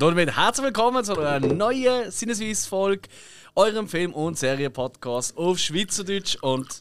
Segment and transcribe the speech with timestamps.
[0.00, 3.10] Und damit herzlich willkommen zu einer neuen Sinnesweise-Folge,
[3.54, 6.36] eurem Film- und Serienpodcast auf Schweizerdeutsch.
[6.40, 6.80] Und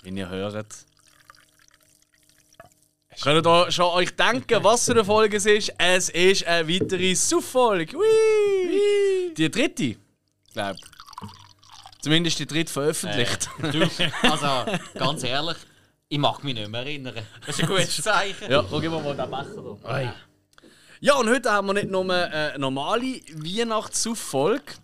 [0.00, 0.86] wenn ihr hört,
[3.22, 5.74] könnt ihr schon euch denken, was für eine Folge es ist.
[5.76, 7.98] Es ist eine weitere Suff-Folge.
[9.36, 9.96] Die dritte,
[10.54, 12.00] glaube ich.
[12.00, 13.50] Zumindest die dritte veröffentlicht.
[13.60, 13.86] Du,
[14.22, 15.58] also, ganz ehrlich,
[16.08, 17.14] ich mag mich nicht mehr erinnern.
[17.46, 18.50] Das ist ein gutes Zeichen.
[18.50, 20.14] Ja, schau mal, wo der Becher da
[21.02, 24.74] Ja, und heute haben wir nicht nur eine normale Weihnachtssuff-Folge,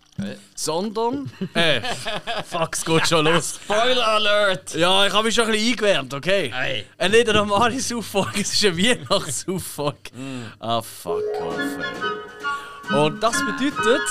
[0.55, 1.31] sondern.
[1.53, 1.81] Äh,
[2.43, 3.59] fuck, es geht schon los.
[3.63, 4.73] Spoiler Alert!
[4.73, 6.51] Ja, ich habe mich schon ein bisschen eingewärmt, okay?
[6.51, 6.85] Hey.
[6.97, 10.09] Äh, nicht eine normale Suff-Folge, es ist eine Weihnachtssuff-Folge.
[10.59, 11.55] Ah, fuck off,
[12.89, 12.97] ey.
[12.97, 14.01] Und das bedeutet,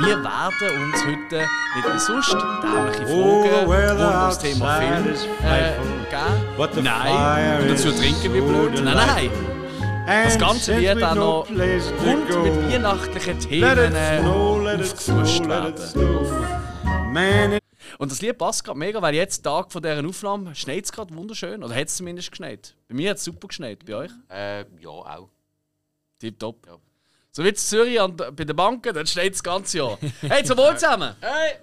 [0.00, 1.36] wir werden uns heute
[1.76, 5.74] nicht wie sonst dämliche Fragen rund ums Thema Film äh,
[6.10, 6.82] geben.
[6.82, 8.82] Nein, und dazu trinken wir blöd.
[8.82, 9.53] Nein, nein.
[10.06, 15.74] Das Ganze wird auch noch rund mit weihnachtlichen Themen äh, aufgefrischt werden.
[17.98, 21.14] Und das Lied passt gerade mega, weil jetzt, Tag von dieser Aufnahme, schneit es gerade
[21.14, 21.62] wunderschön.
[21.62, 22.76] Oder hat es zumindest geschneit?
[22.88, 23.84] Bei mir hat es super geschneit.
[23.86, 24.10] Bei euch?
[24.28, 25.30] Äh, ja, auch.
[26.18, 26.66] Tipptopp.
[26.66, 26.76] Ja.
[27.30, 29.98] So wie in Zürich an, bei den Banken, dann schneit das ganze Jahr.
[30.20, 31.16] Hey, zum Wohl zusammen!
[31.20, 31.54] Hey!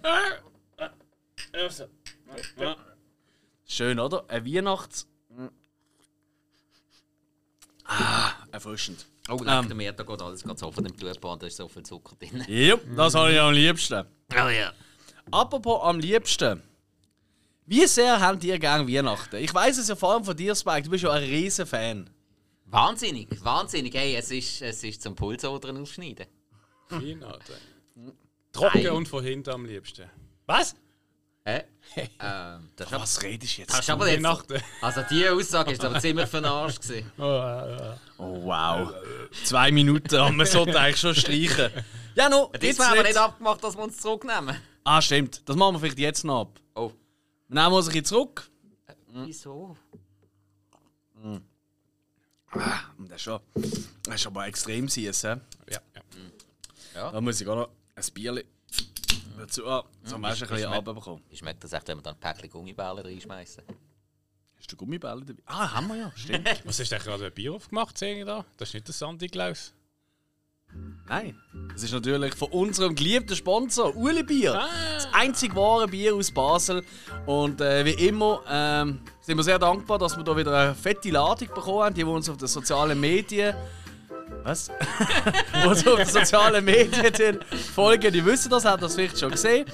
[3.65, 4.23] Schön, oder?
[4.27, 5.07] Ein Weihnachts...
[7.91, 9.05] Ah, erfrischend.
[9.29, 9.95] Oh, leck ähm.
[9.95, 12.43] da geht alles ganz offen im Blutbahn, da ist so viel Zucker drin.
[12.47, 14.05] Ja, das habe ich am liebsten.
[14.31, 14.71] Oh ja.
[15.29, 16.61] Apropos am liebsten.
[17.65, 19.37] Wie sehr habt ihr gerne Weihnachten?
[19.37, 20.83] Ich weiß es ja vor allem von dir, Spike.
[20.83, 22.09] Du bist ja ein riesen Fan.
[22.65, 23.93] Wahnsinnig, wahnsinnig.
[23.93, 26.25] Hey, es ist, es ist zum Pulsadern aufschneiden.
[26.89, 27.53] Weihnachten.
[28.51, 28.91] Trocken Nein.
[28.93, 30.09] und von hinten am liebsten.
[30.45, 30.75] Was?
[31.43, 31.63] Hä?
[32.19, 33.71] ähm, ist aber, Was redest du jetzt?
[33.73, 34.25] das ist aber jetzt,
[34.81, 37.11] also die Aussage ist aber ziemlich für den Arsch gewesen.
[38.17, 38.93] Oh, wow.
[39.43, 41.71] Zwei Minuten haben wir so eigentlich schon streichen.
[42.13, 43.17] Ja, no, Das jetzt haben wir nicht.
[43.17, 44.55] abgemacht, dass wir uns zurücknehmen.
[44.83, 45.41] Ah, stimmt.
[45.49, 46.59] Das machen wir vielleicht jetzt noch ab.
[46.75, 46.91] Oh.
[47.47, 48.47] Wir nehmen uns ein bisschen zurück.
[49.07, 49.75] Wieso?
[51.23, 53.39] Und Das ist schon,
[54.03, 55.35] das ist aber extrem süß, hä?
[55.69, 55.79] Ja,
[56.93, 57.11] ja.
[57.11, 58.43] Da muss ich auch noch ein Bierchen
[59.37, 59.87] dazu haben.
[60.03, 61.23] So Hm, hast du ein bisschen runterbekommen.
[61.29, 63.63] Wie schmeckt das echt, wenn wir dann ein Päckchen Gummibälle reinschmeißen?
[64.57, 65.41] Hast du Gummibälle dabei?
[65.45, 66.11] Ah, haben wir ja.
[66.15, 66.47] Stimmt.
[66.65, 68.45] Was hast du denn gerade ein Bier aufgemacht, sehe ich da?
[68.57, 69.73] Das ist nicht der Sandy Klaus.
[71.07, 71.35] Nein.
[71.73, 74.53] Das ist natürlich von unserem geliebten Sponsor, Uli Bier.
[74.53, 76.83] Das einzig wahre Bier aus Basel.
[77.25, 81.09] Und äh, wie immer ähm, sind wir sehr dankbar, dass wir da wieder eine fette
[81.09, 83.55] Ladung bekommen haben, die wir uns auf den sozialen Medien.
[84.43, 84.71] Was?
[85.63, 89.31] die uns auf den sozialen Medien den folgen, die wissen das, haben das vielleicht schon
[89.31, 89.65] gesehen.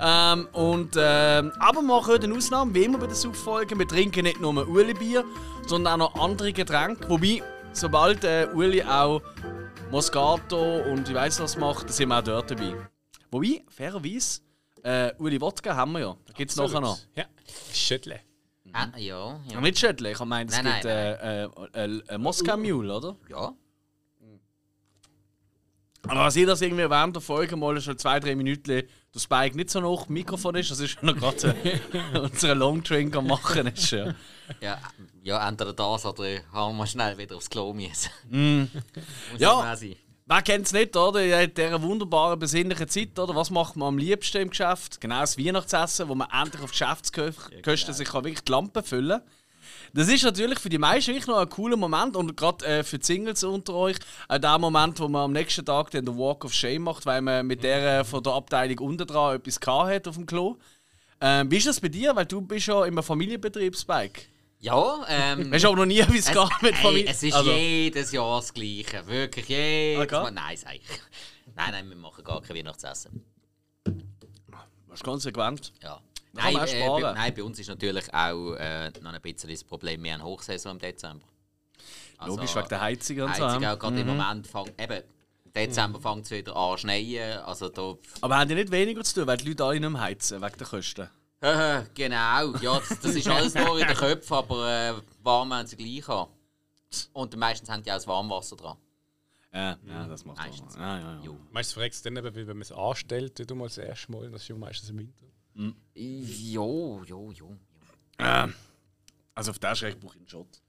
[0.00, 3.78] Ähm, und, ähm, aber wir machen heute eine Ausnahme, wie immer bei den Suff-Folgen.
[3.78, 5.24] Wir trinken nicht nur Uli Bier,
[5.66, 7.08] sondern auch noch andere Getränke.
[7.08, 7.42] Wobei,
[7.72, 9.20] sobald äh, Uli auch
[9.90, 12.74] Moscato und ich weiß was macht, sind wir auch dort dabei.
[13.30, 14.40] Wobei, fairerweise,
[14.82, 16.16] äh, Uli Wodka haben wir ja.
[16.26, 16.98] Da gibt es nachher noch.
[17.14, 17.24] Ja.
[17.72, 18.20] Schüttle.
[18.72, 22.18] Ah, ja, Ja, nicht Schöttli, ich meine, es Nein, gibt nein, äh, äh, äh, äh,
[22.18, 23.16] Moskau Mule, oder?
[23.30, 23.52] Ja.
[26.06, 28.82] Aber als ihr das irgendwie während der Folge mal schon zwei, drei Minuten
[29.14, 32.82] der Spike nicht so noch Mikrofon ist, das ist schon noch gerade äh, unsere Long
[32.82, 33.90] Drink am machen ist.
[33.90, 34.14] Ja.
[34.60, 34.78] Ja,
[35.22, 38.10] ja, entweder das oder haben wir schnell wieder aufs Klo müssen.
[39.32, 39.52] Muss Ja.
[39.52, 39.96] auch sein.
[40.26, 41.42] Wer kennt es nicht, oder?
[41.42, 43.34] In dieser wunderbaren, besinnlichen Zeit, oder?
[43.34, 44.98] Was macht man am liebsten im Geschäft?
[45.00, 49.28] Genau das Weihnachtsessen, wo man endlich auf Geschäftskosten sich kann wirklich die Lampe füllen kann.
[49.94, 52.98] Das ist natürlich für die meisten wirklich noch ein cooler Moment und gerade äh, für
[52.98, 53.96] die Singles unter euch
[54.28, 57.46] auch der Moment, wo man am nächsten Tag den Walk of Shame macht, weil man
[57.46, 60.56] mit der äh, von der Abteilung unten dran etwas gehabt hat auf dem Klo.
[61.20, 62.14] Ähm, wie ist das bei dir?
[62.16, 64.22] Weil du bist ja im Familienbetrieb, Spike.
[64.58, 65.50] Ja, ähm.
[65.52, 67.06] Weißt du aber noch nie, es geht mit ey, Familie?
[67.10, 69.06] es ist Also, jedes Jahr das Gleiche.
[69.06, 70.22] Wirklich jedes Okay.
[70.22, 70.30] Mal.
[70.32, 70.82] Nein, sag ich.
[71.54, 73.22] Nein, nein, wir machen gar kein Weihnachtsessen.
[73.84, 73.94] das
[74.94, 75.72] ist konsequent.
[75.82, 76.00] Ja.
[76.34, 80.02] Nein, äh, bei, nein, bei uns ist natürlich auch äh, noch ein bisschen das Problem,
[80.02, 81.26] wir haben Hochsaison im Dezember.
[82.18, 83.44] Also, Logisch, wegen der Heizung und so.
[83.44, 85.02] Heizung auch gerade im Moment fängt, eben,
[85.44, 89.04] im Dezember fängt es wieder an zu schneien, also da, Aber haben die nicht weniger
[89.04, 91.10] zu tun, weil die Leute alle nicht mehr heizen, wegen der Kosten?
[91.94, 95.76] Genau, ja, das, das ist alles nur in den Köpfen, aber äh, warm haben sie
[95.76, 96.26] gleich an.
[97.12, 98.76] Und meistens haben die auch das Warmwasser dran.
[99.52, 100.74] Ja, ja das macht Meistens.
[100.74, 101.30] Ja, ja, ja.
[101.52, 104.30] Meistens fragst du dann eben, wie wenn man es anstellt, du mal das erste Mal,
[104.30, 105.26] das ist ja meistens im Winter.
[105.54, 107.32] Jo, jo, jo.
[107.32, 107.56] jo.
[109.34, 110.60] Also auf der Schreck brauche ich einen Shot.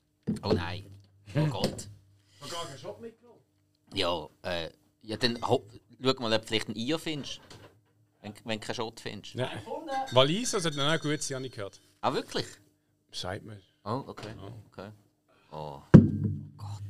[0.44, 0.86] Oh nein.
[1.36, 1.88] Oh Gott.
[2.42, 3.40] Hast du gar keinen Shot mitgenommen?
[3.94, 4.70] Ja, äh,
[5.02, 5.66] ja dann schau
[6.02, 7.42] mal, ob du vielleicht ein Eier findest.
[8.22, 9.36] Wenn, wenn du keinen Shot findest.
[9.36, 9.52] Ja.
[10.12, 11.80] Wallis, also noch gut sein, habe ich gehört.
[12.02, 12.46] Ah, wirklich?
[13.12, 13.62] Sagt man.
[13.84, 14.34] Oh, okay.
[14.72, 14.92] okay.
[15.52, 15.82] Oh.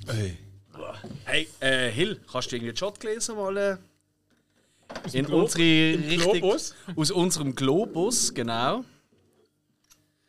[0.07, 0.37] Ey.
[1.25, 3.79] Hey, äh, Hill, kannst du irgendwie einen Shot lesen mal?
[5.13, 6.31] In Glo- unsere im Richtung.
[6.33, 6.75] Globus?
[6.95, 8.83] Aus unserem Globus, genau.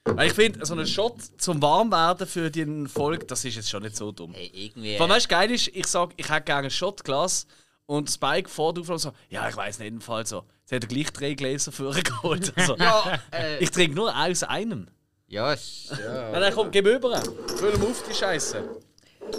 [0.05, 3.83] Weil Ich finde, so ein Shot zum Warmwerden für die Folge, das ist jetzt schon
[3.83, 4.33] nicht so dumm.
[4.35, 4.99] Hey, irgendwie.
[4.99, 7.47] Weißt du, geil ist, ich sage, ich hätte gerne ein Shotglas
[7.87, 10.45] und Spike vor der Aufnahme so, ja, ich weiß nicht, jedenfalls so.
[10.63, 12.53] Jetzt hat er gleich drei Gläser für ihn geholt.
[12.57, 14.87] Also, ja, äh, ich trinke nur aus einem.
[15.27, 16.31] ja, ist- ja.
[16.39, 17.21] Nein, komm, gib über.
[17.57, 18.63] Füll ihm auf die Scheiße.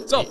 [0.06, 0.26] So.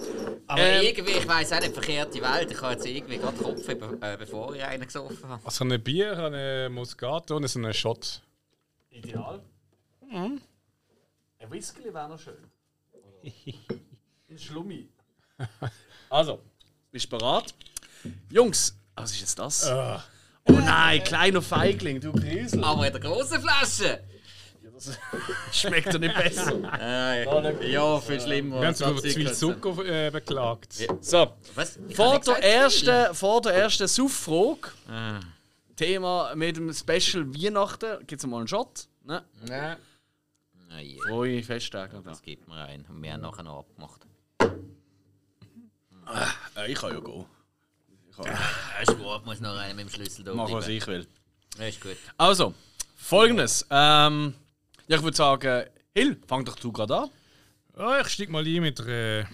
[0.47, 2.51] Aber Ähm, irgendwie, ich weiss auch nicht, verkehrte Welt.
[2.51, 5.45] Ich habe jetzt irgendwie gerade Kopf, äh, bevor ich einen gesoffen habe.
[5.45, 8.21] Also ein Bier, eine Moscato und so einen Shot.
[8.89, 9.41] Ideal.
[10.09, 10.41] Mhm.
[11.39, 12.49] Ein Whisky wäre noch schön.
[14.29, 14.89] Ein Schlummi.
[16.09, 16.41] Also,
[16.91, 17.53] bist du bereit?
[18.31, 19.69] Jungs, was ist jetzt das?
[19.69, 22.63] Oh nein, kleiner Feigling, du Griesel.
[22.63, 24.03] Aber in der großen Flasche!
[24.77, 24.99] Das
[25.51, 26.79] schmeckt doch nicht besser.
[26.79, 28.61] Äh, ja, viel schlimmer.
[28.61, 30.73] Wir haben sogar zu viel Zucker äh, beklagt.
[31.01, 31.79] So, Was?
[31.87, 34.69] Ich vor der, ersten, vor der ersten Sauffrage,
[35.75, 38.87] Thema mit dem Special Weihnachten, gibt es mal einen Shot.
[39.03, 39.23] Ne?
[39.47, 39.77] Nein.
[40.69, 41.95] Ah, je, Frohe Festtage.
[41.95, 42.01] Ja.
[42.01, 42.85] Das gibt mir ein.
[42.87, 44.05] Und wir haben nachher noch abgemacht.
[46.55, 47.25] Äh, ich kann ja gehen.
[48.09, 50.67] Ich kann Ja, ist gut, ich muss noch einen mit dem Schlüssel da machen, was
[50.67, 51.07] ich will.
[51.57, 51.97] Ja, ist gut.
[52.17, 52.53] Also,
[52.95, 53.65] folgendes.
[53.69, 54.33] Ähm,
[54.87, 57.09] ja, ich würde sagen, Hill, fang doch du gerade an.
[57.77, 59.21] Ja, ich steig mal ein mit der.
[59.21, 59.25] Äh,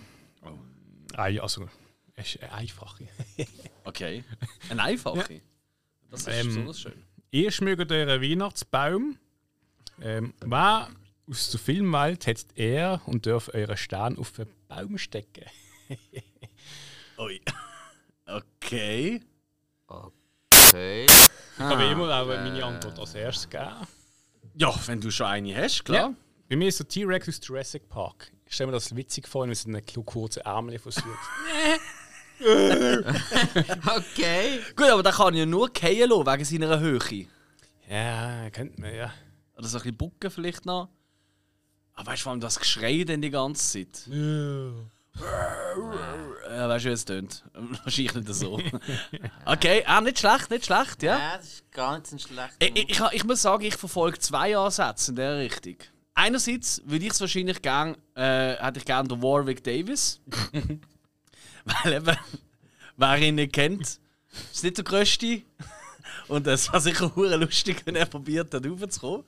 [1.16, 1.70] Ei, also.
[2.16, 3.08] Es ist eine einfache.
[3.86, 4.24] Okay.
[4.70, 5.42] Ein einfache.
[6.10, 7.04] Das ist Ähm, besonders schön.
[7.32, 9.18] Ihr schmückt euren Weihnachtsbaum.
[10.02, 10.88] Ähm, wer
[11.30, 15.46] aus der Filmwelt hat er und darf euren Stern auf den Baum stecken?
[17.18, 17.42] Ui.
[18.26, 19.20] Okay.
[19.88, 21.06] Okay.
[21.06, 23.86] Ich habe immer auch meine Antwort als erstes gegeben.
[24.56, 26.10] Ja, wenn du schon eine hast, klar.
[26.10, 26.14] Ja.
[26.50, 28.32] Bei mir ist der T-Rex aus Jurassic Park.
[28.46, 31.08] Ich stelle mir das witzig vor, wenn er so einen kurzen Ärmel versucht.
[32.46, 34.60] Okay.
[34.76, 37.28] Gut, aber da kann ich ja nur fallen lassen, wegen seiner Höhe.
[37.90, 39.14] ja, kennt man, ja.
[39.56, 40.90] Oder so ein bisschen Bucken vielleicht noch.
[41.94, 44.08] Aber weißt du, vor allem das Geschrei dann die ganze Zeit.
[44.08, 44.72] Ja,
[45.20, 47.44] weißt du, wie es tönt?
[47.54, 48.60] Wahrscheinlich nicht so.
[49.46, 51.18] Okay, ah, nicht schlecht, nicht schlecht, ja.
[51.18, 52.54] Ja, das ist gar nicht so schlecht.
[52.60, 55.76] Ich, ich, ich, muss sagen, ich verfolge zwei Ansätze in der Richtung.
[56.16, 60.22] Einerseits würde ich es wahrscheinlich gern, äh, hätte ich gerne den Warwick Davis.
[61.66, 62.18] Weil eben,
[62.98, 64.00] wer ihn nicht kennt,
[64.52, 65.42] ist nicht der Größte.
[66.28, 69.24] Und es war sicher hure lustig, wenn er probiert hat, raufzukommen.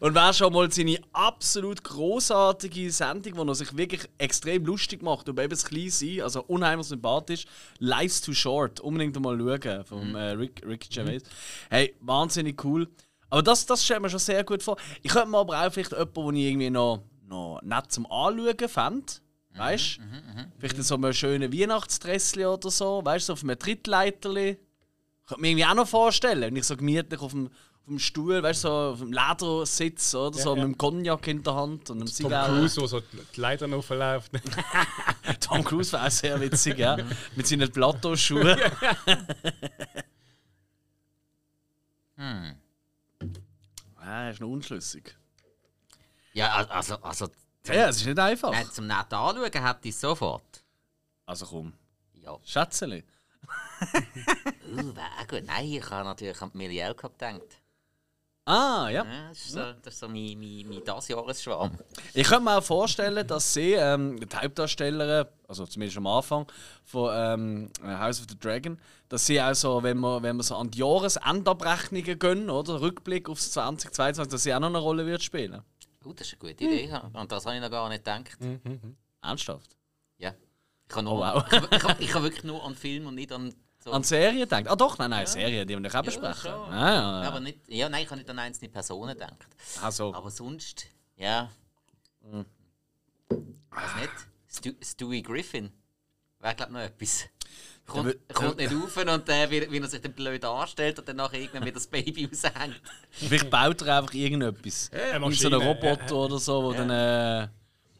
[0.00, 5.28] Und wer schon mal seine absolut großartige Sendung, wo er sich wirklich extrem lustig macht,
[5.28, 7.44] über eben das klein sein, also unheimlich sympathisch,
[7.78, 11.22] Life's Too Short, unbedingt mal schauen, vom äh, Rick, Rick Gervais.
[11.70, 12.88] Hey, wahnsinnig cool.
[13.30, 14.76] Aber das, das stellt mir schon sehr gut vor.
[15.02, 18.68] Ich könnte mir aber auch vielleicht jemanden, den ich irgendwie noch, noch nett zum Anschauen
[18.68, 19.12] fände.
[19.54, 20.02] Weißt du?
[20.58, 24.56] Vielleicht in so einem schönen Weihnachtsdressli oder so, weißt du, so auf einem Trittleiterli.
[25.28, 28.42] Könnte mir irgendwie auch noch vorstellen, wenn ich so gemütlich auf dem, auf dem Stuhl,
[28.42, 30.62] weißt du, so auf dem Ledersitz oder so, ja.
[30.64, 32.58] mit dem Cognac in der Hand und einem Tom Zigarre.
[32.58, 34.32] Cruise, der so die Leiter aufläuft.
[35.40, 36.96] Tom Cruise wäre auch sehr witzig, ja.
[37.36, 38.58] Mit seinen Plateauschuhen.
[42.16, 42.56] Hm.
[43.96, 45.14] Ah, ist noch unschlüssig.
[46.32, 47.28] Ja, al- also, also
[47.66, 48.50] Ja, es ist nicht einfach.
[48.50, 50.64] nein, zum nett anschauen habt ihr es sofort.
[51.26, 51.72] Also komm,
[52.14, 52.36] Ja.
[52.44, 53.04] Schätzeli.
[54.70, 55.44] Uh, gut.
[55.46, 57.42] Nein, ich habe natürlich an die Milielka gedacht.
[58.44, 59.04] Ah, ja.
[59.04, 61.70] Ja, das ist so, das ist so mein, mein, mein Dasjahresschwarm.
[62.14, 66.46] Ich könnte mir auch vorstellen, dass sie, ähm, die Hauptdarstellerin, also zumindest am Anfang
[66.82, 70.56] von ähm, House of the Dragon, dass sie auch so, wenn wir, wenn wir so
[70.56, 75.22] an die Jahresendabrechnungen gehen, oder Rückblick aufs 2022, dass sie auch noch eine Rolle wird
[75.22, 75.60] spielen.
[76.06, 76.86] Oh, das ist eine gute Idee.
[76.88, 77.00] ja.
[77.12, 78.38] Und das habe ich noch gar nicht gedacht.
[79.20, 79.76] Ernsthaft?
[80.16, 80.32] Ja.
[80.88, 81.44] Ich habe, nur, Oh, wow.
[81.52, 83.52] ich, ich, habe, ich habe wirklich nur an Film und nicht an
[83.88, 83.92] so.
[83.94, 84.70] An Serien denkt?
[84.70, 86.40] Ah doch, nein, nein, Serien, die wir nicht auch Ja, besprechen.
[86.50, 86.72] schon.
[86.72, 87.28] Ah, ja, ja.
[87.28, 89.36] Aber nicht, ja, nein, ich habe nicht an einzelne Personen gedacht.
[89.82, 91.50] Also, Aber sonst, ja.
[92.30, 92.44] Hm.
[93.70, 94.12] Weiß nicht.
[94.50, 95.70] Stu, Stewie Griffin.
[96.40, 97.24] Wäre, glaube ich, noch etwas.
[97.86, 101.16] Kommt, kommt nicht rauf und äh, wie, wie er sich dann blöd anstellt und dann
[101.16, 102.80] nachher irgendwann wieder das Baby raushängt.
[103.10, 104.90] vielleicht baut er einfach irgendetwas.
[104.92, 107.50] Eine Irgend so einen Roboter oder so, der dann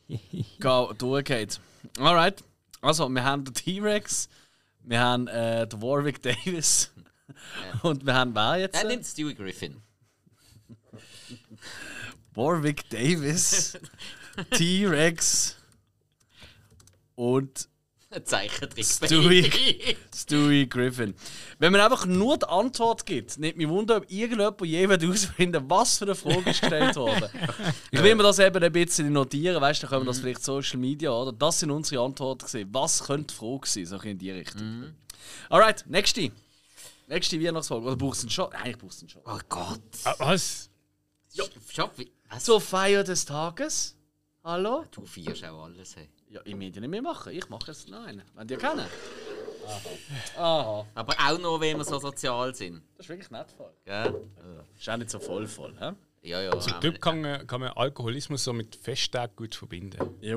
[0.09, 0.19] äh,
[0.99, 1.59] durchgeht.
[1.99, 2.45] Alright.
[2.83, 4.29] Also, wir haben den T-Rex,
[4.89, 6.91] wir haben äh, den Warwick Davis
[7.83, 8.75] und wir haben wer jetzt?
[8.75, 9.83] Nein, nimmt Stewie Griffin.
[12.35, 13.79] Warwick Davis,
[14.53, 15.57] T-Rex
[17.17, 17.69] und
[18.25, 18.85] Zeichentrick.
[18.85, 19.97] Stewie.
[20.15, 21.15] Stewie Griffin.
[21.59, 25.65] Wenn man einfach nur die Antwort gibt, nimmt mich wunder, ob irgendjemand je wird herausfinden
[25.69, 27.31] was für eine Frage ist gestellt wurde.
[27.91, 30.43] Ich will mir das eben ein bisschen notieren, weißt du, dann können wir das vielleicht
[30.43, 31.33] Social Media, oder?
[31.33, 32.69] Das sind unsere Antworten gewesen.
[32.73, 34.95] Was könnte die Frage sein, so in die Richtung.
[35.51, 36.31] Alright, nächste.
[37.09, 37.87] Nächste Weihnachtsfolge.
[37.87, 38.53] Oder brauchst du einen Shot?
[38.53, 39.23] Nein, ich brauchst einen Shot.
[39.27, 39.81] Oh Gott.
[40.05, 40.71] Ah, was?
[41.71, 42.45] Schau, wie- was?
[42.45, 43.97] Zur Feier des Tages.
[44.45, 44.85] Hallo?
[44.91, 45.97] Du feierst auch alles.
[45.97, 46.09] Hey.
[46.31, 47.33] Ja, ich will ja nicht mehr machen.
[47.33, 48.23] Ich mache jetzt noch einen.
[48.35, 48.87] Wenn die kennen.
[50.37, 50.87] Aha.
[50.95, 52.83] Aber auch nur, wenn wir so sozial sind.
[52.97, 53.73] Das ist wirklich nett voll.
[53.85, 54.15] Gell?
[54.79, 55.93] Ist auch nicht so voll voll, hä?
[56.23, 56.51] Ja, ja.
[56.51, 57.01] Also, dort nicht.
[57.01, 60.17] kann man, kann man Alkoholismus so mit Festtagen gut verbinden.
[60.21, 60.37] Ja.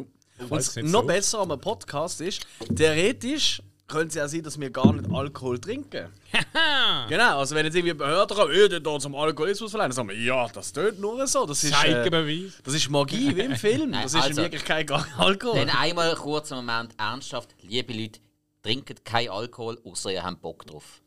[0.50, 1.08] Und noch so.
[1.08, 2.46] besser am Podcast ist,
[2.76, 6.10] theoretisch könnte es ja sein, dass wir gar nicht Alkohol trinken.
[7.10, 10.18] genau, also wenn jetzt irgendwie Behörden kommen, äh, der zum Alkoholismus verleihen, dann sagen wir,
[10.18, 11.46] ja, das tönt nur so.
[11.46, 13.92] Das ist, äh, das ist Magie, wie im Film.
[13.92, 15.60] Das ist also- in Wirklichkeit gar kein Alkohol.
[15.60, 17.54] Dann einmal kurz einen Moment ernsthaft.
[17.62, 18.20] Liebe Leute,
[18.64, 21.02] trinkt kein Alkohol, außer ihr habt Bock drauf.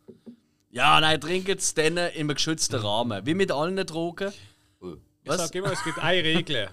[0.71, 3.25] Ja, nein, trinken es dann in einem geschützten Rahmen.
[3.25, 4.33] Wie mit allen Drogen.
[4.81, 4.95] Oh.
[5.23, 5.39] Ich Was?
[5.39, 6.69] sage immer, es gibt eine Regel.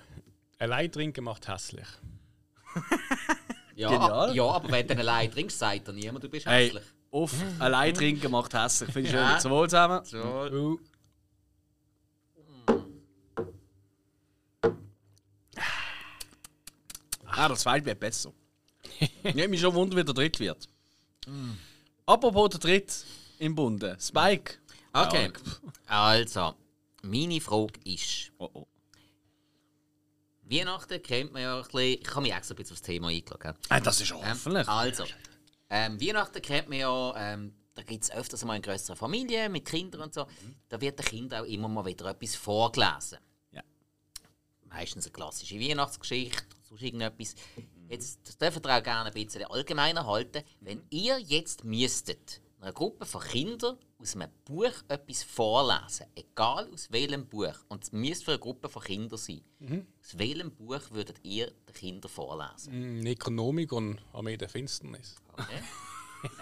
[0.60, 1.88] Allein trinken macht hässlich.
[3.82, 4.36] Ja, Genial.
[4.36, 6.84] ja, aber wenn du allein trinkst, sagt dir niemand, du bist Hey, hässlich.
[7.10, 8.92] auf, allein trinken macht hässlich.
[8.92, 9.20] Finde ich schön.
[9.24, 9.40] Ja.
[9.40, 10.06] Zum Wohl zusammen.
[10.06, 10.20] So.
[10.20, 10.78] Oh,
[17.26, 18.32] Ah, das zweite wird besser.
[19.00, 20.68] ich nehme mich schon wunder, wie der dritte wird.
[22.06, 22.94] Apropos der dritte
[23.40, 23.98] im Bunde.
[24.00, 24.56] Spike.
[24.94, 25.32] Okay,
[25.88, 26.54] also,
[27.04, 28.68] meine Frage ist, Oh, oh.
[30.52, 33.56] Weihnachten kennt man ja ein bisschen, ich habe mich extra ein bisschen aufs Thema gell?
[33.70, 34.68] Ah, das ist Ähm, hoffentlich.
[34.68, 35.06] also,
[35.70, 39.66] ähm, Weihnachten kennt man ja, ähm, da gibt es öfters mal in größeren Familien mit
[39.66, 40.28] Kindern und so.
[40.68, 43.20] Da wird den Kindern auch immer mal wieder etwas vorgelesen.
[43.52, 43.64] Ja.
[44.66, 47.36] Meistens eine klassische Weihnachtsgeschichte, sonst irgendetwas.
[47.88, 50.44] Jetzt das dürft ihr auch gerne ein bisschen allgemeiner halten.
[50.60, 56.92] Wenn ihr jetzt müsstet einer Gruppe von Kindern aus einem Buch etwas vorlesen, egal aus
[56.92, 59.42] welchem Buch, und es müsste für eine Gruppe von Kindern sein,
[60.00, 63.00] aus welchem Buch würdet ihr den Kindern vorlesen?
[63.00, 65.16] mm, Necronomicon, Armee der Finsternis.
[65.34, 65.64] Okay.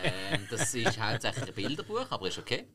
[0.04, 2.68] ähm, das ist hauptsächlich ein Bilderbuch, aber ist okay.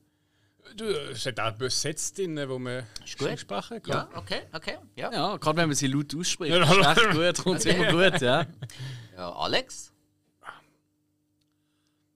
[0.75, 2.87] Du, es hat auch besetzt drin, wo man
[3.19, 3.37] gut.
[3.37, 3.81] sprechen kann.
[3.85, 4.77] Ja, okay, okay.
[4.95, 5.17] Ja, ja.
[5.31, 6.51] Ja, gerade wenn man sie laut ausspricht.
[6.55, 8.47] Ja, ist echt gut, kommt es immer gut, ja.
[9.15, 9.93] Alex?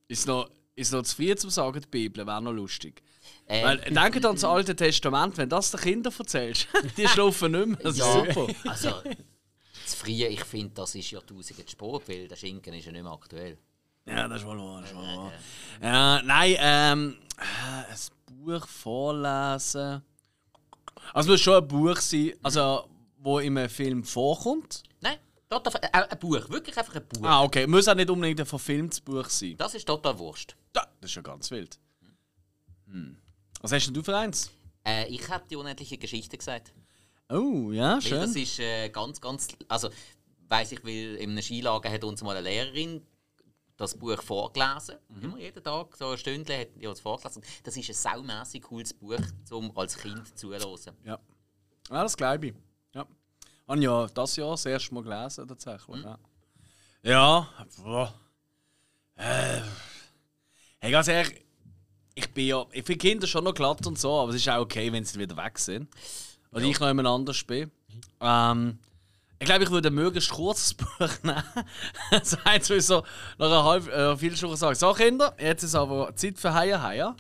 [0.08, 3.02] Ist noch, ist noch zu früh zum Sagen, die Bibel, wäre noch lustig.
[3.48, 6.68] Ähm, Weil, denkt an das Alte Testament, wenn das den Kindern erzählst,
[6.98, 7.78] die schlafen nicht mehr.
[7.78, 8.48] Das ist ja, super.
[8.66, 8.90] also,
[9.86, 13.04] zu früh, ich finde, das ist Jahrtausende zu spät, weil der Schinken ist ja nicht
[13.04, 13.58] mehr aktuell.
[14.06, 14.82] Ja, das ist wohl wahr.
[14.82, 15.32] Das ist wohl wahr.
[15.82, 20.02] Ja, nein, ähm, äh, ein Buch vorlesen.
[21.14, 24.84] Also, es muss schon ein Buch sein, also, wo in einem Film vorkommt.
[25.50, 27.24] Total, äh, ein Buch, wirklich einfach ein Buch.
[27.24, 27.66] Ah, okay.
[27.66, 29.58] Muss auch nicht unbedingt ein verfilmtes Buch sein.
[29.58, 30.56] Das ist total Wurscht.
[30.76, 31.80] Ja, das ist ja ganz wild.
[32.86, 33.18] Hm.
[33.62, 34.52] Was hast denn du für eins?
[34.86, 36.72] Äh, ich habe die unendliche Geschichte gesagt.
[37.30, 38.22] Oh, ja, Weil schön.
[38.22, 39.48] das ist äh, ganz, ganz.
[39.68, 39.90] Also,
[40.48, 43.02] weiß ich, weil in einem Skilager hat uns mal eine Lehrerin
[43.76, 44.98] das Buch vorgelesen.
[45.22, 47.42] Immer jeden Tag, so ein Stündchen hat die uns vorgelesen.
[47.64, 49.20] Das ist ein saumässig cooles Buch,
[49.52, 50.96] um als Kind zuzuhören.
[51.06, 51.20] Ja.
[51.90, 52.54] ja, das glaube ich.
[52.94, 53.08] Ja.
[53.70, 56.04] Habe ich ja das Jahr das erste Mal gelesen, tatsächlich.
[56.04, 56.18] Ja,
[57.04, 57.48] ja
[57.78, 58.14] boah.
[59.16, 59.62] Äh.
[60.80, 61.46] Hey, ganz ehrlich,
[62.16, 62.66] ich bin ja.
[62.72, 65.20] Ich finde Kinder schon noch glatt und so, aber es ist auch okay, wenn sie
[65.20, 65.88] wieder weg sind.
[66.52, 67.70] Oder ich noch jemand anders bin.
[68.20, 68.80] Ähm,
[69.38, 71.44] ich glaube, ich würde ein möglichst kurzes Buch nehmen.
[72.10, 73.04] das heißt, wir so
[73.38, 77.16] nach einer halben, äh, Viertelstunde sagen: So, Kinder, jetzt ist aber Zeit für Heier, Heier.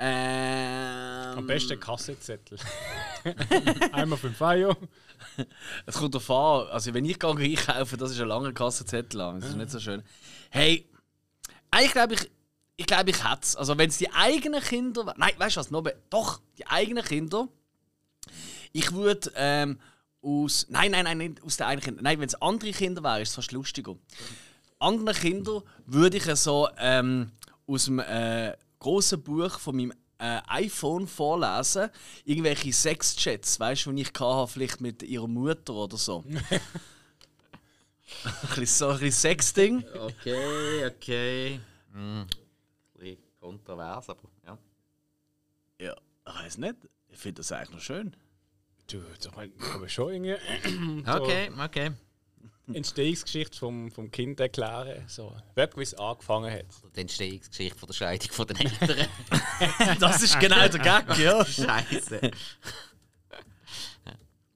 [0.00, 2.58] Ähm, Am besten Kassetzettel.
[3.92, 4.76] Einmal für den Feier.
[5.86, 6.72] Es kommt darauf an.
[6.72, 9.40] Also, wenn ich gehe einkaufen, das ist ein langer Kassenzettel an.
[9.40, 10.02] Das ist nicht so schön.
[10.50, 10.88] Hey,
[11.70, 12.30] eigentlich glaube ich,
[12.76, 13.56] ich glaube, ich hätte es.
[13.56, 15.14] Also, wenn es die eigenen Kinder.
[15.16, 15.70] Nein, weißt du was?
[15.70, 17.48] Noch Doch, die eigenen Kinder.
[18.72, 19.78] Ich würde ähm,
[20.22, 20.66] aus.
[20.68, 22.04] Nein, nein, nein, nicht aus den eigenen Kindern.
[22.04, 23.96] Nein, wenn es andere Kinder wären, ist es fast lustiger.
[24.78, 27.32] Andere Kinder würde ich so ähm,
[27.66, 31.90] aus dem äh, großen Buch von meinem äh, iPhone vorlesen.
[32.24, 36.24] Irgendwelche Sexchats, weißt du, die ich hatte, vielleicht mit ihrer Mutter oder so.
[36.28, 36.42] ein
[38.56, 39.84] bisschen so ein bisschen Sexding.
[39.94, 41.60] Okay, okay.
[41.92, 42.20] Hm.
[42.20, 42.26] Ein
[42.98, 44.58] bisschen kontrovers, aber ja.
[45.80, 45.96] Ja,
[46.26, 46.76] ich weiß nicht.
[47.10, 48.16] Ich finde das eigentlich noch schön.
[48.90, 51.92] Du, ich meine, aber schon irgendwie Okay, okay.
[52.74, 55.04] Entstehungsgeschichte vom, vom Kind erklären.
[55.06, 56.66] So, es angefangen hat.
[56.96, 59.08] Die Entstehungsgeschichte von der Scheidung von den Eltern.
[60.00, 61.44] Das ist genau der Gag, ja.
[61.44, 62.30] Scheiße.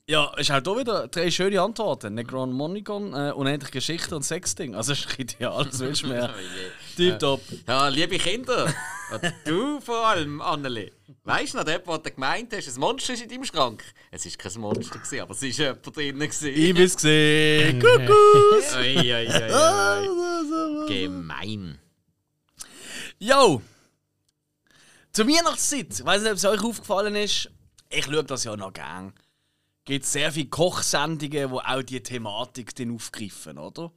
[0.09, 2.15] Ja, ist halt auch wieder drei schöne Antworten.
[2.15, 4.75] Necronomicon, äh, unendliche Geschichte und Sexting.
[4.75, 6.35] Also ist ideal, was willst du mehr?
[6.97, 7.43] Tipptopp.
[7.67, 8.73] Ja, liebe Kinder,
[9.13, 10.93] und du vor allem, Anneli.
[11.25, 13.85] Weißt du noch, dort, wo du gemeint hast, ein Monster ist in deinem Schrank?
[14.11, 16.23] Es war kein Monster, gewesen, aber es war jemand drinnen.
[16.23, 17.81] Ich bin's gesehen.
[17.81, 18.11] Kuckuck.
[18.79, 19.27] Ui.
[20.89, 21.79] Gemein.
[23.19, 23.63] Yo!
[25.13, 27.51] Zur Weihnachtszeit, ich weiß nicht, ob es euch aufgefallen ist,
[27.91, 29.13] ich schaue das ja noch gern.
[29.85, 33.93] Gibt sehr viele Kochsendungen, die auch die Thematik dann aufgreifen, oder?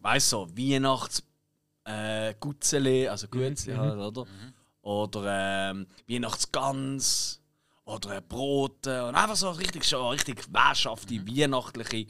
[0.00, 1.22] Weißt du, so Weihnachts
[1.84, 4.26] äh, Gutzele, also Gutzele halt, oder?
[4.82, 7.40] Oder ähm, Weihnachtsgans
[7.84, 12.06] oder äh, Brote und einfach so richtig schon richtig wäschhafte weihnachtliche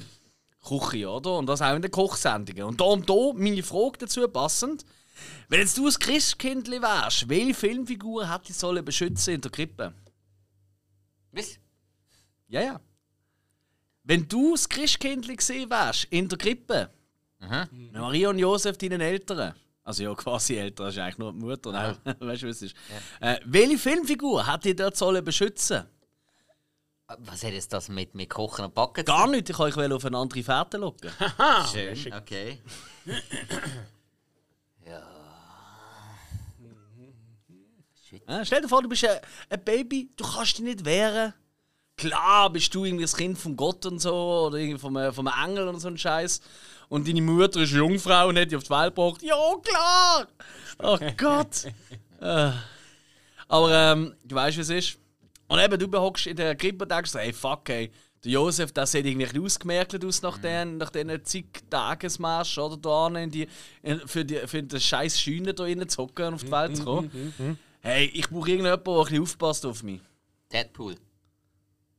[0.65, 1.39] Küche, oder?
[1.39, 2.65] Und das auch in den Kochsendungen.
[2.65, 4.85] Und da und da meine Frage dazu passend.
[5.49, 9.95] Wenn jetzt du ein Christkindli wärst, welche Filmfigur hätte ich sollen beschützen in der Krippe?
[11.31, 11.59] Was?
[12.49, 12.81] Ja, ja.
[14.03, 16.91] Wenn du das Christkindli gesehen wärst in der Krippe,
[17.71, 19.55] mit Maria und Josef, deinen Eltern,
[19.85, 22.63] also ja, quasi Eltern, das ist eigentlich nur die Mutter, nein, weißt du, was es
[22.63, 22.77] ist.
[23.21, 25.85] Äh, welche Filmfigur hätte ich dort sollen beschützen?
[27.19, 29.93] Was hat jetzt das mit, mit Kochen und Backen zu Gar nicht, ich wollte euch
[29.93, 31.11] auf eine andere Fährte locken.
[31.73, 32.63] Schön, okay.
[38.29, 39.19] Ja, stell dir vor, du bist ein,
[39.51, 41.35] ein Baby, du kannst dich nicht wehren.
[41.97, 45.29] Klar bist du irgendwie das Kind von Gott und so, oder irgendwie vom, äh, vom
[45.29, 46.41] Engel und so ein Scheiß.
[46.89, 49.23] Und deine Mutter ist Jungfrau und hat dich auf die Welt gebracht.
[49.23, 50.29] Ja, klar!
[50.79, 51.65] Oh Gott!
[52.21, 52.53] äh.
[53.49, 54.99] Aber ähm, du weißt, wie es ist.
[55.49, 57.91] Und eben, du behockst in der Krippe und denkst so, hey, fuck, ey.
[58.25, 62.79] Der Josef, der sieht irgendwie ausgemerkt aus nach den, nach den zig Tagesmarsch, oder?
[62.79, 63.47] Da in die,
[63.83, 66.77] in, für, die, für den scheiß Scheune da rein zu hocken und auf die Welt
[66.77, 67.59] zu kommen.
[67.81, 70.01] Hey, ich brauche irgendjemanden, der ein bisschen aufpasst auf mich.
[70.51, 70.95] Deadpool.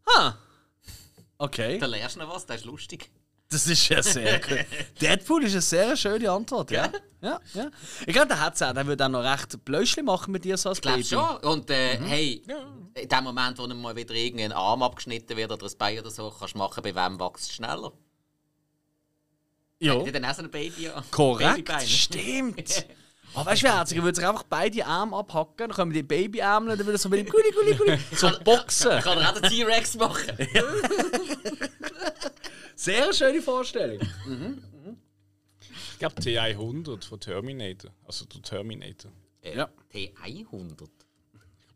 [0.10, 0.36] Ha!
[1.38, 1.78] Okay.
[1.78, 3.12] Da lernst du noch was, das ist lustig.
[3.50, 4.66] Das ist ja sehr gut.
[5.02, 6.92] Deadpool ist eine sehr schöne Antwort, ja?
[7.22, 7.70] Ja, ja.
[8.06, 8.74] Ich glaube, der hat es auch.
[8.74, 11.08] Der würde auch noch recht Blöschli machen mit dir so als Ich glaube Baby.
[11.10, 11.38] schon.
[11.38, 12.44] Und äh, hey,
[12.96, 16.12] in dem Moment, wo dann mal wieder irgendein Arm abgeschnitten wird oder ein Bein oder
[16.12, 17.92] so, kannst du machen, bei wem wächst es schneller.
[19.80, 21.66] Ja, Hat dann auch so ein Baby korrekt.
[21.66, 21.88] Babybein.
[21.88, 22.86] Stimmt.
[23.36, 23.98] Oh, weißt du, wie herzig?
[23.98, 27.10] Er würde sich einfach beide Arme abhacken, dann können wir die Babyarme, dann würde so
[27.10, 29.00] mit dem Gulli, Gulli, Gulli, so boxen.
[29.02, 30.38] Kann er auch den T-Rex machen?
[32.76, 34.00] Sehr schöne Vorstellung.
[35.92, 37.92] Ich glaube T100 von Terminator.
[38.06, 39.12] Also der Terminator.
[39.44, 39.70] Ja.
[39.94, 40.90] T100.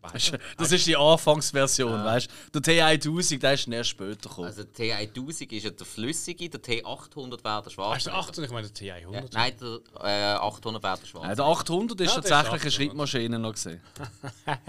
[0.01, 2.59] Weißt Das ist die Anfangsversion, weißt du?
[2.61, 4.47] Der T1000, der ist erst später gekommen.
[4.47, 8.09] Also T1000 ist ja der flüssige, der T800 wäre der Hast schwarze.
[8.09, 8.45] du 800?
[8.45, 9.29] Ich meine der T100.
[9.33, 11.35] Nein, der äh, 800 wäre der schwarze.
[11.35, 12.73] der 800 ist Ja, der tatsächlich eine 800.
[12.73, 13.81] Schrittmaschine noch gesehen.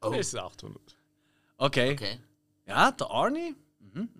[0.00, 0.80] Das ist 800.
[1.58, 1.92] Okay.
[1.92, 2.18] Okay.
[2.66, 3.54] Ja, der Arnie?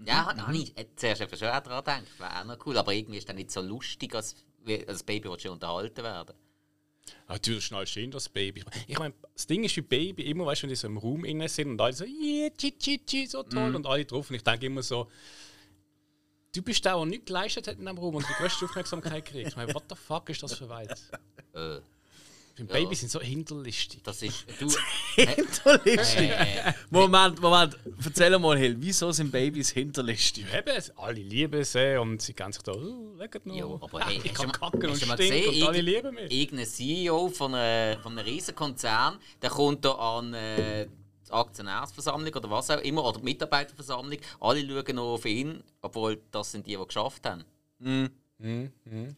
[0.04, 2.18] Ja, habe ich äh, zuerst eben schon auch daran gedacht.
[2.20, 4.34] Wäre auch noch cool, aber irgendwie ist das nicht so lustig, als,
[4.86, 6.34] als Baby will schon unterhalten werden.
[7.26, 8.64] Ah, du, das schnell stehen, das Baby.
[8.86, 11.24] Ich meine, das Ding ist wie Baby, immer weißt du, wenn die so im Raum
[11.24, 14.30] innen sind und alle so, yeah, chi, chi, chi, so toll und alle drauf.
[14.30, 15.08] Und ich denke immer so,
[16.54, 19.48] du bist der, der nichts geleistet hat in diesem Raum und die größte Aufmerksamkeit kriegt.
[19.48, 20.98] Ich meine, what the fuck ist das für weit?
[22.56, 24.02] Äh, Die Babys sind so hinterlistig.
[24.02, 24.44] das ist.
[24.58, 24.68] Du,
[25.16, 26.30] Hinterlistig.
[26.30, 27.76] äh, Moment, Moment.
[28.04, 30.44] Erzähl mal, Hill, wieso sind Babys hinterlistig?
[30.52, 33.54] Eben, alle lieben sie und sie gehen sich da, oh, lecker noch.
[33.54, 36.30] Ja, aber hey, ich kann kacken und stinken gesehen, und alle lieben mich.
[36.32, 40.86] irgendein CEO von, einer, von einem riesen Konzern, der kommt da an äh,
[41.26, 46.52] die Aktionärsversammlung oder was auch immer, oder Mitarbeiterversammlung, alle schauen noch auf ihn, obwohl das
[46.52, 47.44] sind die, die geschafft haben.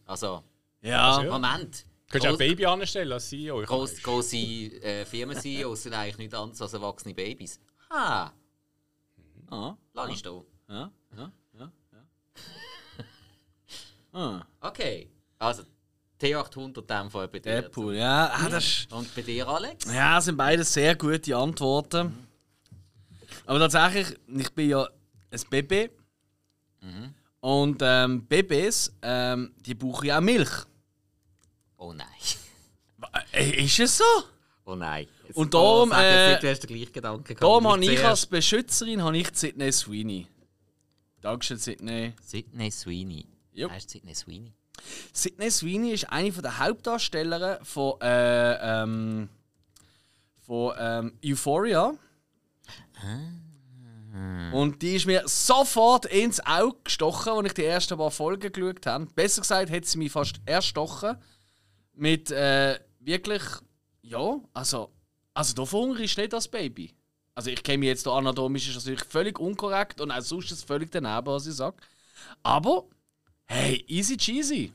[0.06, 0.42] Also,
[0.82, 1.22] Ja.
[1.22, 1.30] Ja.
[1.30, 1.86] Moment.
[2.12, 3.62] Könntest du auch Baby anstellen als CEO?
[3.62, 7.58] Ich Gross, grosse äh, Firmen-CEOs sind eigentlich nichts anderes als erwachsene Babys.
[7.90, 8.32] Ha,
[9.50, 10.42] Ah, lass ich stehen.
[10.68, 13.04] ja, ja, ja, ja.
[14.12, 15.62] Ah, Okay, also
[16.20, 17.62] T800 in dem Fall bei dir.
[17.62, 18.30] Deadpool, ja.
[18.32, 19.84] Ah, das ist, Und bei dir, Alex?
[19.92, 22.28] ja, das sind beide sehr gute Antworten.
[23.46, 24.86] Aber tatsächlich, ich bin ja
[25.30, 25.90] ein Baby.
[27.40, 30.50] Und ähm, Babys, ähm, die brauchen ja auch Milch.
[31.82, 32.06] Oh nein.
[33.32, 34.04] Äh, Ist es so?
[34.64, 35.08] Oh nein.
[35.26, 37.42] Jetzt- Und darum, oh, äh, du hast den gleichen Gedanken gehabt.
[37.42, 40.28] Darum habe ich als Beschützerin habe ich Sydney Sweeney.
[41.20, 42.14] Dankeschön, Sydney.
[42.24, 43.26] Sydney Sweeney.
[43.52, 43.68] Jo.
[43.68, 44.52] Heißt Sydney Sweeney?
[45.12, 49.28] Sydney Sweeney ist eine von der Hauptdarstellerinnen von, äh, ähm,
[50.46, 51.94] von ähm, Euphoria.
[54.52, 58.86] Und die ist mir sofort ins Auge gestochen, als ich die ersten paar Folgen geschaut
[58.86, 59.06] habe.
[59.06, 61.16] Besser gesagt, hat sie mich fast erstochen.
[61.94, 63.42] Mit äh, wirklich,
[64.02, 64.90] ja, also,
[65.34, 66.94] also da verhungere ich nicht als Baby.
[67.34, 70.46] Also ich kenne mich jetzt da anatomisch ist das natürlich völlig unkorrekt und auch sonst
[70.46, 71.76] ist es völlig daneben, was ich sage.
[72.42, 72.84] Aber,
[73.46, 74.72] hey, easy cheesy.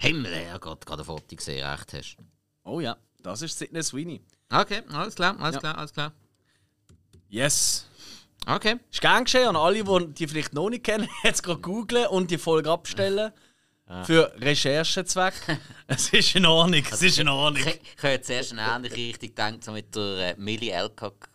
[0.00, 2.16] Himmel, ja, gerade gerade ein Foto gesehen, recht hast.
[2.64, 4.20] Oh ja, das ist Sidney Sweeney.
[4.50, 5.60] Okay, alles klar, alles Ja.
[5.60, 6.12] klar, alles klar.
[7.28, 7.86] Yes.
[8.46, 8.76] Okay.
[8.90, 12.30] Ist gern geschehen an alle, die die vielleicht noch nicht kennen, jetzt gerade googlen und
[12.30, 13.32] die Folge abstellen.
[14.04, 15.34] Für Recherchezweck.
[15.88, 17.66] es ist in Ordnung, es ist in Ordnung.
[17.66, 21.28] Ich, ich habe zuerst eine ähnliche Richtung gedacht, so mit der äh, Millie Alcock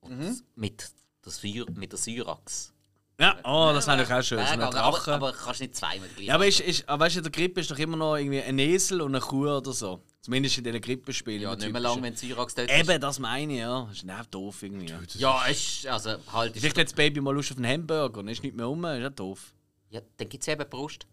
[0.00, 0.40] und Mhm.
[0.54, 0.88] mit,
[1.24, 2.72] der Syr mit der Syrax.
[3.18, 4.38] Ja, oh, das fand ich auch schön.
[4.38, 7.16] So Ja, ein aber, aber kannst nicht zweimal gleich Ja, aber, ist, ist, aber weißt
[7.16, 10.02] du, der Krippe ist doch immer noch irgendwie ein Esel und eine Kuh oder so.
[10.20, 11.40] Zumindest in diesen Krippenspielen.
[11.40, 11.82] Ja, nicht mehr typischen.
[11.82, 12.78] lang, wenn Syrax dort ist.
[12.78, 13.86] Eben, das meine ich, ja.
[13.88, 14.86] Das ist nervt doof irgendwie.
[14.90, 15.00] Ja.
[15.14, 16.60] Ja, ist, also halt ist...
[16.60, 19.00] Vielleicht hat das Baby mal Lust auf einen Hamburger und ist nicht mehr um, ist
[19.00, 19.54] ja doof.
[19.88, 21.06] Ja, dann gibt es eben Brust.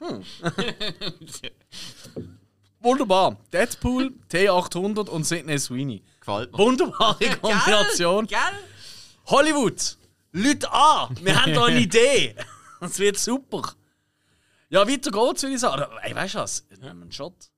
[2.80, 3.38] Wunderbar.
[3.52, 6.02] Deadpool, T800 und Sidney Sweeney.
[6.20, 6.58] Gefällt mir.
[6.58, 8.26] Wunderbare Kombination.
[8.26, 8.38] Gell?
[9.26, 9.96] Hollywood,
[10.32, 11.16] Leute an!
[11.22, 12.34] Wir haben da eine Idee.
[12.80, 13.62] Das wird super.
[14.68, 15.84] Ja, weiter geht's, würde ich sagen.
[16.02, 16.66] Ey, weißt du was?
[16.70, 17.50] Nehmen wir einen Shot.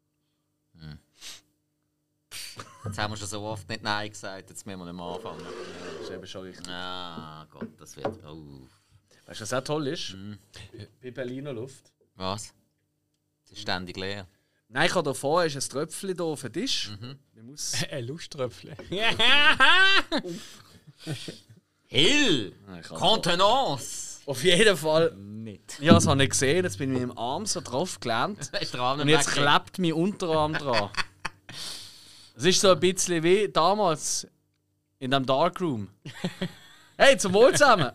[2.85, 5.41] Jetzt haben wir schon so oft nicht Nein gesagt, jetzt müssen wir nicht mehr anfangen.
[5.99, 6.69] Das ist eben schon richtig.
[6.69, 8.25] Ah, Gott, das wird...
[8.25, 8.69] Oh.
[9.27, 10.17] Weißt du, was auch toll ist?
[11.03, 11.93] Bei Berliner Luft.
[12.15, 12.55] Was?
[13.45, 14.27] Es ist ständig leer.
[14.69, 16.91] Nein, ich habe da vorne ist ein Tröpfchen hier auf dem Tisch.
[17.01, 17.19] Mhm.
[17.35, 17.75] Man muss.
[17.91, 18.75] Ein Lusttröpfchen.
[21.89, 22.53] Hill!
[22.81, 24.21] Ich habe- Contenance!
[24.27, 25.13] Auf jeden Fall.
[25.17, 25.79] Nicht.
[25.81, 26.65] Ja, das habe ich gesehen.
[26.65, 28.51] Jetzt bin ich mit dem Arm so drauf gelähmt.
[28.99, 30.91] Und jetzt klebt mein Unterarm dran.
[32.35, 34.27] Es ist so ein bisschen wie damals
[34.99, 35.89] in dem Darkroom.
[36.99, 37.93] Hey, zum Wohl zusammen!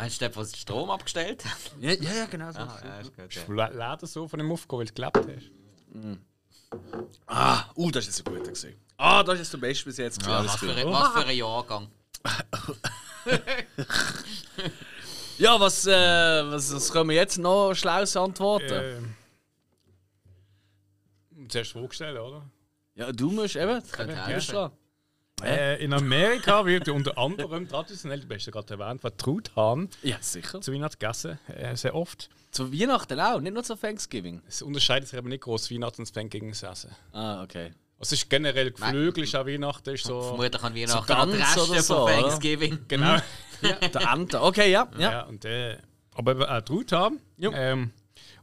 [0.00, 1.52] Meinst du, der, der den Strom abgestellt hat?
[1.80, 2.58] ja, ja, ja, genau so.
[2.58, 3.34] Ah, ja, ist gut.
[3.68, 3.96] Ja.
[3.96, 5.50] Du so von dem aufgehen, weil du gelebt hast.
[7.26, 8.80] Ah, uh, das ist jetzt ein guter gesehen.
[8.96, 10.22] Ah, das ist der beste bis jetzt.
[10.22, 10.52] Ja, gewesen.
[10.52, 11.90] was, für ein, was für ein Jahrgang.
[15.40, 19.16] Ja, was, äh, was, was können wir jetzt noch Schlaues antworten?
[21.32, 22.50] Ähm, zuerst Frage stellen, oder?
[22.94, 23.82] Ja, du musst eben.
[23.90, 24.70] könnte Du helfen.
[25.44, 29.88] Äh, in Amerika wird ja unter anderem traditionell, du hast ja gerade erwähnt, wird Truthahn
[30.02, 30.60] Ja, sicher.
[30.60, 32.28] zu Weihnachten gegessen, äh, sehr oft.
[32.50, 34.42] Zu Weihnachten auch, nicht nur zu Thanksgiving.
[34.48, 36.90] Es unterscheidet sich aber nicht groß Weihnachten und Thanksgiving Essen.
[37.12, 37.72] Ah, okay.
[37.98, 40.20] Also es ist generell Geflügel, ist auch Weihnachten, ist so...
[40.22, 42.20] Vermutlich an Weihnachten So an Reste oder so, von oder?
[42.20, 42.78] Thanksgiving.
[42.88, 43.16] Genau.
[43.62, 44.40] Der Ente.
[44.42, 44.88] Okay, ja.
[44.98, 45.10] Ja.
[45.10, 45.22] ja.
[45.24, 45.76] und, äh,
[46.14, 47.20] aber auch Truthahn.
[47.36, 47.52] Jo.
[47.52, 47.90] Ähm,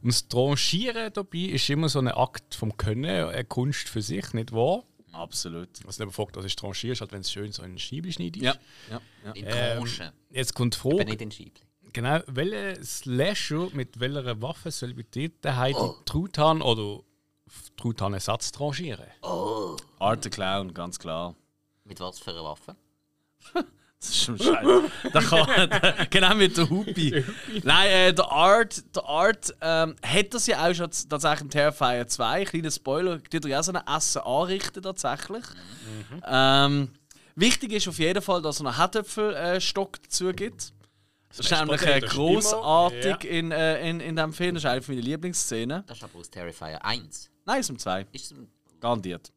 [0.02, 4.32] und das Tranchieren dabei ist immer so ein Akt vom Können, eine Kunst für sich,
[4.32, 4.84] nicht wahr?
[5.12, 5.68] Absolut.
[5.84, 8.44] Was nicht fragt, was ist Tranchieren, halt, wenn es schön so in Scheibe schneidest.
[8.44, 8.54] Ja.
[8.90, 9.32] ja, ja.
[9.32, 10.10] In Ähm, Tranchen.
[10.30, 11.62] Jetzt kommt die Aber nicht in Scheibli.
[11.92, 15.96] genau, welcher Slasher mit welcher Waffe soll bei dir daheim Oh.
[15.98, 17.00] die Truthahn oder
[17.76, 19.06] Truthahn-Ersatz tranchieren?
[19.98, 21.34] Art the Clown, ganz klar.
[21.84, 22.76] Mit was für einer Waffe?
[24.00, 24.82] Das ist schon scheiße.
[25.12, 27.24] da kann, genau mit der Hupi.
[27.64, 32.06] Nein, äh, der Art, der Art ähm, hat das ja auch schon tatsächlich im Terrifier
[32.06, 32.44] 2.
[32.44, 35.44] Kleiner Spoiler, tut er ja auch so ein Essen anrichten tatsächlich.
[36.24, 36.90] Ähm,
[37.34, 40.72] wichtig ist auf jeden Fall, dass er einen Herdöpfelstock dazu gibt.
[41.28, 43.30] Das ist nämlich äh, großartig ja.
[43.30, 44.54] in, äh, in, in diesem Film.
[44.54, 45.84] Das ist eine meiner Lieblingsszenen.
[45.86, 47.30] Das ist aber aus Terrifier 1.
[47.44, 48.06] Nein, ist um zwei.
[48.12, 48.38] Ist es...
[48.80, 49.32] Garantiert.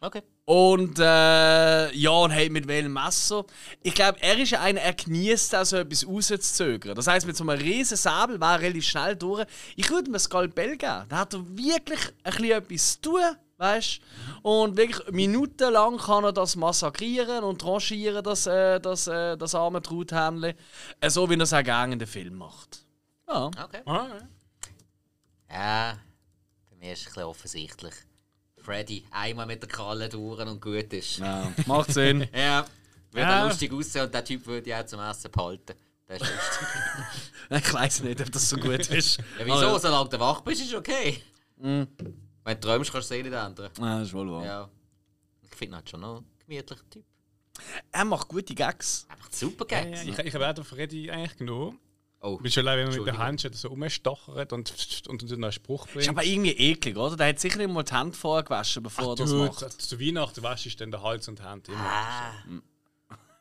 [0.00, 0.22] Okay.
[0.52, 3.46] Und äh, ja, und hey, mit welchem Messer?
[3.82, 6.94] Ich glaube, er ist ja einer, er genießt auch so etwas rauszuzögern.
[6.94, 9.46] Das heißt, mit so einem riesen Säbel war er relativ schnell durch.
[9.76, 11.06] Ich würde ihm ein Skalpell geben.
[11.08, 14.00] Da hat er wirklich ein bisschen etwas zu tun, weißt
[14.42, 19.80] Und wirklich minutenlang kann er das massakrieren und tranchieren, das, äh, das, äh, das arme
[19.80, 20.52] Truthähnchen.
[21.00, 22.84] Äh, so wie er es auch gerne in den Film macht.
[23.26, 23.46] Ja.
[23.46, 23.80] Okay.
[23.86, 24.06] Ja.
[25.50, 25.98] Ja,
[26.68, 27.94] bei mir ist es ein bisschen offensichtlich.
[28.62, 31.18] Freddy einmal mit der Kralle durch und gut ist.
[31.18, 31.52] ja.
[31.66, 32.28] Macht Sinn.
[32.34, 32.64] Ja.
[33.10, 33.46] Würde Ja.
[33.46, 35.74] lustig aussehen und der Typ würde ich auch zum Essen behalten.
[36.06, 36.68] Das ist lustig.
[37.68, 39.16] ich weiß nicht, ob das so gut ist.
[39.38, 39.52] ja, wieso?
[39.68, 41.22] Aber- Solange du wach bist, ist okay.
[41.56, 41.86] Wenn
[42.44, 43.70] du träumst, kannst du es eh nicht ändern.
[43.78, 44.44] Ja, das ist wohl wahr.
[44.44, 44.68] Ja.
[45.42, 47.04] Ich finde ihn halt schon noch ein gemütlicher Typ.
[47.92, 49.06] Er macht gute Gags.
[49.10, 50.02] Einfach super Ja, Gags.
[50.04, 51.78] ich, ich habe auch den Freddy eigentlich genommen.
[52.24, 53.48] Oh, Du bist schon allein, wenn man mit der Entschuldigung.
[53.48, 56.08] Hand so rumstochert und, und, und einen Spruch Ist bringt.
[56.08, 57.16] aber irgendwie eklig, oder?
[57.16, 59.82] Der hat sicher mal die Hände vorher gewaschen, bevor er das Du, macht.
[59.82, 61.78] zu, Weihnachten waschst du dann den Hals und die Hand immer.
[61.80, 62.32] Ah,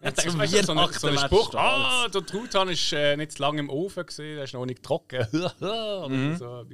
[0.04, 3.15] Ja, zu weißt so, ein, so ein wäschst Spruch, den ah, der Truthahn ist äh,
[3.17, 5.28] nicht zu lange im Ofen gesehen, der ist noch nicht trocken.
[5.32, 6.38] Mhm.
[6.38, 6.65] so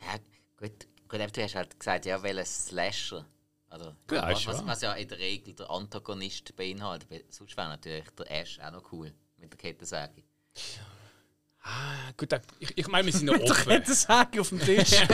[0.00, 0.16] ja,
[0.56, 0.86] gut.
[1.08, 3.26] Gut, aber du hast halt gesagt, ja, welches Slasher.
[3.68, 7.10] Also, Ja, was, ist was, was ja in der Regel der Antagonist beinhaltet.
[7.10, 9.12] Weil Sonst wäre natürlich der Ash auch noch cool
[9.44, 10.22] mit der Kettensäge.
[11.62, 12.28] Ah, gut,
[12.58, 13.70] ich, ich meine, wir sind noch offen.
[13.72, 14.92] hätte das Haken auf dem Tisch.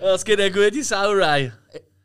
[0.00, 1.52] Ja, Es gibt eine gute Sauerei.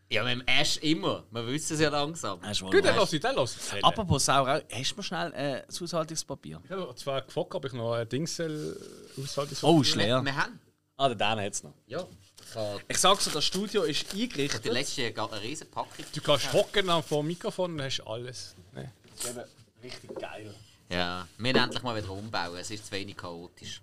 [0.10, 1.24] Ja, mit dem Ash immer.
[1.30, 2.40] Wir wissen es ja langsam.
[2.42, 3.84] Mal Gut, dann lass ich, dann lass ich.
[3.86, 6.60] Apropos Sauerau, hast du mal schnell äh, das Haushaltungspapier?
[6.64, 8.80] Ich habe zwar gefragt, ob ich noch ein Dingsel
[9.22, 9.56] aushalte.
[9.62, 10.18] Oh, ist leer.
[10.22, 10.60] Wir, wir haben.
[10.98, 11.74] Ah, den Dan hat es noch.
[11.86, 12.04] Ja.
[12.50, 14.66] Ich habe Ich sag so, das Studio ist die eingerichtet.
[14.66, 16.06] letzte ga- eine riesen Packung.
[16.14, 18.56] Du kannst hocken vor dem Mikrofon und hast alles.
[18.74, 18.90] Nee.
[19.84, 20.56] Das richtig geil.
[20.90, 22.58] Ja, wir müssen endlich mal wieder umbauen.
[22.58, 23.82] Es ist zu wenig chaotisch.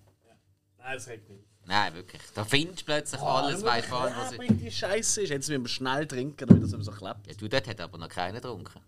[0.79, 1.45] Nein, das regt nicht.
[1.67, 2.23] Nein, wirklich.
[2.35, 4.57] Da findest du plötzlich alles, weißt du, was ich...
[4.57, 5.31] die Scheiße ist.
[5.31, 7.27] Jetzt müssen wir schnell trinken, damit das mehr so klebt.
[7.27, 8.81] Ja, du, dort hat aber noch keiner getrunken.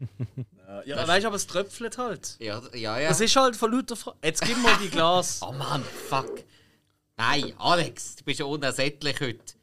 [0.86, 2.36] Ja, weißt du, aber es tröpfelt halt.
[2.38, 3.08] Ja, ja, ja.
[3.08, 5.40] Das ist halt von lauter Fra Jetzt gib mal die Glas.
[5.46, 6.44] Oh Mann, fuck.
[7.16, 9.54] Nein, Alex, du bist ja unersättlich heute.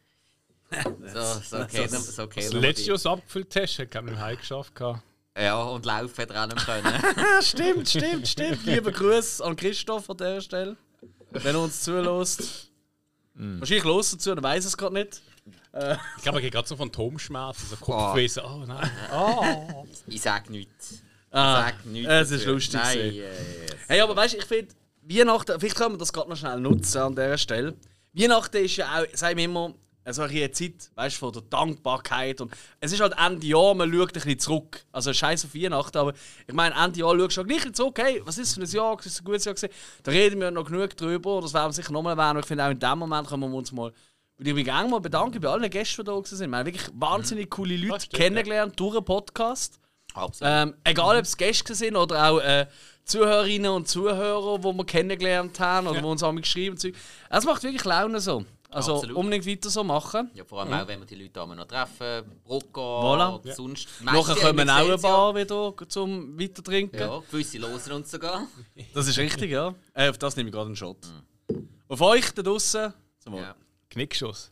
[1.14, 2.92] So, so kennen, so Das kennen wir letzte, dich.
[2.92, 4.76] was du abgefüllt hast, hat keinen Heim geschafft.
[4.76, 5.02] gehabt.
[5.40, 6.86] Ja, und laufen er auch nicht können.
[6.86, 8.66] Ja, stimmt, stimmt, stimmt.
[8.66, 10.78] Liebe Grüße an Christoph an dieser Stelle.
[11.32, 12.72] Wenn er uns zulässt.
[13.34, 15.22] Wahrscheinlich los dazu, er weiß es gerade nicht.
[16.18, 18.44] Ich glaube, er geht gerade so Phantomschmerzen, so Kopfwesen.
[18.44, 18.90] Oh nein.
[20.08, 21.04] ich sag nichts.
[21.30, 22.10] Ah, Sag nichts.
[22.10, 23.30] es ist lustig Nein, äh,
[23.88, 24.74] Hey, aber weißt du, ich finde,
[25.04, 27.76] Weihnachten, vielleicht können wir das gerade noch schnell nutzen an dieser Stelle.
[28.14, 29.74] Weihnachten ist ja auch, sagen wir immer,
[30.14, 32.42] so eine Zeit, weißt du, von der Dankbarkeit.
[32.42, 34.86] Und es ist halt Ende Jahr, man schaut ein bisschen zurück.
[34.92, 36.14] Also scheiß auf Weihnachten, aber
[36.48, 39.06] ich meine, Ende Jahr schaust du gleich zurück, hey, was ist für ein Jahr, was
[39.06, 39.74] ist ein gutes Jahr gewesen.
[40.04, 42.40] Da reden wir noch genug drüber, das werden wir sicher nochmal erwähnen.
[42.40, 43.92] Ich finde auch in dem Moment können wir uns mal,
[44.38, 46.50] würde ich mich gerne mal bedanken bei allen Gästen, die da sind.
[46.52, 49.80] Wir haben wirklich wahnsinnig coole Leute Das stimmt, kennengelernt durch einen Podcast.
[50.14, 50.54] Absolut.
[50.54, 52.66] Ähm, egal ob es Gäste sind oder auch äh,
[53.06, 56.02] Zuhörerinnen und Zuhörer, die wir kennengelernt haben oder Ja.
[56.02, 56.94] die uns einmal geschrieben haben.
[57.30, 58.44] Es macht wirklich Laune so.
[58.78, 59.18] Also Absolut.
[59.18, 60.30] unbedingt weiter so machen.
[60.36, 63.40] Ja, vor allem auch, wenn wir die Leute einmal noch treffen, Brocco Voilà.
[63.40, 63.88] oder sonst.
[64.04, 67.00] Nachher kommen auch ein gesehen, paar wieder zum Weitertrinken.
[67.00, 68.46] Ja, gewisse losen uns sogar.
[68.94, 69.74] Das ist richtig, ja.
[69.96, 70.98] Äh, auf das nehme ich gerade einen Shot.
[71.88, 72.94] Auf euch da draußen.
[73.20, 73.34] Zum.
[73.34, 73.56] Ja.
[73.90, 74.52] Knickschuss.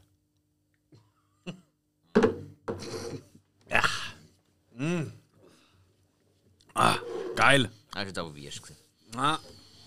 [7.35, 7.69] Geil.
[7.91, 8.75] Das war jetzt aber wie gewesen.
[9.15, 9.37] Ah,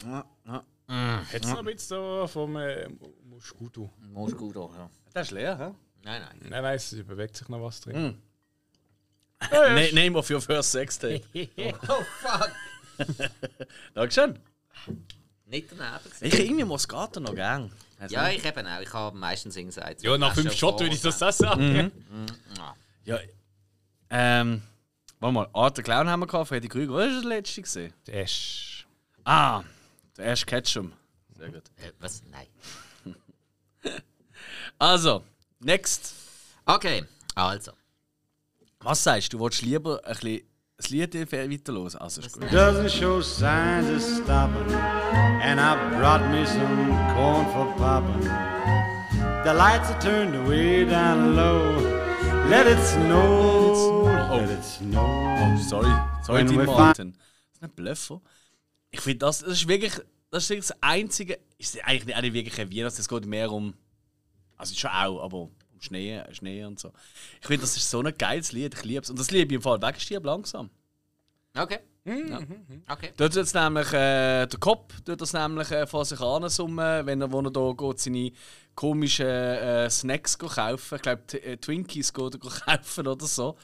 [0.07, 1.21] ah, ah.
[1.29, 2.89] Hättest du noch ein bisschen so vom äh,
[4.37, 4.91] Gut auch, ja.
[5.13, 5.75] Das ist leer, hä?
[6.05, 6.39] Nein, nein.
[6.49, 7.97] Nein, nein, es bewegt sich noch was drin.
[7.97, 8.23] Hm.
[9.75, 11.23] Ne Name of your first sex tape.
[11.89, 12.51] Oh fuck!
[13.95, 14.39] Dankeschön.
[15.47, 16.25] Nicht daneben gewesen.
[16.25, 17.71] Ich irgendwie Moscato noch gern.
[17.99, 18.81] Also, Ja, ich eben auch.
[18.81, 20.03] Ich habe meistens gesagt.
[20.03, 21.93] Ja, nach fünf Shot würde ich das auch sagen.
[22.57, 22.75] Ja.
[23.05, 23.21] Ja.
[24.11, 24.63] Ähm.
[25.21, 26.95] Warte mal, Art der Clown haben wir gehabt, Freddy Krüger.
[26.95, 27.63] Was war das letzte?
[27.63, 27.93] Gewesen?
[28.07, 28.87] Der ist.
[29.25, 29.63] Ah,
[30.17, 30.93] der erste Ketchum.
[31.37, 31.65] Sehr gut.
[31.77, 32.23] Äh, was?
[32.31, 32.47] Nein.
[34.79, 35.25] Also,
[35.61, 36.15] next.
[36.65, 37.03] Okay,
[37.35, 37.73] also.
[38.81, 39.39] Was sagst du?
[39.39, 40.43] Du willst lieber ein bisschen
[40.77, 41.97] das Lied weiterhören?
[41.97, 42.45] Also, ist gut.
[42.53, 44.73] doesn't show signs of stopping.
[45.43, 48.23] And I brought me some corn for popping.
[49.45, 51.99] The lights are turned way down low.
[52.49, 55.01] Let it snow, let it snow.
[55.01, 55.93] Oh, sorry.
[56.23, 57.13] Sorry, we Martin.
[57.15, 58.21] Das ist ein Blöffer.
[58.91, 59.93] Ich finde, das, das ist wirklich
[60.31, 61.39] das, ist das einzige.
[61.59, 63.75] Ist eigentlich nicht, auch nicht wirklich ein Weihnachts, es geht mehr um.
[64.57, 66.93] Also schon auch, aber um Schnee, Schnee und so.
[67.41, 69.11] Ich finde, das ist so ein geiles Lied, ich liebe es.
[69.11, 70.71] Und das liebe ich im Fall wegstirb langsam.
[71.57, 71.79] Okay.
[72.89, 73.13] Okay.
[73.17, 77.21] Dort tut es nämlich, äh, der Kopf tut das nämlich äh, von sich ansummen, wenn
[77.21, 78.33] er, wo er da geht, seine
[78.75, 80.97] komischen äh, Snacks kaufen.
[80.97, 82.35] Ich glaube, äh, Twinkies geht
[82.67, 83.57] er kaufen oder so.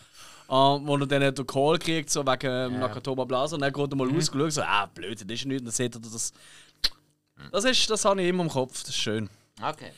[0.49, 3.55] Ähm, wo er dann den Call kriegt, so wegen ähm, Nakatomi Blaser.
[3.57, 5.61] Und dann geht er mal raus und so, ah, blöd, das ist nichts.
[5.61, 6.33] Und dann sieht er das.
[7.51, 9.29] Das, ist, das habe ich immer im Kopf, das ist schön.
[9.63, 9.93] Okay.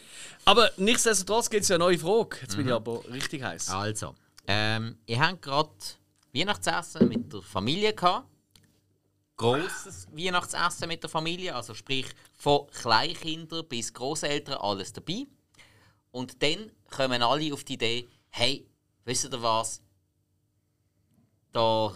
[0.44, 2.38] Aber nichtsdestotrotz gibt es ja eine neue Frage.
[2.42, 3.70] Jetzt bin ich aber richtig heiß.
[3.70, 4.14] Also,
[4.46, 5.70] ähm, ihr habt gerade
[6.32, 8.28] Weihnachtsessen mit der Familie gehabt.
[9.36, 12.06] Grosses Weihnachtsessen mit der Familie, also sprich
[12.38, 15.26] von Kleinkindern bis Großeltern alles dabei.
[16.10, 18.66] Und dann kommen alle auf die Idee, hey,
[19.04, 19.82] wisst ihr was?
[21.52, 21.94] Da,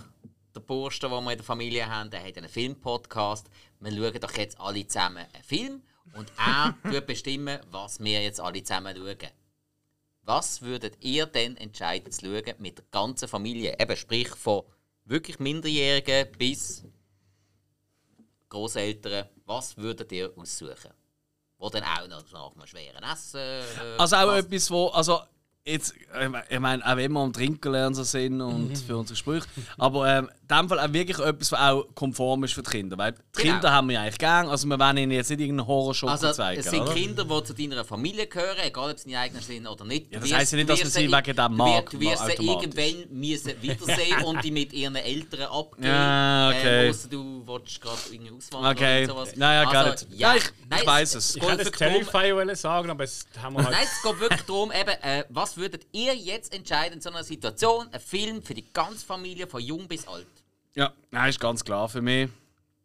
[0.54, 3.48] der Burste, den wir in der Familie haben, der hat einen Filmpodcast.
[3.80, 5.82] Wir schauen doch jetzt alle zusammen einen Film
[6.14, 9.30] und er wird bestimmen, was wir jetzt alle zusammen schauen.
[10.22, 13.76] Was würdet ihr denn entscheiden zu schauen mit der ganzen Familie?
[13.78, 14.62] Eben, sprich von
[15.04, 16.84] wirklich Minderjährigen bis
[18.48, 19.28] Großeltern.
[19.46, 20.92] Was würdet ihr aussuchen?
[21.58, 23.38] Wo dann auch noch nach einem schweren Essen.
[23.40, 24.46] Äh, Also auch passt.
[24.46, 24.86] etwas, wo.
[24.88, 25.20] Also
[25.64, 25.94] jetzt,
[26.48, 29.46] ich meine, auch wenn wir am Trinken lernen so sind und für unsere Sprüche.
[29.78, 32.98] Aber ähm, in dem Fall auch wirklich etwas, was auch konform ist für die Kinder.
[32.98, 33.52] Weil die Genau.
[33.54, 34.48] Kinder haben wir ja eigentlich gern.
[34.48, 36.60] Also wir wollen ihnen jetzt nicht irgendeinen Horrorshow Also, zeigen.
[36.60, 36.92] es sind oder?
[36.94, 40.12] Kinder, die zu deiner Familie gehören, egal ob sie deine eigenen sind oder nicht.
[40.12, 42.26] Ja, das heisst ja nicht, dass man sie wegen dem du mag, wirst- Du wirst
[42.26, 45.86] sie irgendwann müssen wiedersehen und die mit ihren Eltern abgeben.
[45.86, 46.84] Ja, okay.
[46.86, 49.04] Ähm, ausser du willst gerade irgendwie auswandern Okay.
[49.04, 49.36] oder sowas.
[49.36, 50.06] Naja, also, gar nicht.
[50.18, 50.42] Ja, ich-
[50.80, 51.30] ich weiss es.
[51.30, 53.70] es Ich hätte wirklich darum- Terrify wollen sagen, aber es haben wir halt.
[53.76, 57.10] Nein, es geht wirklich darum, eben, äh, was Was würdet ihr jetzt entscheiden in so
[57.10, 57.88] einer Situation?
[57.90, 60.28] Ein Film für die ganze Familie, von jung bis alt.
[60.76, 62.30] Ja, nein, ist ganz klar für mich.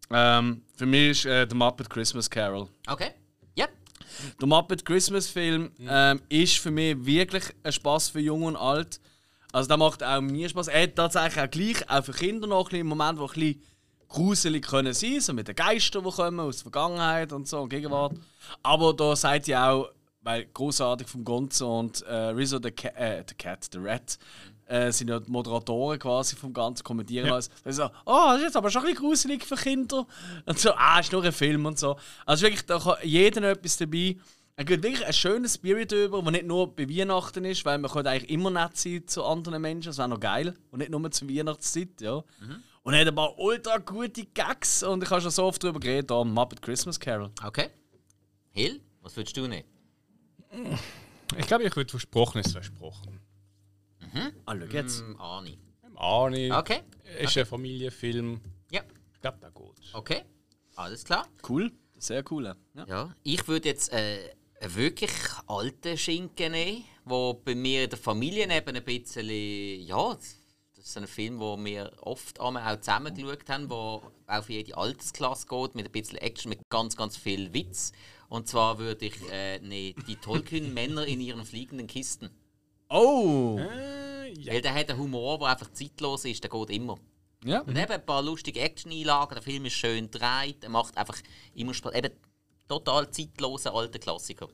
[0.09, 2.67] Ähm, für mich ist äh, der Muppet Christmas Carol.
[2.87, 3.11] Okay?
[3.53, 3.67] Ja.
[4.41, 8.99] Der Muppet Christmas Film ähm, ist für mich wirklich ein Spaß für Jung und Alt.
[9.51, 10.69] Also der macht auch mir Spaß.
[10.69, 13.61] Er hat tatsächlich auch gleich, auch für Kinder noch ein bisschen Moment, wo ein bisschen
[14.09, 17.69] gruselig können sein, so mit den Geistern, die kommen aus der Vergangenheit und so und
[17.69, 18.13] Gegenwart.
[18.63, 19.89] Aber da seid ihr auch,
[20.25, 24.17] weil großartig vom Gonzo und äh, Rizzo the, Ca äh, the Cat, the Rat,
[24.65, 27.51] äh, sind ja die Moderatoren quasi vom Ganzen, kommentieren alles.
[27.63, 30.07] Also, oh, das ist jetzt aber schon ein bisschen gruselig für Kinder.
[30.47, 31.95] Und so, ah, ist nur ein Film und so.
[32.25, 34.17] Also wirklich, da kann jeder etwas dabei.
[34.55, 37.91] Er geht wirklich einen schönen Spirit über, der nicht nur bei Weihnachten ist, weil man
[37.91, 40.55] könnte eigentlich immer nett sein zu anderen Menschen, das wäre noch geil.
[40.71, 42.23] Und nicht nur zur Weihnachtszeit, ja.
[42.81, 45.79] Und er hat ein paar ultra gute Gags und ich habe schon so oft darüber
[45.79, 47.29] geredet, da Muppet Christmas Carol.
[47.43, 47.69] Okay.
[48.51, 49.74] Hill, was würdest du nicht?
[51.37, 53.19] Ich glaube, ich würde Versprochenes versprochen.
[54.45, 55.01] Ah, schau jetzt.
[55.01, 55.59] Hm, Ani.
[55.95, 56.51] Arnie.
[56.51, 56.81] Okay.
[57.19, 58.41] Ist ein Familienfilm.
[58.71, 58.81] Ja.
[59.13, 59.93] Ich glaube, der geht.
[59.93, 60.21] Okay.
[60.75, 61.27] Alles klar.
[61.47, 61.71] Cool.
[61.97, 62.55] Sehr cool.
[62.75, 62.85] Ja.
[62.87, 63.15] Ja.
[63.23, 65.11] Ich würde jetzt äh, einen wirklich
[65.47, 69.29] alten Schinken nehmen, der bei mir in der Familie eben ein bisschen.
[69.85, 70.35] Ja, das
[70.75, 75.47] ist ein Film, wo wir oft auch zusammen geschaut haben, der auch für jede Altersklasse
[75.47, 77.91] geht, mit ein bisschen Action, mit ganz, ganz viel Witz.
[78.29, 82.29] Und zwar würde ich äh, nehmen, die tollkühnen Männer in ihren fliegenden Kisten.
[82.89, 83.57] Oh!
[83.59, 84.53] Äh, ja.
[84.53, 86.97] Weil der hat einen Humor, der einfach zeitlos ist, der geht immer.
[87.43, 87.61] Ja.
[87.61, 91.17] Und eben ein paar lustige Action-Einlagen, der Film ist schön gedreht, er macht einfach
[91.53, 91.93] immer Spaß.
[91.93, 92.11] Eben
[92.67, 94.47] total zeitloser alter Klassiker.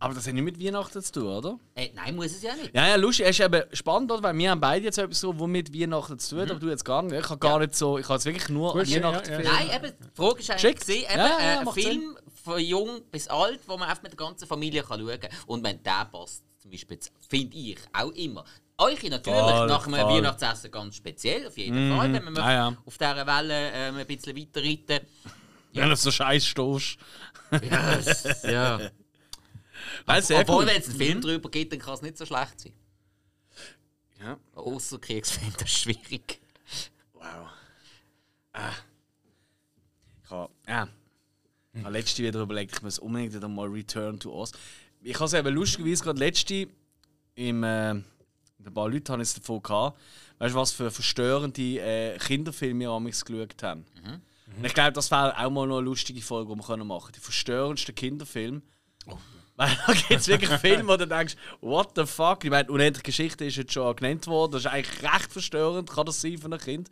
[0.00, 1.58] Aber das hat nicht mit Weihnachten zu tun, oder?
[1.74, 2.72] Äh, nein, muss es ja nicht.
[2.74, 3.26] Ja, ja, lustig.
[3.26, 4.22] Es ist eben spannend, oder?
[4.22, 6.68] weil wir haben beide jetzt etwas so, was mit Weihnachten zu tun hat, aber du
[6.68, 7.18] jetzt gar nicht.
[7.18, 9.52] Ich habe gar nicht so, ich habe jetzt wirklich nur Gut, ja, Weihnachten ja, ja.
[9.52, 10.80] Nein, eben, die Frage ist eigentlich, Schick.
[10.80, 14.02] gewesen, eben, Ja, ja, äh, ein macht Film von jung bis alt, wo man einfach
[14.02, 15.30] mit der ganzen Familie kann schauen kann.
[15.46, 18.44] Und wenn der passt, zum Beispiel, finde ich auch immer.
[18.80, 20.14] Euch natürlich Voll, nach einem voll.
[20.14, 22.76] Weihnachtsessen ganz speziell, auf jeden Fall, wenn Ja, ja.
[22.86, 25.00] auf dieser Welle ähm, ein bisschen weiterreiten
[25.72, 26.98] Wenn du so scheiß stehst.
[27.50, 28.78] Yes, ja.
[30.20, 30.66] Sehr Obwohl, cool.
[30.66, 32.72] wenn es einen Film darüber gibt, dann kann es nicht so schlecht sein.
[34.20, 34.38] Ja.
[34.54, 36.40] Außer Kriegsfilm, das ist schwierig.
[37.12, 37.48] Wow.
[38.52, 38.72] Ah.
[40.24, 40.88] Ich habe, ja.
[41.72, 44.52] Ich habe letzte wieder überlegt, ich muss unbedingt wieder mal Return to Oz.
[45.02, 46.68] Ich habe es eben lustigerweise gerade letzte
[47.36, 48.04] im, äh, ein
[48.74, 50.00] paar Leuten habe ich es davon gehabt.
[50.38, 53.84] Weißt du, was für verstörende äh, Kinderfilme wir amigs geschaut haben?
[54.56, 57.12] Und ich glaube, das wäre auch mal noch eine lustige Folge, die wir machen können.
[57.14, 58.62] Die verstörendsten Kinderfilme.
[59.06, 59.16] Weil
[59.58, 62.44] da gibt es wirklich Filme, wo du denkst, what the fuck?
[62.44, 64.52] Ich meine, unendliche Geschichte ist jetzt schon genannt worden.
[64.52, 66.90] Das ist eigentlich recht verstörend, kann das sein für ein Kind.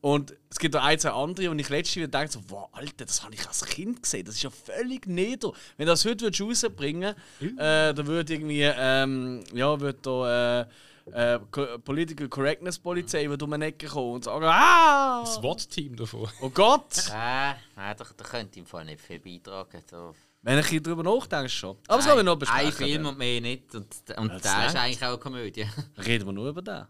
[0.00, 3.04] Und es gibt auch ein, zwei andere, und ich letztens wieder denke, so, wow, Alter,
[3.04, 4.24] das habe ich als Kind gesehen.
[4.24, 5.52] Das ist ja völlig nieder.
[5.76, 10.60] Wenn du das heute rausbringen würdest, äh, dann würde irgendwie, ähm, ja, würde da.
[10.62, 10.66] Äh,
[11.12, 15.24] äh, Political Correctness Polizei würde um eine Ecke kommen und sagen, ah!
[15.26, 16.28] SWAT-Team davon.
[16.40, 17.08] Oh Gott!
[17.08, 19.82] Äh, nein, da, da könnte im Fall nicht viel beitragen.
[19.90, 20.12] Da.
[20.42, 21.76] Wenn ich hier drüber nachdenke, schon.
[21.86, 22.66] Aber das können wir noch besprechen.
[22.66, 23.74] Ein Film und mehr nicht.
[23.74, 25.66] Und, und das der ist eigentlich auch eine Komödie.
[25.98, 26.86] Reden wir nur über den.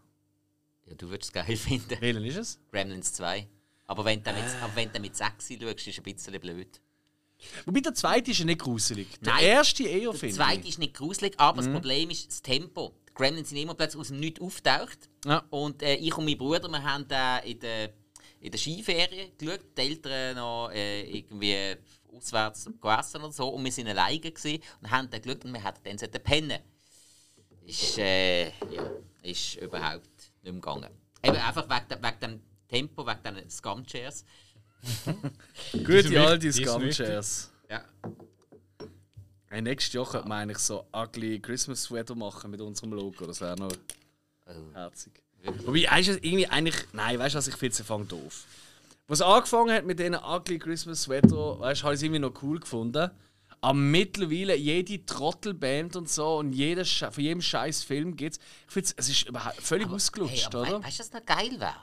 [0.85, 1.97] Ja, du würdest es geil finden.
[1.99, 2.59] Welchen ist es?
[2.71, 3.47] Gremlins 2.
[3.87, 6.79] Aber wenn du mit, aber wenn du mit 6 schaust, ist es ein bisschen blöd.
[7.65, 9.19] Wobei der zweite ist ja nicht gruselig.
[9.19, 10.69] Der Nein, erste eher, Der finde zweite ich.
[10.69, 12.95] ist nicht gruselig, aber das Problem ist das Tempo.
[13.09, 15.09] Die Gremlins sind immer plötzlich aus dem Nichts auftaucht.
[15.25, 15.43] Ja.
[15.49, 17.93] Und äh, ich und mein Bruder, wir haben äh, in der,
[18.39, 19.59] in der Skiferien geschaut.
[19.75, 21.75] Die Eltern noch äh, irgendwie
[22.13, 23.49] auswärts gegessen oder so.
[23.49, 26.59] Und wir waren alleine gewesen und haben dann geschaut und wir hätten dann pennen
[27.65, 28.89] Ist, äh, ja,
[29.23, 30.05] ist überhaupt
[30.41, 30.89] nicht mehr gegangen.
[31.23, 34.25] Eben einfach wegen, dem- wegen dem Tempo, wegen diesen Scum-Chairs.
[35.73, 37.51] Gute alte Scum-Chairs.
[37.69, 37.83] Ja.
[39.47, 43.25] Hey, nächstes Jahr könnte man eigentlich so ugly Christmas Sweater machen mit unserem Logo.
[43.25, 43.71] Das wäre noch
[44.47, 44.73] Oh.
[44.73, 45.13] herzig.
[45.65, 46.75] Wobei, weißt du, irgendwie eigentlich.
[46.93, 48.45] Nein, weißt du, was ich finde, es fängt doof.
[49.11, 52.41] Was angefangen hat mit diesen ugly Christmas Sweater, weißt du, habe ich es irgendwie noch
[52.43, 53.11] cool gefunden.
[53.59, 58.39] Aber mittlerweile, jede Trottelband und so und jeder, von jedem scheiß Film gibt es.
[58.67, 59.25] Ich finde, es ist
[59.59, 60.71] völlig ausgelutscht, Hey, aber oder?
[60.81, 61.75] wei- Weißt du, was noch geil wäre?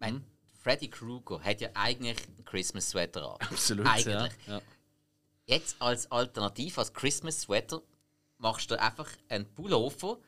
[0.00, 0.24] Mein
[0.60, 3.36] Freddy Krueger hat ja eigentlich einen Christmas Sweater an.
[3.48, 4.06] Absolut, Eigentlich.
[4.46, 4.54] ja.
[4.56, 4.60] ja.
[5.46, 7.80] Jetzt als Alternative, als Christmas Sweater,
[8.38, 10.18] machst du einfach einen Pullover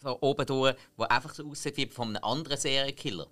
[0.00, 3.26] so oben durch, der einfach so aussieht wie von einem anderen Serienkiller.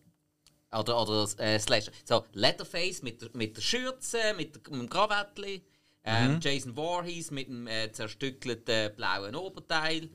[0.79, 1.93] Oder, oder äh, Slasher.
[2.05, 5.63] So, Leatherface mit, der- mit der Schürze, mit, der, mit dem Krawattli.
[6.09, 10.09] Ähm, Jason Voorhees mit dem äh, zerstückelten blauen Oberteil.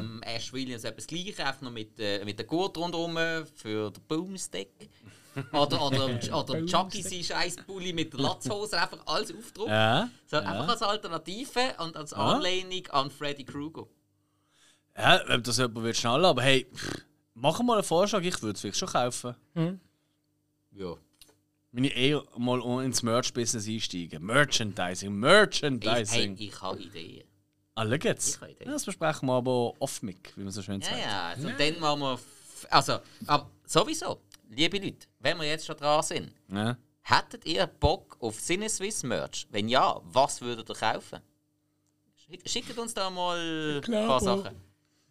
[0.00, 3.18] Ähm, Ash Williams etwas Gleiches, einfach noch mit, äh, mit der Gurt rundherum
[3.54, 4.70] für den Boomstick.
[5.52, 9.70] oder, oder, oder Chucky sein scheiß Pulli mit der Latzhose, einfach alles aufdrucken.
[9.72, 13.86] Ja, So, Einfach als Alternative und als Anlehnung an Freddy Krueger.
[14.96, 17.04] Ja, ob das jemand will schnallen, aber hey, pff,
[17.34, 19.34] mach mal einen Vorschlag, ich würde es vielleicht schon kaufen.
[20.76, 20.94] Ja.
[21.72, 24.24] Wenn ich eher mal ins Merch-Business einsteigen.
[24.24, 26.36] Merchandising, Ich, hey, Merchandising.
[26.38, 27.24] ich habe Ideen.
[27.74, 28.28] Ah, schau jetzt.
[28.36, 28.66] Ich habe Ideen.
[28.68, 31.00] Ja, das besprechen wir aber off-mic, wie man so schön Ja, sagt.
[31.02, 32.18] ja, also dann machen wir.
[32.70, 36.76] Also, aber sowieso, liebe Leute, wenn wir jetzt schon dran sind, Ja.
[37.02, 39.46] hättet ihr Bock auf Sinneswiss Merch?
[39.50, 41.20] Wenn ja, was würdet ihr kaufen?
[42.16, 44.56] Schick- Schickt uns da mal ein paar Sachen.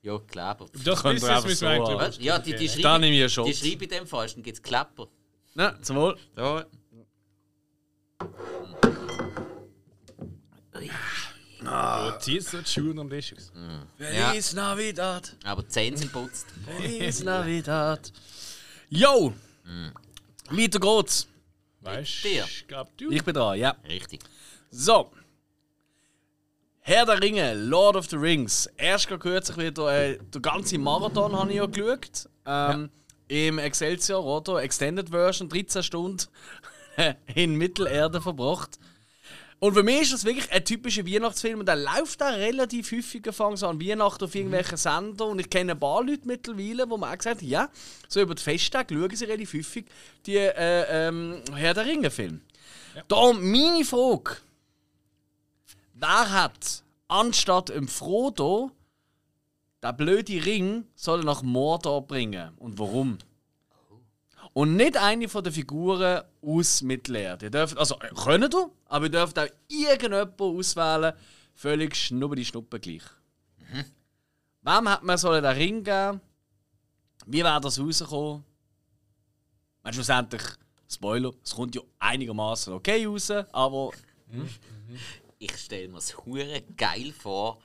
[0.01, 0.65] Ja, Kleber.
[0.83, 1.21] Das so
[1.61, 1.97] wir eigentlich.
[1.97, 2.17] Was?
[2.19, 3.57] Ja, die, die Da schreiben, nehme ich einen die Schutz.
[3.59, 5.07] schreiben in dem Fall, dann gibt es Klepper.
[5.55, 6.17] Ja, zum Wohl.
[6.35, 6.65] Ja.
[11.63, 13.51] Ja, zieht so die Schuhe am Tisch aus.
[13.97, 15.35] Feliz Navidad.
[15.43, 16.47] Aber die Zähne sind putzt.
[16.77, 18.11] Feliz Navidad.
[18.89, 19.33] Yo!
[20.49, 21.27] Weiter geht's.
[21.81, 22.45] Weißt dir.
[22.97, 23.09] Du.
[23.09, 23.75] Ich bin dran, ja.
[23.87, 24.19] Richtig.
[24.69, 25.11] So.
[26.81, 28.67] Herr der Ringe, Lord of the Rings.
[28.77, 32.29] Erst gerade kürzlich wieder äh, der ganze Marathon habe ich ja geschaut.
[32.45, 32.91] Ähm,
[33.27, 34.61] Im Excelsior, oder?
[34.61, 36.25] Extended Version, 13 Stunden
[37.35, 38.79] in Mittelerde verbracht.
[39.59, 43.25] Und für mich ist das wirklich ein typischer Weihnachtsfilm und der läuft auch relativ häufig
[43.25, 47.11] anfangs an Weihnachten auf irgendwelchen Sendern und ich kenne ein paar Leute mittlerweile, wo man
[47.11, 47.69] auch gesagt hat, ja,
[48.07, 49.85] so über die Festtage schauen sie relativ häufig
[50.25, 52.41] die äh, ähm, Herr der Ringe Filme.
[53.07, 54.37] Da meine Frage.
[55.93, 58.71] Wer hat anstatt im Frodo
[59.85, 63.19] der blöde Ring soll er nach Mordor bringen und warum?
[64.53, 67.45] Und nicht eine von den Figuren aus Mittelerde.
[67.45, 71.13] Ihr dürft, also äh, können ihr, aber ihr dürft auch irgendjemanden auswählen,
[71.53, 73.03] völlig schnuppe die Schnuppe gleich.
[74.63, 76.19] Wem hat man sollen den Ring geben?
[77.27, 78.43] Wie wäre das rausgekommen?
[79.91, 80.41] Schlussendlich,
[80.89, 83.91] Spoiler, es kommt ja einigermaßen okay raus, aber
[85.37, 87.59] Ich stelle mir es hure geil vor,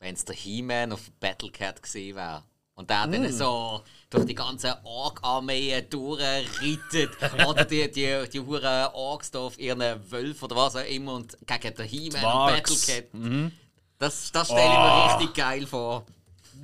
[0.00, 2.44] wenn es der He-Man auf Battlecat gesehen wäre.
[2.74, 7.10] Und der dann so durch die ganze Ork-Armee durchreitet.
[7.48, 11.38] Oder die, die, die huren Orks da auf ihren Wölfen oder was auch immer und
[11.46, 12.32] gegen den He-Man und.
[12.54, 13.04] Battlecat.
[13.98, 16.04] Das, das stelle ich mir richtig geil vor.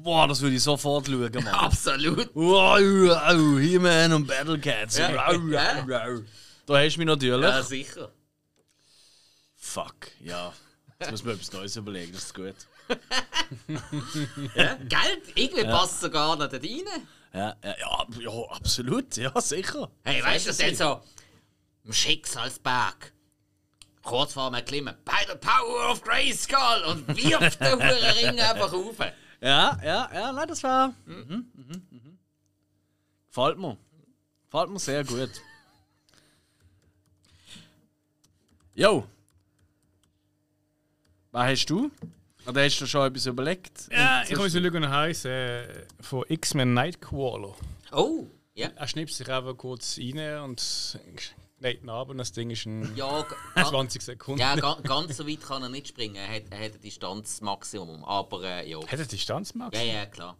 [0.02, 1.46] boah, das würde ich sofort schauen, Mann.
[1.54, 2.28] Absolut.
[2.34, 4.98] Wow, wow, He-Man und Battlecats.
[4.98, 5.12] Ja.
[5.14, 6.22] Wow, wow, wow.
[6.66, 7.48] Da hast du mich natürlich.
[7.48, 8.12] Ja, sicher.
[9.72, 10.52] Fuck, ja.
[11.00, 12.54] Jetzt muss man etwas Neues überlegen, das ist gut.
[14.54, 14.74] Ja?
[14.74, 15.22] Gell?
[15.34, 16.84] Irgendwie passt es sogar noch da rein.
[17.32, 19.90] Ja, ja, ja, ja, absolut, ja, sicher.
[20.04, 21.00] Hey, weißt du, das ist so
[21.84, 23.14] im Schicksalsberg.
[24.02, 24.94] Kurz vor dem Klimmen.
[25.06, 26.84] By the power of Grayskull!
[26.90, 28.98] Und wirft den Huren Ring einfach rauf.
[29.40, 30.88] Ja, ja, ja, nein, das war.
[31.06, 32.18] Mhm, mhm, mhm.
[33.28, 33.78] Gefällt mir.
[34.50, 35.30] Gefällt mir sehr gut.
[38.74, 39.06] Jo.
[41.32, 41.90] Was hast du?
[42.46, 43.88] Oder hast du schon etwas überlegt?
[43.90, 45.24] Ja, ich muss schauen, wie er heisst.
[45.26, 47.54] Äh, von X-Men Nightcrawler.
[47.92, 48.26] Oh!
[48.54, 48.68] Ja.
[48.76, 50.98] Er schnippt sich einfach kurz rein und
[51.62, 53.22] ihn ab und das Ding ist in Ja,
[53.54, 54.40] ga- 20 Sekunden.
[54.40, 56.16] ja ga, ganz so weit kann er nicht springen.
[56.16, 58.04] Er hat, er hat ein Distanzmaximum.
[58.04, 58.78] Aber äh, ja.
[58.86, 59.78] Hat er Distanzmax?
[59.78, 60.36] Ja, ja, klar.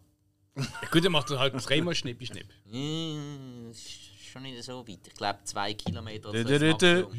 [0.55, 2.49] Ja, gut, dann macht er halt dreimal Schnippi Schnipp.
[3.71, 3.89] Ist
[4.31, 5.07] schon nicht so weit.
[5.07, 7.09] Ich glaube, zwei Kilometer oder so.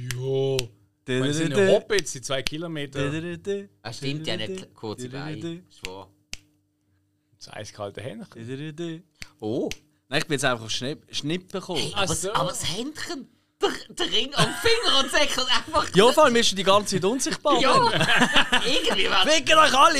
[0.60, 0.68] Ja.
[1.06, 3.10] Weil sind ja Hobbits, die zwei Kilometer.
[3.82, 5.62] Ah, stimmt, ja nicht kurze Beine.
[5.68, 6.10] Ist wahr.
[7.38, 8.46] Das eiskalte Händchen.
[8.46, 9.02] Nein,
[9.40, 9.68] Oh!
[10.14, 11.92] ich bin jetzt einfach auf Schnipp, Schnippen gekommen.
[11.94, 12.32] Aber, so.
[12.32, 13.28] aber das Händchen,
[13.88, 15.86] der Ring am Finger und säckert einfach.
[15.94, 17.60] Ja, vor allem bist du die ganze Zeit unsichtbar.
[17.60, 17.74] Ja!
[18.66, 19.98] Irgendwie war Ficken euch alle!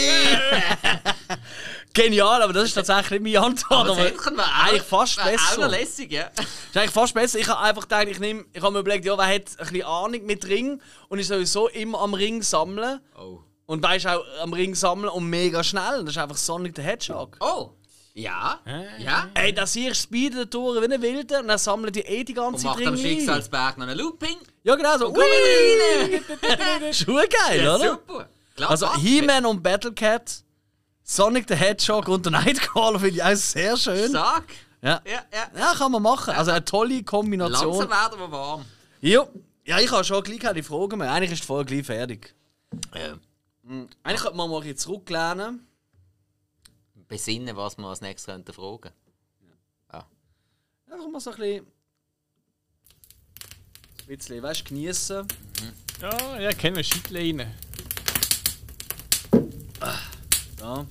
[1.92, 3.88] Genial, aber das ist tatsächlich nicht meine Antwort.
[3.88, 5.60] Aber Aber auch, eigentlich fast auch besser.
[5.60, 6.28] noch lässig, ja.
[6.34, 7.38] Das ist eigentlich fast besser.
[7.38, 9.82] Ich habe einfach gedacht, ich, nehm, ich habe mir überlegt, ja, wer hat ein bisschen
[9.84, 13.00] Ahnung mit Ring und ist sowieso immer am Ring sammeln.
[13.16, 13.38] Oh.
[13.66, 16.00] Und wer ist auch am Ring sammeln und mega schnell.
[16.00, 17.36] Das ist einfach Sonic the Hedgehog.
[17.40, 17.70] Oh!
[18.16, 18.60] Ja?
[18.98, 19.28] Ja?
[19.34, 22.32] Ey, da siehst du speedet durch wie ein Wilder und dann sammeln die eh die
[22.38, 23.10] Und ganze macht Zeit am Ring ein.
[23.18, 24.36] Schicksalsberg noch ein Looping.
[24.62, 25.06] Ja, genau so.
[25.12, 26.94] Komm wieder rein!
[26.94, 27.90] Schon geil, Ja, oder?
[27.90, 28.28] super.
[28.54, 28.94] Klar, Also.
[28.98, 30.44] He-Man und Battlecat,
[31.02, 34.08] Sonic the Hedgehog und der Nightcrawler finde ich auch sehr schön.
[34.10, 34.44] Stark.
[34.80, 35.02] Ja.
[35.04, 35.58] Ja, ja.
[35.58, 36.34] ja, kann man machen.
[36.34, 37.78] Also eine tolle Kombination.
[37.78, 38.64] Langsam werden wir warm.
[39.00, 39.26] Ja,
[39.64, 41.10] ja ich habe schon gleich keine Fragen mehr.
[41.10, 42.32] Eigentlich ist die Folge gleich fertig.
[42.94, 43.14] Ja.
[44.04, 45.66] Eigentlich könnte man mal zurücklehnen.
[47.14, 48.90] Besinnen, was wir als nächstes könnten fragen.
[50.90, 51.66] Einfach mal so ein bisschen.
[54.00, 55.28] Ein bisschen, weißt du, genießen.
[56.00, 57.54] Ja, ja, kennen wir Schüttle rein.
[60.58, 60.86] Ja.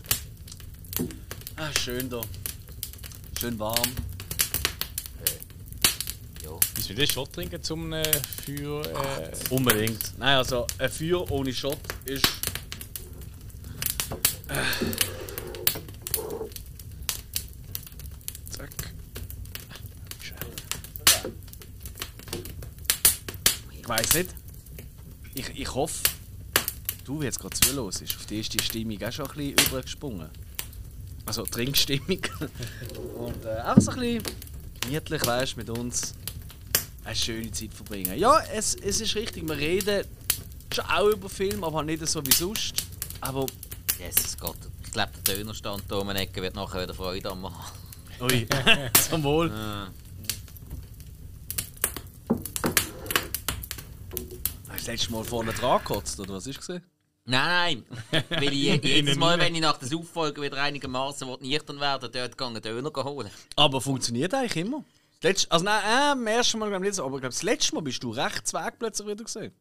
[1.58, 2.22] Ah, schön da.
[3.38, 3.92] Schön warm.
[6.76, 8.04] Müssen wir den Shot trinken zum äh,
[8.46, 8.82] für.
[8.86, 10.18] Äh, Unbedingt.
[10.18, 12.26] Nein, also ein Feuer ohne Shot ist.
[23.84, 24.30] Ich weiß nicht.
[25.34, 26.02] Ich, ich hoffe,
[27.04, 29.68] du, wie jetzt gerade zuhörst, ist auf die ist die Stimmung auch schon ein bisschen
[29.68, 30.30] übergesprungen.
[31.26, 32.08] Also Trinkstimmung.
[33.18, 34.24] Und äh, auch so ein bisschen
[34.80, 36.14] gemütlich, weißt mit uns
[37.04, 38.18] eine schöne Zeit verbringen.
[38.18, 40.08] Ja, es, es ist richtig, wir reden
[40.74, 42.86] schon auch über Film, aber nicht so wie sonst.
[43.20, 43.48] Aber,
[44.00, 44.56] Jesus Gott,
[44.86, 47.66] ich glaube, der Dönerstand hier um die Ecke wird nachher wieder Freude am machen.
[48.22, 48.48] ui,
[49.10, 49.52] zum Wohl.
[49.52, 50.03] Hast
[54.88, 56.84] das letzte Mal vorne dran gekotzt, oder was ist gesehen?
[57.26, 58.24] Nein, nein.
[58.30, 62.62] Weil ich jedes Mal, wenn ich nach der Auffolge wieder einigermaßen nüchtern werden dort einen
[62.62, 63.30] Döner holen.
[63.56, 64.84] Aber funktioniert eigentlich immer.
[65.22, 67.34] Das letzte, also nein, äh, am ersten Mal glaube ich nicht so, aber ich glaube,
[67.34, 69.54] das letzte Mal bist du recht weg plötzlich wieder gesehen.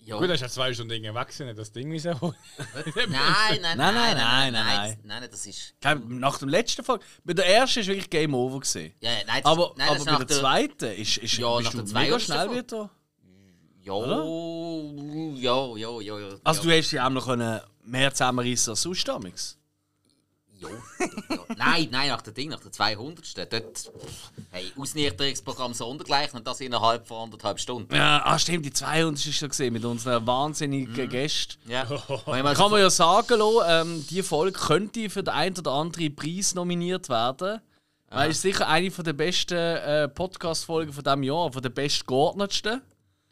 [0.00, 0.16] Ja.
[0.16, 2.34] Gut, hast ja zwei Stunden Dinge wechseln, das Ding müssen holen.
[2.96, 4.52] Nein, nein, nein, nein, nein, nein, nein.
[4.52, 5.74] Nein, nein, das ist.
[5.82, 8.94] Nach dem letzten Folge, bei der ersten ist wirklich Game Over gesehen.
[9.00, 11.58] Ja, ja, nein, das, Aber, nein, aber das bei nach der zweiten ist, ist Ja,
[11.58, 12.90] bist nach du der mega schnell wieder.
[13.88, 16.28] Ja, ja, ja, ja, ja.
[16.44, 16.68] Also ja.
[16.68, 19.58] du hast ja auch noch können mehr zusammenreißen als sonst damals.
[20.60, 21.38] Ja, ja.
[21.56, 23.52] Nein, nein, nach der Ding, nach der 200.
[23.52, 23.92] Dort,
[24.50, 27.94] hey, Ausnüchterungsprogramm sondergleichen und das innerhalb von anderthalb Stunden.
[27.94, 31.58] Ja, ah, stimmt, die 200 ist schon gesehen mit unseren wahnsinnigen Gästen.
[31.70, 31.84] Ja.
[32.24, 36.54] Kann man ja sagen, lassen, ähm, die Folge könnte für den einen oder anderen Preis
[36.54, 37.60] nominiert werden.
[38.10, 41.68] Weil es ist sicher eine von der besten äh, Podcast-Folgen von diesem Jahr, von der
[41.68, 42.80] bestgeordnetsten.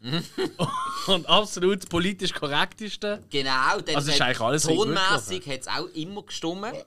[1.06, 3.24] und absolut politisch korrektesten.
[3.30, 6.72] Genau, dann Also ist eigentlich alles richtig tonmässig hat es auch immer gestummen.
[6.74, 6.86] Hat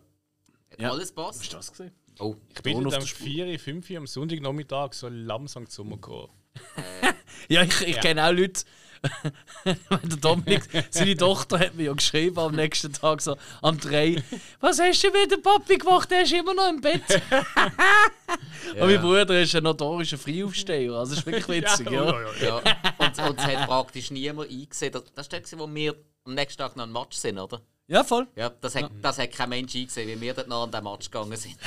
[0.78, 0.92] Ja.
[0.92, 1.42] alles passt.
[1.42, 1.92] Hast du das gesehen?
[2.20, 3.26] Oh, Ich bin auf am der Spur.
[3.28, 6.30] 4, 5 Uhr am Sonntagnachmittag so langsam zum gekommen.
[7.48, 8.64] Ja, ich, ich kenne auch Leute.
[9.66, 14.22] der Dominik, seine Tochter hat mir ja geschrieben am nächsten Tag so am 3.
[14.60, 16.10] Was hast du wieder Papi gemacht?
[16.12, 17.02] Der ist immer noch im Bett.
[18.80, 20.94] Und mein Bruder ist ein notorischer Frühaufsteher.
[20.94, 22.14] Also das ist wirklich witzig, ja.
[22.42, 22.58] ja.
[22.98, 24.92] Und, und es hat praktisch niemand eingesehen.
[24.92, 25.96] Das, das ist der, gewesen, wo wir
[26.26, 27.62] am nächsten Tag noch ein Match sind, oder?
[27.88, 28.28] Ja, voll.
[28.36, 31.10] Ja, das hat, das hat kein Mensch eingesehen, wie wir dort noch an den Match
[31.10, 31.58] gegangen sind.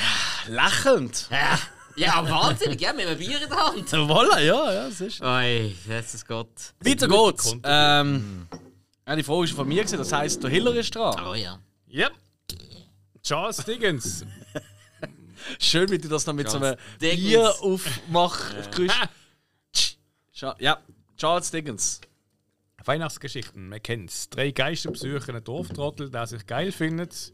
[0.46, 1.28] Lächelnd.
[1.30, 1.58] Ja,
[1.96, 3.88] ja wahnsinnig, ja, mit einem Bier in der Hand.
[3.92, 5.20] Voilà, ja, ja, das ist.
[5.20, 6.48] Oi, Jesus Gott.
[6.80, 7.56] Weiter geht's.
[7.64, 8.46] Ähm,
[9.06, 11.20] ja, die Frage ist von mir, gewesen, das heisst, der Hiller ist dran.
[11.26, 11.58] Oh ja.
[11.92, 12.12] Yep.
[13.22, 14.24] Charles Dickens.
[15.58, 17.20] Schön, wie du das noch mit so einem Dickens.
[17.20, 18.70] Bier aufmachst.
[20.58, 20.78] Ja,
[21.16, 22.00] Charles Dickens.
[22.84, 24.28] Weihnachtsgeschichten, man kennt's.
[24.28, 27.32] Drei Geister besuchen einen Dorftrottel, der sich geil findet.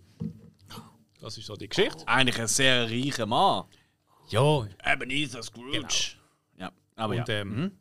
[1.21, 2.07] Das ist so die Geschichte.
[2.07, 3.65] Eigentlich ein sehr reicher Mann.
[4.31, 6.17] Ja, Ebenezer Scrooge.
[6.57, 7.41] Ja, aber und ja.
[7.41, 7.73] ähm,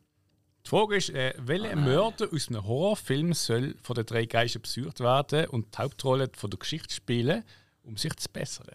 [0.64, 5.00] die Frage ist, äh, welcher Mörder aus einem Horrorfilm soll von den drei Geistern besucht
[5.00, 7.44] werden und die Hauptrolle von der Geschichte spielen,
[7.82, 8.66] um sich zu bessern?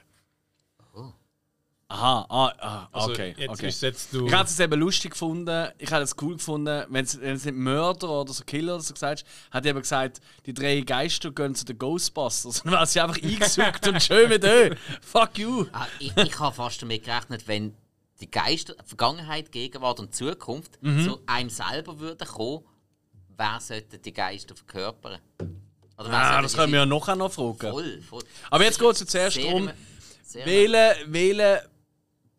[1.95, 3.35] Aha, ah, ah, Also, okay.
[3.37, 3.67] jetzt okay.
[3.67, 4.25] ist jetzt du.
[4.25, 7.45] Ich hätte es eben lustig gefunden, ich hätte es cool gefunden, wenn es wenn es
[7.45, 10.81] nicht Mörder oder so Killer oder so gesagt hätte, hätte ich eben gesagt, die drei
[10.81, 12.61] Geister gehen zu den Ghostbusters.
[12.63, 14.73] Dann wäre sie einfach eingesucht und schön mit euch.
[15.01, 15.67] Fuck you.
[15.71, 17.75] Ah, ich ich habe fast damit gerechnet, wenn
[18.21, 21.03] die Geister, Vergangenheit, Gegenwart und Zukunft Mhm.
[21.05, 22.63] zu einem selber würden kommen,
[23.37, 25.19] wer sollte die Geister verkörpern?
[25.99, 27.69] Oder Ah, sollte das können wir ja nachher noch fragen.
[27.71, 28.23] Voll, voll.
[28.49, 29.73] Aber jetzt geht es zuerst darum, im-
[30.23, 30.43] sehr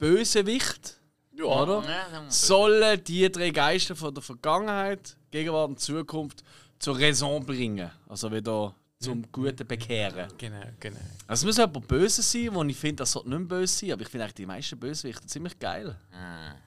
[0.08, 0.98] Bösewicht
[1.42, 1.82] oder?
[1.88, 6.42] Ja, dann- sollen die drei Geister von der Vergangenheit, Gegenwart und Zukunft
[6.78, 7.90] zur Raison bringen.
[8.08, 10.28] Also wieder zum Guten bekehren.
[10.38, 10.96] Genau, genau.
[11.26, 13.92] Also es muss jemand böse sein, wo ich finde, das sollte nicht mehr böse sein,
[13.92, 15.96] aber ich finde eigentlich die meisten Bösewichte ziemlich geil.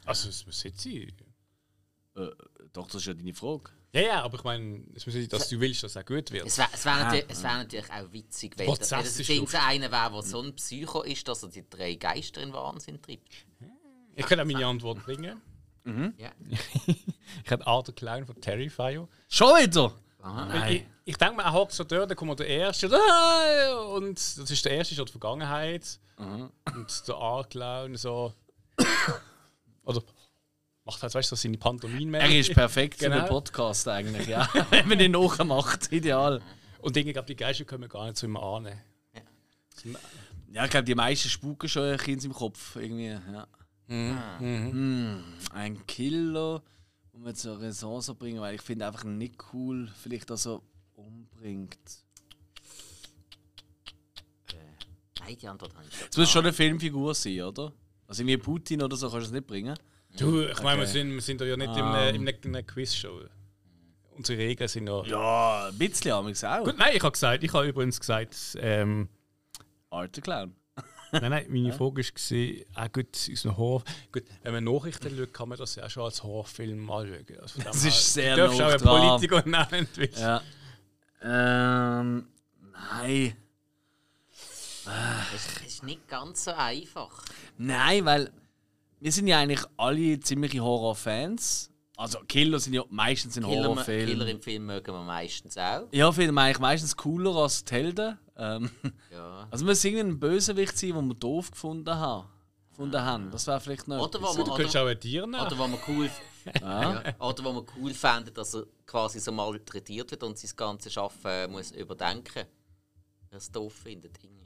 [0.05, 1.11] Also, es muss jetzt sein.
[2.15, 2.27] Äh,
[2.73, 3.69] doch, das ist ja deine Frage.
[3.93, 6.31] Ja, ja, aber ich meine, es muss nicht, dass du willst, dass es auch gut
[6.31, 6.45] wird.
[6.45, 10.11] Es wäre wär natürlich, wär natürlich auch witzig, wenn, wenn es ist irgendein einer wäre,
[10.11, 13.27] der so ein Psycho ist, dass er die drei Geister in Wahnsinn treibt.
[14.15, 15.41] Ich kann auch meine Antwort bringen.
[16.17, 16.31] Ja.
[17.45, 19.07] Ich habe Arthur Clown von Terrifier.
[19.27, 19.93] Schon wieder?
[20.19, 22.87] Weil Ich, ich denke mir, er hockt so dort, dann kommt der Erste
[23.93, 25.99] und das ist der Erste, ist die Vergangenheit.
[26.17, 28.33] Und der Art Clown so.
[29.83, 30.01] Oder
[30.87, 32.17] macht halt, weißt du, seine Pantomime.
[32.19, 33.19] Er ist perfekt für Genau.
[33.21, 34.49] den Podcast eigentlich, ja.
[34.71, 36.41] Wenn man ihn nachmacht, ideal.
[36.81, 38.79] Und ich glaube, die Geister können wir gar nicht so immer ahnen.
[40.51, 42.75] Ja, ich glaube, die meisten spuken schon ein bisschen in seinem Kopf.
[42.77, 43.47] Irgendwie, ja.
[43.87, 45.23] Hm,
[45.53, 46.63] Ein Killer,
[47.11, 47.71] um wir zur
[48.01, 50.61] so bringen, weil ich finde einfach nicht cool, vielleicht, dass er
[50.95, 51.77] umbringt.
[55.19, 56.07] Nein, die Antwort habe ich schon.
[56.09, 57.73] Es muss schon eine Filmfigur sein, oder?
[58.07, 59.77] Also irgendwie Putin oder so kannst du es nicht bringen.
[60.17, 60.91] Du, ich meine, wir, Okay.
[60.91, 63.21] sind, wir sind ja nicht in einer, in einer, in einer Quizshow.
[64.15, 65.03] Unsere Regeln sind ja.
[65.03, 66.63] Ja, ein bisschen haben wir auch.
[66.63, 69.09] Gut, nein, ich habe gesagt, ich habe übrigens gesagt, ähm,
[69.91, 70.55] Alter Clown.
[71.11, 73.83] Nein, nein, meine Frage war, auch gut, aus einem Horror.
[74.11, 77.25] Gut, wenn man Nachrichten schaut, kann man das ja auch schon als Horrorfilm anschauen.
[77.41, 79.19] Also Das her, ist sehr Du darfst auch einen.
[79.19, 80.19] Politiker nennen, willst.
[80.19, 80.41] Ja.
[81.21, 82.27] Ähm.
[82.71, 83.35] Nein.
[84.31, 84.87] Ist,
[85.59, 87.23] das ist nicht ganz so einfach.
[87.57, 88.31] Nein, weil
[88.99, 91.71] wir sind ja eigentlich alle ziemliche Horrorfans.
[91.95, 94.07] Also Killer sind ja meistens in Killer, Horrorfilmen.
[94.07, 95.87] Killer im Film mögen wir meistens auch.
[95.91, 98.19] Ja, finden wir eigentlich meistens cooler als die Helden.
[98.37, 98.69] Ähm,
[99.11, 99.47] Ja.
[99.51, 102.27] also wir sind ein Bösewicht sein, den wir doof gefunden haben.
[102.69, 103.31] Gefunden haben.
[103.31, 103.99] Das wäre vielleicht noch.
[103.99, 105.41] Oder wo man, Du könntest oder, auch ein Tier nehmen.
[105.41, 106.09] oder wo man cool,
[106.61, 107.03] ja.
[107.19, 111.31] oder wo man cool fände, dass er quasi so malträtiert wird und sein ganzes Schaffen
[111.31, 112.45] äh, muss überdenken.
[113.31, 114.23] Er es doof findet.
[114.23, 114.45] Irgendwie.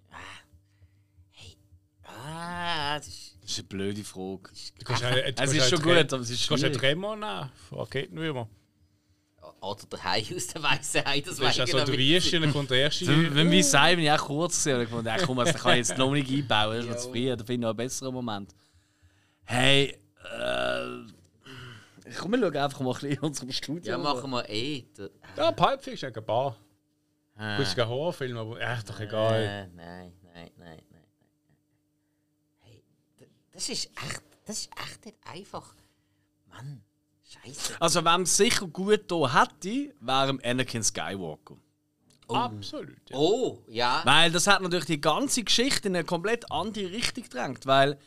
[2.17, 2.97] Ah.
[2.97, 3.37] Das ist.
[3.41, 4.49] Das ist eine blöde Frage.
[4.79, 6.73] Du kannst auch, du Es kannst ist schon gut, aber es ist Du kannst einen
[6.73, 6.79] schwierig.
[6.93, 8.49] Tremor nehmen, von Raketenwürmer.
[9.59, 12.35] Oder der Hai aus der weißen Hai, das Du hast wäre also genau der Wüste
[12.37, 13.07] und dann kommt der erste.
[13.09, 15.77] Also, wenn wir sagen, bin ich auch kurz gesehen und ach komm, das kann ich
[15.87, 18.13] jetzt noch nicht einbauen, das ist noch zu früh, da finde ich noch einen besseren
[18.13, 18.55] Moment.
[19.43, 20.85] Hey, äh.
[22.17, 23.91] Komm, wir schauen einfach mal ein bisschen in unserem Studio.
[23.91, 24.85] Ja, machen wir eh.
[24.97, 26.55] Der, Ja, Pulp Fiction, ein paar.
[27.35, 29.41] ah, ist kein Horrorfilm, aber echt doch egal.
[29.41, 31.03] Äh, nein, nein, nein, nein, nein.
[32.61, 32.83] Hey,
[33.19, 33.27] d-
[33.61, 35.75] das ist echt, das ist echt nicht einfach.
[36.49, 36.81] Mann,
[37.29, 37.79] scheiße.
[37.79, 41.57] Also, wenn es sicher gut da hätte, wäre Anakin Skywalker.
[42.27, 43.09] Absolut.
[43.09, 43.17] Ja.
[43.17, 44.01] Oh, ja.
[44.05, 47.99] Weil das hat natürlich die ganze Geschichte in eine komplett andere Richtung gedrängt, weil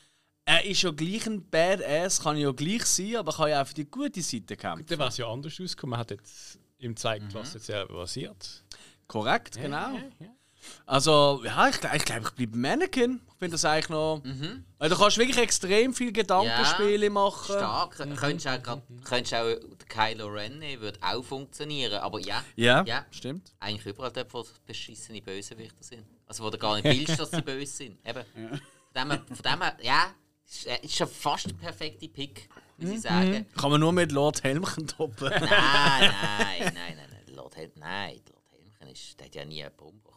[0.46, 3.74] er ist ja gleich ein Badass, kann ja gleich sein, aber kann ja auch für
[3.74, 4.86] die gute Seite kämpfen.
[4.86, 5.90] Dann wäre es ja anders ausgekommen.
[5.90, 8.64] Man hat jetzt ihm gezeigt, was jetzt ja passiert.
[9.06, 9.98] Korrekt, genau.
[10.86, 13.20] Also, ja, ich, glaub- ich glaube, ich bleibe Mannequin.
[13.32, 14.22] Ich finde das eigentlich noch.
[14.78, 17.54] Weil du kannst wirklich extrem viel Gedankenspiele machen.
[17.56, 17.96] Stark.
[17.96, 19.54] Könntest auch, grad, könntest auch
[19.88, 22.00] Kylo Ren nehmen, würde auch funktionieren.
[22.00, 23.06] Aber ja, Ja, Ja.
[23.10, 23.52] stimmt.
[23.60, 26.04] eigentlich überall dort, wo beschissene Bösewichter sind.
[26.26, 27.98] Also wo du gar nicht willst, dass sie böse sind.
[28.06, 28.24] Eben.
[28.92, 30.06] Von dem von dem her ja,
[30.46, 32.48] ist, äh, ist schon fast der perfekte Pick,
[32.78, 33.46] muss ich sagen.
[33.56, 35.28] Kann man nur mit Lord Helmchen toppen.
[35.30, 36.12] Nein, nein,
[36.60, 37.34] nein, nein, nein.
[37.34, 40.13] Lord Hel nein, Lord Helmchen ist, der hat ja nie jemanden umgebracht.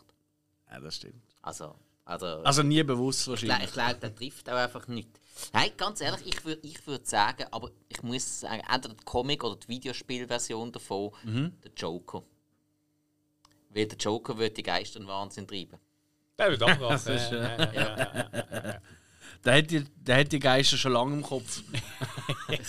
[0.72, 1.22] Ja, das stimmt.
[1.42, 3.74] Also, also, Also nie bewusst ich glaube, wahrscheinlich.
[3.74, 5.10] glaub, der trifft auch einfach nicht.
[5.54, 9.44] Nein, ganz ehrlich, ich würde ich würd sagen, aber ich muss sagen, entweder die Comic-
[9.44, 12.24] oder die Videospielversion davon, der Joker.
[13.70, 15.78] Weil der Joker würde die Geister in Wahnsinn treiben.
[16.40, 17.06] Der wird auch was.
[17.08, 18.80] ist, äh,
[19.46, 21.62] Der hat, die, der hat die Geister schon lange im Kopf.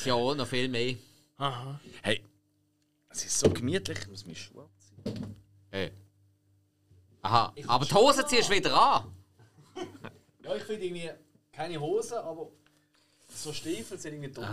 [0.04, 0.96] Ja, noch viel mehr.
[2.02, 2.22] Hey,
[3.10, 5.36] es ist so gemütlich, ich muss mich Schuhe abziehen.
[5.70, 5.92] Hey.
[7.22, 9.14] Aha, aber die Hose ziehst du wieder an.
[10.44, 11.10] Ja, ich finde irgendwie
[11.52, 12.48] keine Hose, aber
[13.28, 14.46] so Stiefel sind irgendwie doof.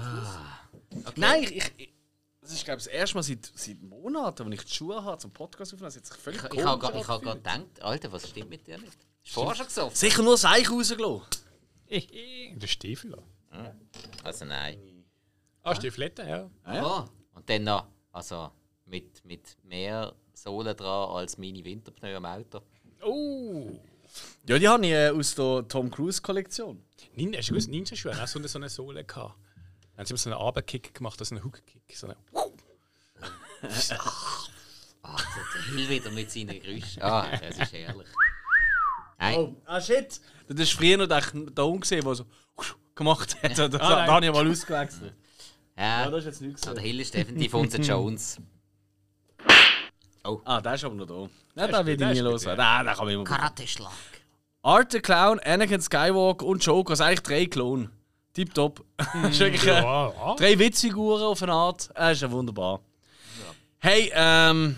[1.15, 1.93] Nein, ich, ich,
[2.41, 5.17] das ist glaube ich das erste Mal seit, seit Monaten, wenn ich die Schuhe habe
[5.19, 5.87] zum Podcast aufnehmen.
[5.87, 7.43] Das hat sich völlig Ich, ich habe hab gerade angefühlt.
[7.43, 8.97] gedacht, Alter, was stimmt mit dir nicht?
[9.23, 9.95] Ist vorher schon gesoffen?
[9.95, 11.21] Sicher nur das Eich rausgelassen.
[11.89, 13.17] Der Stiefel.
[14.23, 15.05] Also nein.
[15.63, 16.49] Ah, Stiefeletten, ja.
[16.83, 17.05] Oh,
[17.37, 18.51] und dann noch, also
[18.85, 22.61] mit, mit mehr Sohle dran als meine Winterpneu am Auto.
[23.03, 23.79] Oh!
[24.47, 26.81] Ja, die habe ich äh, aus der Tom Cruise Kollektion.
[27.15, 29.35] Ninja, hast du gewusst, Ninja-Schuhe haben auch so eine, so eine Sohle gehabt.
[29.95, 31.95] Dann haben sie immer so einen Abendkick gemacht, also einen Hook-Kick.
[31.97, 32.15] So eine
[35.01, 35.17] Ah,
[35.53, 37.01] der Hill wieder mit seinen Geräuschen.
[37.01, 38.07] Ah, das ist herrlich.
[39.19, 40.19] Nein, Oh, ah shit!
[40.47, 42.25] Das ist früher noch da gesehen, der so
[42.95, 43.51] gemacht hat.
[43.51, 44.09] Das, Ah, da nein.
[44.11, 45.13] habe ich mal ausgewechselt.
[45.77, 46.83] ja, Ja, das ist jetzt nichts aber der.
[46.83, 48.37] Hill ist definitiv unser Jones.
[50.45, 51.27] Ah, der ist aber noch da.
[51.61, 52.43] Ja, da ist wird gut, ich nie ist los.
[52.45, 52.53] ja.
[52.57, 53.23] Ah, da kann man immer.
[53.23, 53.91] Karate-Schlag.
[54.63, 56.91] Art the Clown, Anakin Skywalker und Joker.
[56.93, 57.89] Das sind eigentlich drei Klone.
[58.33, 58.83] Tipptopp.
[59.21, 60.35] Das ist wirklich, äh, Ja, ja.
[60.35, 61.89] drei Witzfiguren auf eine Art.
[61.95, 62.79] Das ist ja wunderbar.
[63.79, 64.77] Hey, ähm.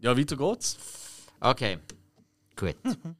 [0.00, 0.76] Ja, weiter geht's.
[1.40, 1.78] Okay,
[2.56, 2.76] gut.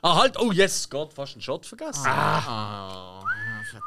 [0.00, 0.38] Ah, halt.
[0.38, 2.06] Oh, yes, Gott, fast einen Shot vergessen.
[2.06, 3.20] Ah,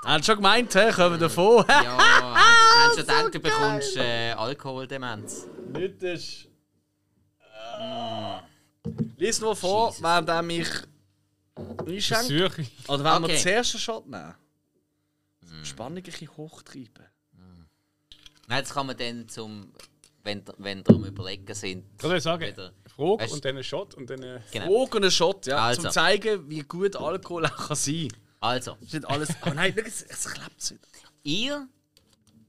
[0.06, 0.92] Er hat schon gemeint, hä?
[0.92, 1.64] Kommen wir davon.
[1.70, 1.98] ja,
[2.36, 5.48] hast du gedacht, du bekommst äh, Alkoholdemenz?
[5.72, 6.48] Nicht das.
[9.18, 10.04] Lies nur vor, Jesus.
[10.04, 10.68] während er mich
[11.86, 12.26] einschenkt.
[12.26, 12.72] Zürich.
[12.88, 13.38] Oder wenn wir Okay.
[13.38, 14.36] zuerst einen Shot nehmen?
[15.42, 17.06] Die Spannung ein bisschen hochtreiben.
[18.48, 19.72] Nein, das kann man dann zum,
[20.24, 21.86] wenn, wenn ihr am Überlegen sind.
[21.98, 22.48] Was soll ich sagen?
[22.48, 24.22] wieder- Frage Weißt- und dann ein Shot und dann.
[24.24, 24.66] Äh, Genau.
[24.66, 25.58] Frage und einen Shot, ja.
[25.58, 25.84] Also.
[25.84, 28.20] Zum zeigen, wie gut Alkohol auch kann sein kann.
[28.42, 29.30] Also, Das ist nicht alles.
[29.46, 30.80] Oh nein, es, es klappt wieder.
[31.24, 31.68] ihr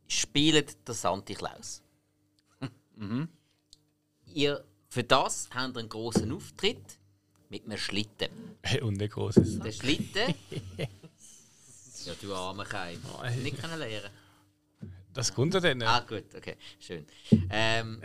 [0.09, 1.83] spielt den Santi Klaus.
[4.35, 6.99] Ihr, für das habt ihr einen großen Auftritt
[7.49, 8.29] mit einem Schlitten.
[8.83, 9.61] und ein großes.
[9.61, 10.35] Der Schlitten.
[10.77, 13.01] ja, du armer Keim.
[13.43, 14.11] Nicht können lernen.
[15.15, 15.81] Das kommt ja dann.
[15.81, 17.07] Ah, gut, okay, schön.
[17.49, 18.03] Ähm,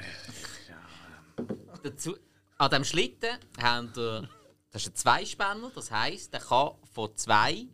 [1.83, 2.15] dazu,
[2.57, 4.29] an diesem Schlitten habt ihr
[4.71, 7.67] Das ist ein Zweispänner, das heisst, der kann von zwei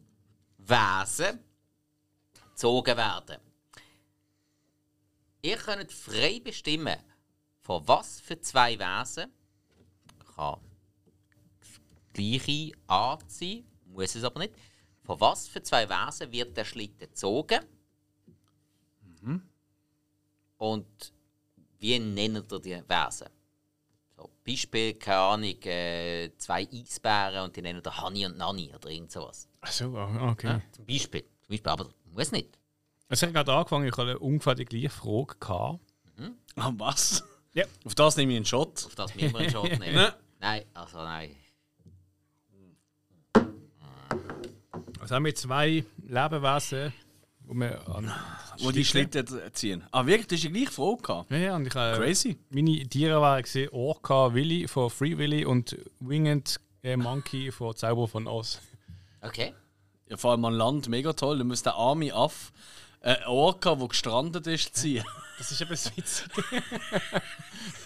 [0.58, 1.40] Wesen
[2.50, 3.38] gezogen werden.
[5.44, 6.98] Ihr könnt frei bestimmen,
[7.64, 9.32] von was für zwei Wesen
[10.36, 10.60] kann
[11.60, 11.82] das
[12.14, 14.54] gleiche Art sein, muss es aber nicht.
[15.04, 17.60] Von was für zwei Wesen wird der Schlitten gezogen?
[20.58, 21.14] Und
[21.80, 23.28] wie nennt ihr die Wesen?
[24.16, 28.90] So, Beispiel, keine Ahnung, äh, zwei Eisbären und die nennen ihr Honey und Nanny oder
[28.90, 29.50] irgend sowas.
[29.62, 30.48] Ach so, ah, okay.
[30.48, 31.22] Ja, zum Beispiel.
[31.42, 32.58] Zum Beispiel, aber muss nicht.
[33.10, 35.36] Es hat gerade angefangen, ich hatte ungefähr die gleiche Frage.
[35.40, 35.80] Gehabt.
[36.56, 37.24] Ah, was?
[37.54, 37.66] Ja.
[37.86, 38.86] Auf das nehme ich einen Shot.
[38.86, 39.94] Auf das müssen wir einen Shot nehmen.
[39.96, 40.14] Ne?
[40.40, 41.36] Nein, also nein.
[45.00, 46.94] Also haben wir zwei Lebewesen,
[47.46, 48.12] wo wir an
[48.60, 49.84] Wo die Schlitten ziehen.
[49.92, 50.28] Ah, wirklich?
[50.28, 51.32] Du hast die gleiche Frage gehabt?
[51.32, 52.38] Ja, ja, und ich habe Crazy.
[52.50, 58.08] meine Tiere waren gesehen, Orca Willy von Free Willy und Winged äh, Monkey von Zauber
[58.08, 58.62] von Oz.
[59.22, 59.54] Okay.
[60.10, 61.38] Ja, vor allem an Land, mega toll.
[61.38, 62.52] Du musst den armen Aff,
[63.02, 65.04] äh, Orca, der gestrandet ist, ziehen.
[65.38, 66.44] Das ist eben das Witzige.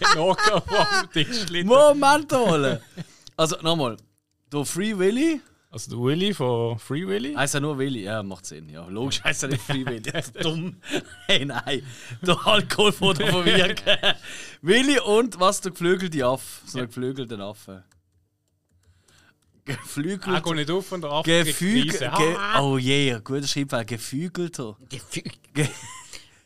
[1.12, 1.68] Tischschlitten.
[1.68, 2.82] Moment mal!
[3.36, 3.96] Also, nochmal.
[4.52, 5.40] Der Free Willy.
[5.70, 7.34] Also der Willy von Free Willy.
[7.34, 8.04] Heißt er nur Willy?
[8.04, 8.70] Ja, macht Sinn.
[8.70, 10.02] Ja, logisch heißt er nicht Free Willy.
[10.42, 10.76] Dumm.
[11.26, 11.82] Hey, nein.
[12.22, 13.84] Der Alkohol von der verwirrt.
[14.62, 15.60] Willy und was?
[15.60, 16.62] Der geflügelte Affe.
[16.66, 17.84] So ein geflügelter Affe.
[19.66, 20.40] Geflügelter.
[20.40, 21.44] geht nicht auf von der Affe.
[21.44, 21.88] Gefügel.
[21.88, 22.60] kriegt Ge Krise.
[22.62, 23.84] oh je, yeah, guter Schreibfehler.
[23.84, 24.76] Geflügelter.
[24.88, 25.32] Gefühl.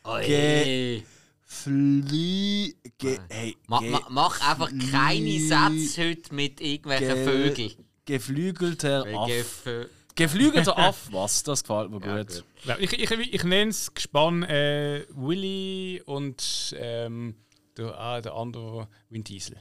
[0.04, 1.02] Ge.
[1.44, 2.74] Flie.
[2.98, 7.86] Ge hey, Ma, ge ma, mach einfach keine Sätze heute mit irgendwelchen Ge- Vögeln.
[8.06, 9.90] geflügelter Affe.
[10.14, 11.42] Geflügelter Affe, was?
[11.42, 12.44] Das gefällt mir Ja, gut.
[12.80, 17.36] ich ich, ich nenne es Gespann äh, Willy und ähm,
[17.76, 19.56] der, ah, der andere Vin Diesel.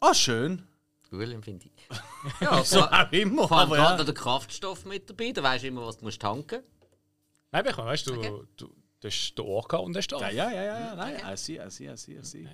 [0.00, 0.66] Ah, schön.
[1.10, 1.72] William finde ich.
[2.40, 3.48] Ja, So auch immer.
[3.48, 3.98] vor allem Aber gerade ja.
[3.98, 6.62] noch der Kraftstoff mit dabei, da weißt du immer, was du musst tanken
[7.50, 8.32] Nein, Becher, weißt du, Okay.
[8.56, 8.70] du,
[9.02, 10.94] das ist der Orca und der der Ja, ja, ja, ja, ja.
[10.94, 12.48] Nein, I see, I see, I see, I see.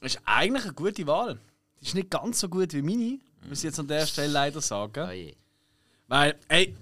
[0.00, 1.38] Das ist eigentlich eine gute Wahl.
[1.80, 4.62] Die ist nicht ganz so gut wie meine, muss ich jetzt an der Stelle leider
[4.62, 5.06] sagen.
[5.06, 5.34] Oh je.
[6.08, 6.74] Weil, ey,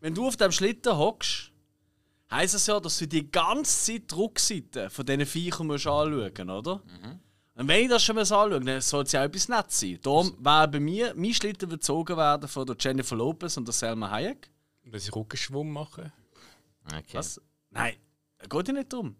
[0.00, 1.52] wenn du auf dem Schlitten hockst,
[2.28, 6.50] heisst es ja, dass du die ganze Zeit die Rückseite von diesen Viechern musst anschauen
[6.50, 6.82] oder?
[7.54, 10.00] Und wenn ich das schon mal anschaue, dann soll es ja auch etwas nett sein.
[10.02, 13.72] Darum wäre bei mir, mein Schlitten wird gezogen werden von der Jennifer Lopez und der
[13.72, 14.50] Selma Hayek.
[14.84, 16.12] Und dass sie Rückenschwung machen.
[16.84, 17.14] Okay.
[17.14, 17.40] Was?
[17.70, 17.94] Nein,
[18.48, 19.16] geht ja nicht drum.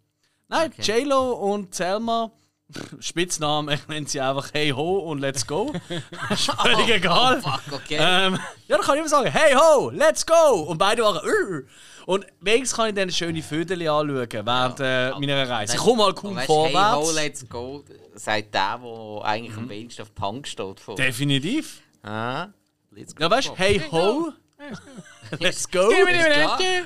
[0.48, 2.30] Nein, J-Lo und Selma,
[3.00, 5.72] Spitznamen, ich nenne sie einfach Hey Ho und Let's Go.
[6.30, 7.40] ist völlig egal.
[7.42, 7.98] Fuck, okay.
[8.00, 10.62] Ähm, ja, dann kann ich immer sagen, hey ho, let's go!
[10.66, 11.62] Und beide waren, "Ur."
[12.06, 15.74] Und wenigstens kann ich dann schöne Vögel anschauen während äh, meiner Reise.
[15.74, 16.96] Ich komme mal kaum weißt, vorwärts.
[16.96, 20.80] Hey, ho, let's go, sagt der, der eigentlich am wenigsten auf Punk steht.
[20.80, 20.94] Vor.
[20.94, 21.82] Definitiv.
[22.02, 22.48] Ah,
[22.90, 23.24] let's go.
[23.24, 24.32] Ja, weißt hey ho,
[25.40, 25.90] let's go!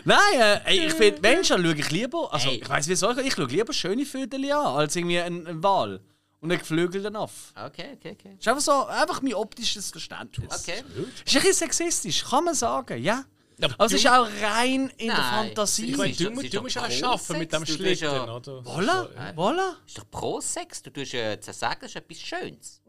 [0.05, 0.19] Nein,
[0.65, 3.47] äh, ich finde, Menschen schaue ich lieber, also ich weiß wie soll ich, ich schaue
[3.47, 6.01] lieber schöne Vögel an, als irgendwie ein, ein Wal
[6.41, 7.53] und einen geflügelten Aff.
[7.55, 8.37] Okay, okay, okay.
[8.37, 10.53] Das ist einfach so, einfach mein optisches Verständnis.
[10.61, 10.83] Okay.
[11.25, 13.25] Ist ein bisschen sexistisch, kann man sagen, ja.
[13.63, 15.47] Aber es ist auch rein in der Nein.
[15.47, 15.91] Fantasie.
[15.91, 18.61] Ich meine, du, du doch musst Pro-Sex, schaffen mit dem du Schlitten, ja- oder?
[18.61, 19.77] Voilà, voilà.
[19.87, 20.83] ist doch Pro-Sex.
[20.83, 22.81] Du tust ja zu sagen, das ist etwas Schönes.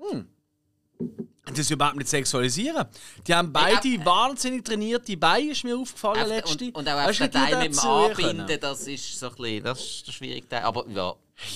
[1.46, 2.86] Das ist überhaupt nicht sexualisieren.
[3.26, 6.66] Die haben beide Ja, äh, wahnsinnig trainierte Beine, ist mir aufgefallen letzte.
[6.66, 9.80] und, und auch Weißt wie Teil mit dem Anbinden, das ist so ein bisschen, das
[9.82, 10.62] ist der schwierige Teil.
[10.62, 11.14] Aber ja,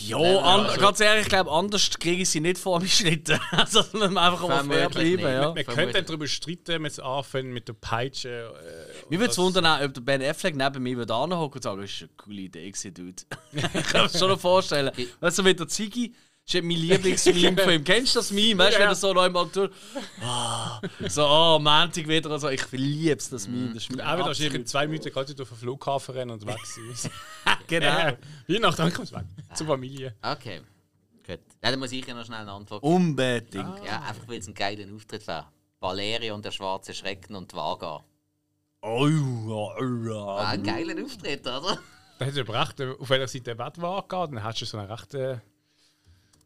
[0.07, 3.39] Ja, an, ganz ehrlich, ich glaube, anders kriege ich sie nicht vor mich Schlitten.
[3.51, 5.11] Also, dass wir einfach mal fair bleiben.
[5.17, 5.21] nicht.
[5.21, 5.55] Ja.
[5.55, 8.51] Wir können dann darüber streiten, wenn es anfängt mit der Peitsche.
[8.59, 11.81] Äh, Mir würde es wundern, ob der Ben Affleck neben mir würde anhocken und sagen,
[11.81, 13.21] das ist eine coole Idee, gewesen, Dude.
[13.53, 14.91] ich kann mir das schon noch vorstellen.
[15.19, 16.15] Weißt du, mit der Ziggy,
[16.53, 17.83] ist mein Lieblingsmeme von ihm.
[17.83, 18.63] Kennst du das Meme?
[18.63, 19.71] Weißt du, wenn er so noch einmal tut?
[20.21, 22.29] Ah, so, oh, Montag wieder.
[22.31, 23.73] Also, ich liebe es, das Meme.
[23.73, 26.45] Das ist Und mein auch wieder wahrscheinlich zwei Minuten gerade auf den Flughafen rennen und
[26.45, 27.11] weg sein.
[27.67, 28.17] Genau.
[28.47, 29.25] Weihnachten, dann kommst du weg.
[29.55, 30.15] Zur Familie.
[30.21, 30.61] okay.
[31.25, 31.39] Gut.
[31.63, 32.95] Ja, dann muss ich ja noch schnell eine Antwort Oh.
[32.95, 33.83] Unbedingt.
[33.83, 35.51] Ja, einfach weil es ein geiler Auftritt war.
[35.79, 38.03] Valeria und der schwarze Schrecken und die Vaga.
[38.81, 39.07] Oh,
[39.47, 41.79] oh, oh, Ah, ein geiler Auftritt, oder?
[42.19, 44.77] Dann hättest du aber recht, auf welcher Seite der Bett war, dann hättest du so
[44.77, 45.41] einen rechten.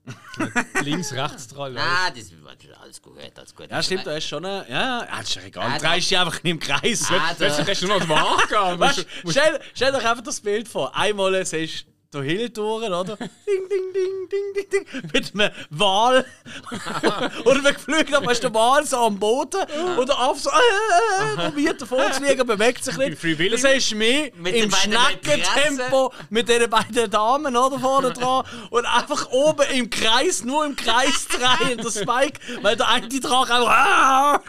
[0.83, 1.73] links-rechts dran.
[1.73, 2.33] Nein, das ist
[2.81, 3.69] alles gut, alles gut.
[3.69, 4.65] Ja, stimmt, da ist schon eine.
[4.69, 5.79] Ja, ja, ist doch egal.
[5.79, 7.11] Du drehst dich einfach nicht im Kreis.
[7.11, 8.05] Ah, Weißt du, noch
[9.23, 10.95] du, stell, stell dir einfach das Bild vor.
[10.95, 13.03] Einmal siehst der Hill durch, oder?
[13.17, 15.11] ding, ding, ding, ding, ding, ding.
[15.13, 16.25] Mit einem Wal.
[17.45, 19.61] oder wenn geflogen aber ist der Wal so am Boden.
[19.97, 23.53] Und der Affe so, äh, äh, probiert davor zu liegen, bewegt sich nicht.
[23.53, 28.85] Das heißt mir Mit im den Schneckentempo mit den beiden Damen oder vorne dran und
[28.85, 34.41] einfach oben im Kreis, nur im Kreis drehen, der Spike, weil der eine Drache einfach.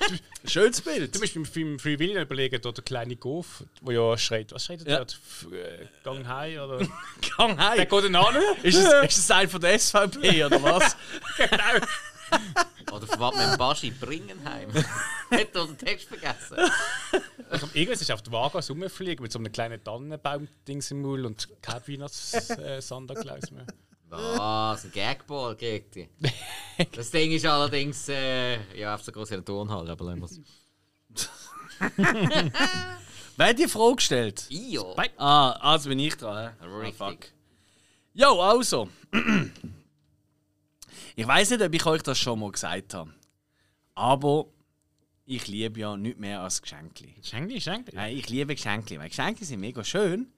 [0.44, 1.14] Schönes Bild.
[1.14, 4.52] Du musst beim Film Free Willy überlegen, dort der kleine Goof, der ja schreit.
[4.52, 4.96] Was schreit er Ja.
[4.98, 5.18] dort?
[5.52, 6.78] Äh, Gang heim oder.
[7.36, 7.78] Gang Der heim.
[7.88, 8.36] geht an.
[8.62, 10.96] Ist es, ist es ein von der SVP oder was?
[12.92, 14.72] Oder von was mit dem Baschi Bringenheim.
[14.72, 14.84] Hat
[15.30, 16.56] er den Text vergessen?
[17.48, 21.48] Also, irgendwas ist auf der Waage rumfliegen mit so einem kleinen Tannenbaum-Dings im Mund und
[21.62, 23.66] kein Weihnachts-Santa Claus mehr.
[24.10, 24.84] Was?
[24.84, 26.08] Ein Gagball kriegt ihr.
[26.92, 31.14] Das Ding ist allerdings äh, ja, auf so groß in der Turnhalle, aber lassen wir
[31.14, 31.28] es.
[33.36, 34.46] Wer hat die Frage gestellt?
[34.48, 34.96] Io.
[35.18, 36.54] Ah, also bin ich dran.
[36.58, 36.66] hä?
[36.66, 37.00] Richtig.
[37.00, 37.26] Ah, fuck.
[38.14, 38.88] Jo, also.
[41.16, 43.12] Ich weiß nicht, ob ich euch das schon mal gesagt habe.
[43.94, 44.46] Aber
[45.26, 47.14] ich liebe ja nicht mehr als Geschenkli.
[47.22, 47.94] Schenkli, Schenkli.
[47.94, 50.32] Nein, ich liebe Geschenke, weil Geschenke sind mega schön.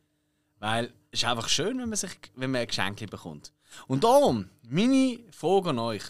[0.58, 3.52] Weil es ist einfach schön, wenn man, sich, wenn man ein Geschenk bekommt.
[3.86, 6.04] Und darum, meine Frage an euch.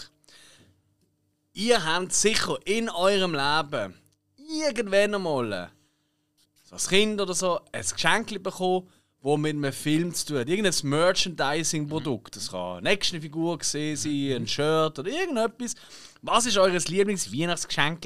[1.54, 3.94] Ihr habt sicher in eurem Leben
[4.36, 5.70] irgendwann einmal,
[6.64, 8.88] so als Kind oder so, ein Geschenk bekommen,
[9.22, 10.48] das mit einem Film zu tun hat.
[10.48, 12.36] Irgendein Merchandising-Produkt.
[12.36, 15.74] Das kann eine Actionfigur gesehen sein, ein Shirt oder irgendetwas.
[16.22, 18.00] Was ist euer Lieblings-Weihnachtsgeschenk,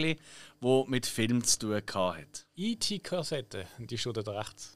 [0.61, 2.47] das mit Film zu tun hat?
[2.57, 4.76] IT-Kassette, E die steht da rechts.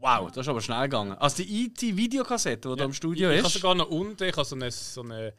[0.00, 1.12] Wow, das ist aber schnell gegangen.
[1.12, 3.40] Also die IT-Videokassette, die ja, da im Studio ich, ist.
[3.40, 5.32] Ich habe sogar noch unten, ich habe so eine, so eine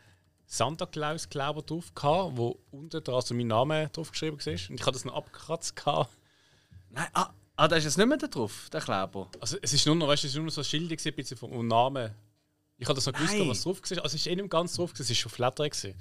[0.46, 4.54] Santa Claus Kleber drauf gehabt, wo unten dran so mein Name drauf geschrieben war.
[4.54, 6.10] Und ich habe das noch abgekratzt gehabt.
[6.90, 9.30] Nein, ah, ah, da ist jetzt nicht mehr da drauf, der Kleber.
[9.40, 11.16] Also es ist nur noch, weißt, es ist nur noch so ein Schild gewesen, ein
[11.16, 12.16] bisschen vom Namen.
[12.78, 13.26] Ich habe das noch Nein.
[13.26, 14.04] gewusst, was drauf war.
[14.04, 15.70] Also es ist eh nicht ganz drauf, gewesen, es war schon flatter.
[15.70, 15.96] Gewesen.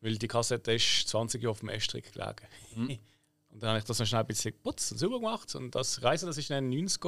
[0.00, 2.46] Weil die Kassette ist 20 Jahre auf dem Estrich gelegen.
[2.76, 2.98] Mhm.
[3.48, 5.54] Und dann habe ich das noch schnell ein bisschen geputzt und sauber gemacht.
[5.54, 7.00] Und das Reisen, das ist dann 90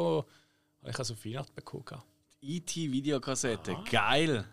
[0.86, 1.84] ich habe so auf Weihnachten bekommen.
[2.40, 3.84] IT-Videokassette, e ah.
[3.90, 4.44] geil!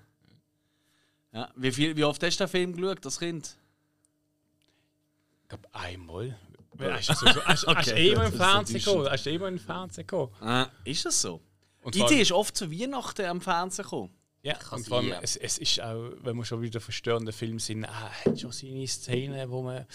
[1.32, 3.58] Ja, wie, viel, wie oft hast du den Film geschaut, das Kind?
[5.44, 6.38] Ich glaube einmal.
[6.80, 9.06] Hast du immer im Fernsehen gekommen?
[9.08, 9.28] Hast
[10.86, 11.42] ist das so?
[11.82, 14.10] Und IT ist oft zu Weihnachten am Fernsehen gekommen.
[14.42, 17.86] Ja, und vor allem, es, es ist auch, wenn wir schon wieder verstörende Filme sind,
[17.86, 19.86] ah, hat schon seine Szenen, wo man.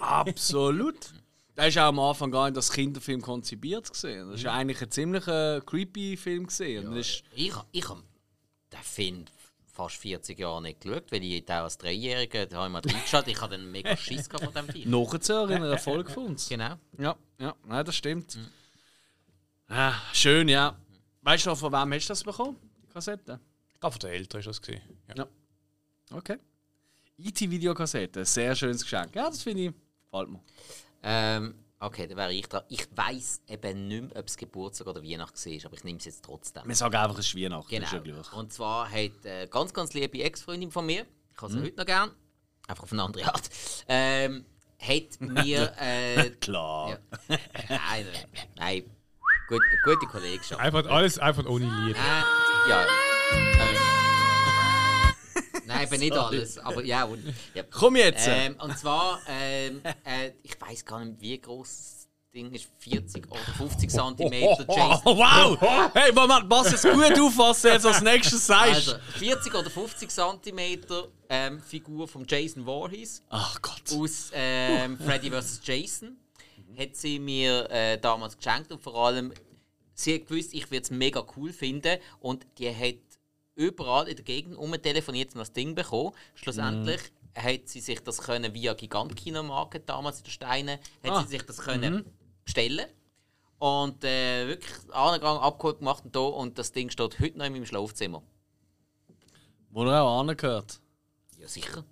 [0.00, 1.12] Absolut!
[1.56, 4.28] Der ist auch am Anfang gar nicht als Kinderfilm konzipiert gesehen.
[4.28, 6.84] Das ist ja eigentlich ein ziemlich äh, creepy Film gesehen.
[6.86, 8.02] Das ist Ich, ich habe
[8.72, 9.24] den Film
[9.72, 13.26] fast 40 Jahre nicht geschaut, weil ich da als Dreijähriger, da habe ich mal reingeschaut,
[13.28, 14.90] ich hatte einen mega Schiss von dem Film.
[14.90, 16.48] nachzuhören in einer Folge von uns.
[16.48, 16.74] Genau.
[16.98, 18.36] Ja, ja, nein, das stimmt.
[19.68, 20.76] Ah, schön, ja.
[21.22, 22.56] Weißt du noch, von wem hast du das bekommen?
[22.82, 23.40] Die Kassette?
[23.72, 24.82] Ich glaube, von den Eltern ist das gesehen.
[25.08, 25.14] Ja.
[25.16, 25.26] Ja.
[26.10, 26.36] Okay.
[27.18, 29.14] IT-Videokassette, sehr schönes Geschenk.
[29.14, 29.72] Ja, das finde ich,
[30.10, 30.40] gefällt mir.
[31.06, 32.62] Ähm, okay, dann wäre ich dran.
[32.68, 36.06] Ich weiß eben nicht mehr, ob es Geburtstag oder Weihnachten war, aber ich nehme es
[36.06, 36.62] jetzt trotzdem.
[36.66, 37.68] Wir sagen einfach, es ist Weihnachten.
[37.68, 37.84] Genau.
[37.86, 37.92] Ist
[38.32, 38.38] ja.
[38.38, 41.04] Und zwar hat eine ganz, ganz liebe Ex-Freundin von mir,
[41.36, 41.58] ich habe Mhm.
[41.58, 42.10] sie heute noch gern,
[42.68, 43.50] einfach auf eine andere Art,
[43.88, 44.46] ähm,
[44.78, 45.72] hat mir.
[45.78, 46.90] Äh, Klar.
[46.90, 46.98] ja,
[47.68, 48.90] nein, nein, nein.
[49.48, 50.58] Gut, gute Kollegschaft.
[50.60, 51.98] Einfach alles einfach ohne Liebe.
[51.98, 52.82] Äh, ja.
[52.82, 54.03] Äh,
[55.66, 57.04] nein, eben nicht alles, aber ja.
[57.04, 57.22] Und,
[57.54, 57.62] ja.
[57.70, 58.26] Komm jetzt!
[58.28, 63.30] Ähm, und zwar, ähm, äh, ich weiß gar nicht, wie groß das Ding ist, 40
[63.30, 64.32] oder 50 cm
[64.68, 65.04] Jason.
[65.04, 65.58] Wow!
[65.94, 68.74] Hey, Moment, pass jetzt gut auf, was du jetzt als nächstes sagst.
[68.74, 70.78] Also 40 oder 50 cm
[71.28, 73.82] ähm, Figur von Jason Voorhees Ach Gott.
[73.92, 75.60] aus ähm, Freddy vs.
[75.64, 76.16] Jason.
[76.76, 79.32] Hat sie mir äh, damals geschenkt und vor allem,
[79.94, 83.13] sie hat gewusst, ich würde es mega cool finden und die hat
[83.54, 86.12] überall in der Gegend umtelefoniert und das Ding bekommen.
[86.34, 87.00] Schlussendlich
[87.36, 91.22] hat sie sich das können via Gigantkinomarket damals in den Steinen, hat Ah.
[91.22, 92.04] sie sich das können
[92.44, 92.86] bestellen
[93.58, 97.52] und äh, wirklich angegangen, abgeholt gemacht und da und das Ding steht heute noch in
[97.52, 98.22] meinem Schlafzimmer.
[99.70, 100.80] Wo er auch angehört.
[101.38, 101.84] Ja, sicher.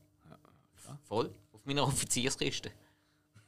[1.08, 1.32] Voll.
[1.52, 2.70] Auf meiner Offizierskiste.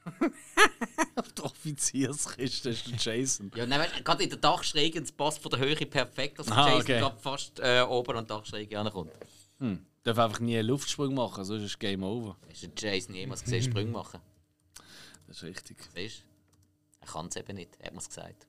[1.16, 3.50] Auf der Offizierskiste ist der Jason.
[3.54, 6.66] Ja, nein, gerade in der Dachschräge, es passt von der Höhe perfekt, dass der Ah,
[6.68, 6.98] Jason okay.
[7.00, 9.12] gerade fast äh, oben an die Dachschräge ankommt.
[10.02, 12.36] Darf einfach nie einen Luftsprung machen, sonst ist Game Over.
[12.50, 14.20] Hast du Jason jemals gesehen, Sprünge machen?
[15.26, 15.78] Das ist richtig.
[15.94, 16.24] Siehst du?
[17.00, 18.46] Er kann es eben nicht, hat man es gesagt.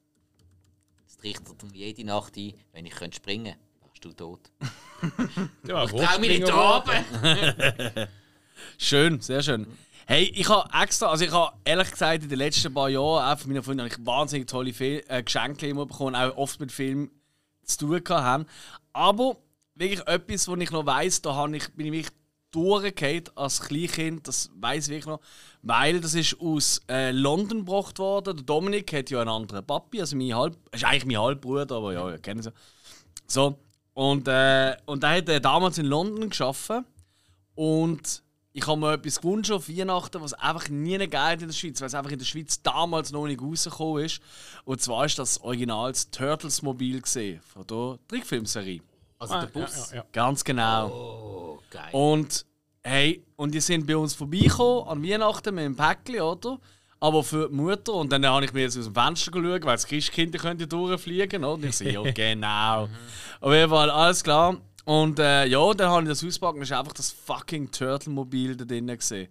[1.08, 4.52] Es trichtert ihm jede Nacht ein, wenn ich könnte springen wärst du tot.
[5.68, 7.06] Ja, Ich trau mich nicht oben!
[8.78, 9.68] Schön, sehr schön.
[10.08, 13.40] Hey, ich habe extra, also ich habe ehrlich gesagt in den letzten paar Jahren, auch
[13.40, 17.10] von Freundin, habe ich wahnsinnig tolle Fe äh, Geschenke immer bekommen, auch oft mit Film
[17.64, 18.46] zu tun haben.
[18.94, 19.38] Aber
[19.74, 22.16] wirklich etwas, was ich noch weiss, da habe ich, bin ich wirklich
[22.52, 25.22] durchgefallen als Kleinkind, das weiß ich wirklich noch,
[25.64, 28.38] weil das ist aus äh, London gebracht worden.
[28.38, 31.94] Der Dominik hat ja einen anderen Papi, also mein Halb, ist eigentlich mein Halbbruder, aber
[31.94, 32.54] ja, ihr kennt sie.
[33.26, 33.58] So
[33.96, 36.86] und äh, und er hat äh, damals in London geschaffen
[37.56, 38.22] und
[38.58, 41.88] ich habe mir etwas gewünscht auf Weihnachten, was einfach nie geil in der Schweiz, weil
[41.88, 44.22] es einfach in der Schweiz damals noch nicht rausgekommen ist.
[44.64, 48.80] Und zwar ist das Originals Turtles Mobil gesehen von der Trickfilmserie.
[49.20, 49.92] Also der Bus.
[49.92, 50.88] Ja, ja, Ganz genau.
[50.88, 51.90] Oh, geil.
[51.92, 52.46] Und
[52.82, 56.58] hey, und die sind bei uns vorbeigekommen an Weihnachten mit einem Päckchen, oder?
[57.02, 57.94] Aber für die Mutter.
[57.94, 61.44] Und dann habe ich mir jetzt aus dem Fenster geschaut, weil das Christkind könnte durchfliegen,
[61.44, 61.56] oder?
[61.56, 62.88] Und ich so, ja, genau.
[63.42, 64.62] Auf jeden Fall, alles klar.
[64.86, 68.66] Und äh, ja, dann habe ich das ausgepackt und ist einfach das fucking Turtle-Mobil da
[68.66, 69.28] drinnen gesehen.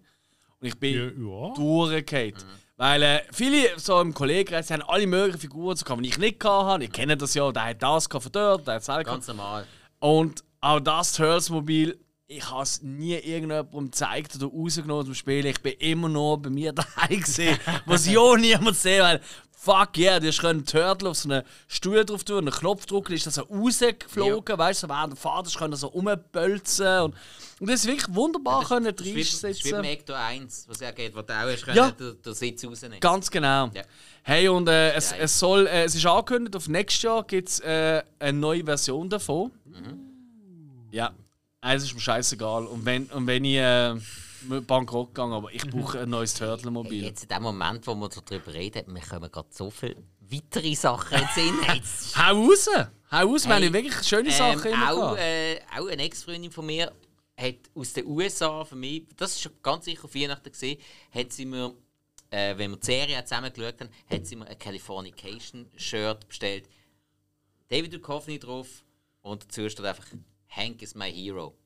[0.61, 1.05] Und ich bin ja.
[1.05, 1.55] ja.
[1.55, 2.34] durchgefallen.
[2.76, 6.84] Weil äh, viele so im Kollegenkreis haben alle möglichen Figuren, so die ich nicht hatte.
[6.84, 9.05] Ich kenne das ja, der hat das von dort, der hat das auch.
[9.05, 9.64] Ganz normal.
[10.00, 11.96] Und auch das Turtles-Mobil,
[12.26, 15.46] ich habe es nie irgendjemandem gezeigt oder rausgenommen zum Spielen.
[15.46, 19.20] Ich bin immer noch bei mir daheim gesehen, was ja niemand sehen weil
[19.64, 23.14] fuck yeah, du hast einen Turtle auf so einen Stuhl drauf tun, einen Knopf drücken,
[23.14, 27.14] ist das so rausgeflogen, weißt du, so während der Fahrt ist, können so rumbölzen und,
[27.60, 29.70] und das ist wirklich wunderbar können ist wie reinsitzen.
[29.70, 31.90] beim Ecto 1, was ja geht, wo du auch hast Ja.
[31.92, 33.70] können, den, Sitz rausnehmen Ganz genau.
[33.72, 33.82] Ja.
[34.22, 35.20] Hey, und äh, es, Geil.
[35.22, 39.08] es soll, äh, es ist angekündigt, auf nächstes Jahr gibt es äh, eine neue Version
[39.08, 39.50] davon.
[40.90, 41.12] Ja,
[41.60, 42.66] also ist mir scheißegal.
[42.66, 43.94] Und wenn, und wenn ich äh,
[44.66, 47.05] bankrott gegangen, aber ich brauche ein neues Turtle-Mobil.
[47.05, 51.18] Jetzt in dem Moment, wo wir darüber reden, wir kommen gerade so viele weitere Sachen
[51.18, 51.74] in den Sinn.
[51.74, 52.68] Jetzt, Hau raus!
[53.11, 56.51] Hau raus, wir Hey, haben wirklich schöne Sachen ähm, immer auch, äh, auch eine Ex-Freundin
[56.51, 56.92] von mir
[57.36, 60.80] hat aus den USA für mich, das ist schon ganz sicher auf Weihnachten gesehen,
[61.11, 61.74] hat sie mir,
[62.30, 66.68] äh, wenn wir die Serie zusammen geschaut haben, hat sie mir ein Californication-Shirt bestellt.
[67.68, 68.84] David Duchovny drauf
[69.22, 70.07] und dazu steht einfach
[70.49, 71.57] Hank is my hero.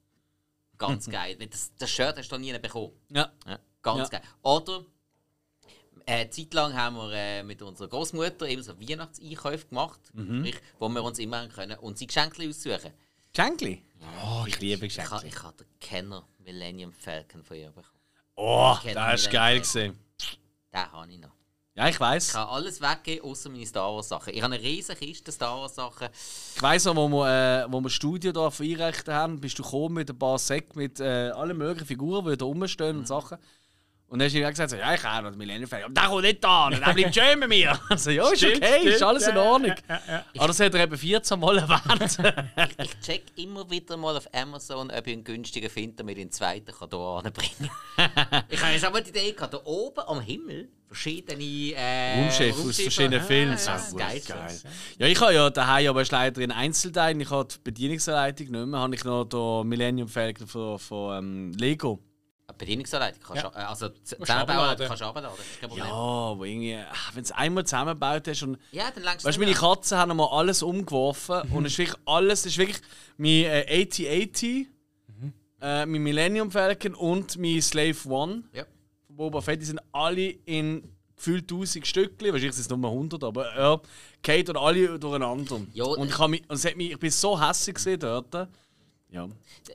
[0.78, 1.36] Ganz geil.
[1.50, 2.92] Das, das Shirt hast du noch nie bekommen.
[3.10, 3.32] Ja.
[3.46, 4.18] Ja, ganz Ja.
[4.18, 4.22] geil.
[4.42, 4.84] Oder
[6.06, 10.46] eine Zeit lang haben wir äh, mit unserer Großmutter eben so Weihnachtseinkäufe gemacht, Mhm.
[10.46, 12.92] sprich, wo wir uns immer können und sie Geschenke aussuchen.
[13.32, 13.84] Geschenkli?
[14.24, 15.28] Oh, ich liebe Ich habe Geschenkli.
[15.28, 17.86] ich ha den Kenner Millennium Falcon von ihr bekommen.
[18.36, 19.98] Oh, Ich das ist geil gesehen.
[20.72, 21.32] Den habe ich noch.
[21.78, 22.26] Ja, ich weiß.
[22.26, 24.34] Ich kann alles weggeben, außer meine Star Wars Sachen.
[24.34, 26.08] Ich habe eine riesige Kiste Star Wars Sachen.
[26.56, 29.94] Ich weiss noch, wo wir, äh, wo wir Studio da einrichten haben, bist du gekommen
[29.94, 32.98] mit ein paar Säcken mit äh, allen möglichen Figuren, die da rumstehen Mhm.
[33.02, 33.38] und Sachen.
[34.10, 35.90] Und dann hast du mir gesagt, so, ja, ich habe noch den Millennium Falcon.
[35.90, 37.78] Aber der kommt nicht da, der bleibt schön bei mir.
[37.90, 39.74] Also, ja, ist Stimmt, okay, ist stimmt, alles in ja, Ordnung.
[39.86, 42.18] ja, ja, Aber das hat er eben 14 Mal erwähnt.
[42.82, 46.32] Ich check immer wieder mal auf Amazon, ob ich einen günstigen finde, damit ich den
[46.32, 48.44] zweiten kann hier anbringen kann.
[48.48, 52.80] ich habe jetzt aber die Idee gehabt, da oben am Himmel verschiedene äh, Raumschiff aus
[52.80, 53.58] verschiedenen Filmen.
[53.58, 54.22] Ja, das ist Ah, geil.
[54.26, 54.60] geil.
[54.98, 57.20] Ja, ich habe ja daheim aber ist leider in Einzelteilen.
[57.20, 58.80] Ich habe die Bedienungsanleitung nicht mehr.
[58.80, 62.02] Habe ich noch den Millennium Falcon von, von ähm, Lego.
[62.58, 63.54] Bedienungsanleitung kannst du, Ja.
[63.62, 65.30] äh, also zusammenbauen kannst du abladen.
[65.76, 69.36] Ja, aber irgendwie, ach, wenn du es einmal zusammengebaut hast und Ja, dann längst Weißt
[69.36, 72.80] du, meine Katzen haben mal alles umgeworfen und es ist wirklich alles, es ist wirklich
[73.16, 74.42] mein äh, AT-AT,
[75.60, 78.64] äh, mein Millennium Falcon und mein Slave One Ja.
[79.06, 80.82] von Boba Fett, die sind alle in
[81.16, 83.80] gefühlt 1000 Stückchen, wahrscheinlich sind es nur 100, aber ja,
[84.22, 85.60] geht und alle durcheinander.
[85.74, 88.48] Ja, und ich, hab mich, und es hat mich, ich bin so hässlich gesehen dort.
[89.10, 89.26] Ja.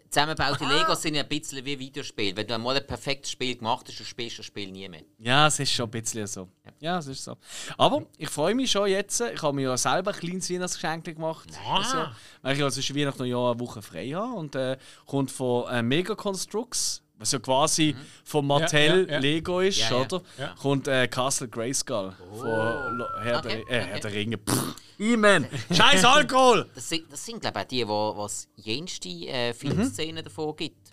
[0.09, 2.35] Zusammengebaute Legos sind ja ein bisschen wie Videospiele.
[2.35, 5.01] Wenn du einmal ein perfektes Spiel gemacht hast, dann spielst du das Spiel nie mehr.
[5.19, 6.47] ja, es ist schon ein bisschen so.
[6.79, 7.37] Ja, es ist so.
[7.77, 9.21] Aber ich freue mich schon jetzt.
[9.21, 11.49] Ich habe mir ja selber ein kleines Weihnachtsgeschenk gemacht.
[11.67, 12.05] Also,
[12.41, 14.33] weil ich also zwischen Weihnachten Jahr eine Woche frei habe.
[14.33, 17.95] Und äh, kommt von äh, Mega Constructs, was ja quasi
[18.25, 19.19] von Mattel ja, ja.
[19.19, 20.01] Lego ist, Ja, ja.
[20.01, 20.21] oder?
[20.37, 20.55] Ja.
[20.61, 23.99] Kommt äh, Castle Grayskull von Lo- Herr, Okay, der, äh, Herr okay.
[24.01, 24.37] der Ringe.
[24.37, 25.47] Pff, E-Man!
[25.71, 26.69] Scheiß Alkohol!
[26.75, 30.23] Das sind, das sind glaube ich, auch die, wo was jenste äh, Filmszenen Mhm.
[30.25, 30.91] davon gibt.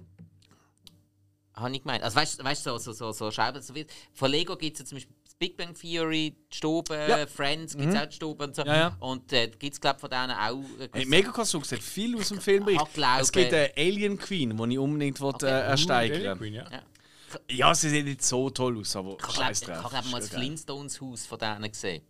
[1.54, 2.02] Habe ich gemeint.
[2.02, 3.60] Also weißt du, weißt, so, so, so, so Scheiben.
[3.60, 7.26] So wie, von Lego gibt es ja zum Beispiel Big Bang Theory, Stube, Ja.
[7.26, 8.62] Friends gibt es auch die Stube und so.
[8.62, 8.96] Ja, ja.
[9.00, 10.62] Und äh, gibt es glaube ich von denen auch.
[10.78, 14.18] Äh, Hey, Mega Constructs hat viel aus dem Film Ich glaube- Es gibt eine Alien
[14.18, 16.64] Queen, die ich unbedingt will, äh, ersteigern Queen, ja.
[16.70, 16.82] ja.
[17.48, 19.92] Ja, sie sieht nicht so toll aus, aber Ich habe scheiß glaub, ich drauf.
[19.94, 20.38] hab, glaub, mal das ja.
[20.38, 22.02] Flintstones Haus von denen gesehen.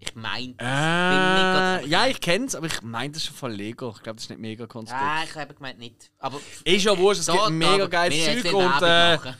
[0.00, 3.92] Ich meine, Äh, ja, ich kenn's, aber ich meine das ist schon von Lego.
[3.94, 5.04] Ich glaube, das ist nicht mega konstruiert.
[5.04, 6.10] Ah, ich habe gemeint nicht.
[6.18, 9.36] Aber Ist ja wurscht, es gibt mega geiles Zeug und äh, machen.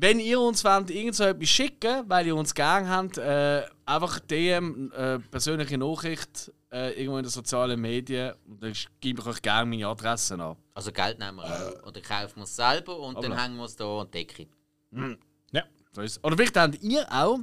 [0.00, 4.20] Wenn ihr uns wollt, irgend so etwas schicken, weil ihr uns gern habt, äh, einfach
[4.20, 9.42] DM, äh, persönliche Nachricht, äh, irgendwo in den sozialen Medien und dann gebe ich euch
[9.42, 10.56] gerne meine Adresse an.
[10.74, 11.86] Also Geld nehmen wir auch.
[11.88, 14.46] Oder kaufen wir es selber und dann Aber- hängen wir es da und decken.
[15.52, 15.64] Ja.
[15.92, 16.24] So ist es.
[16.24, 17.40] Oder vielleicht habt ihr auch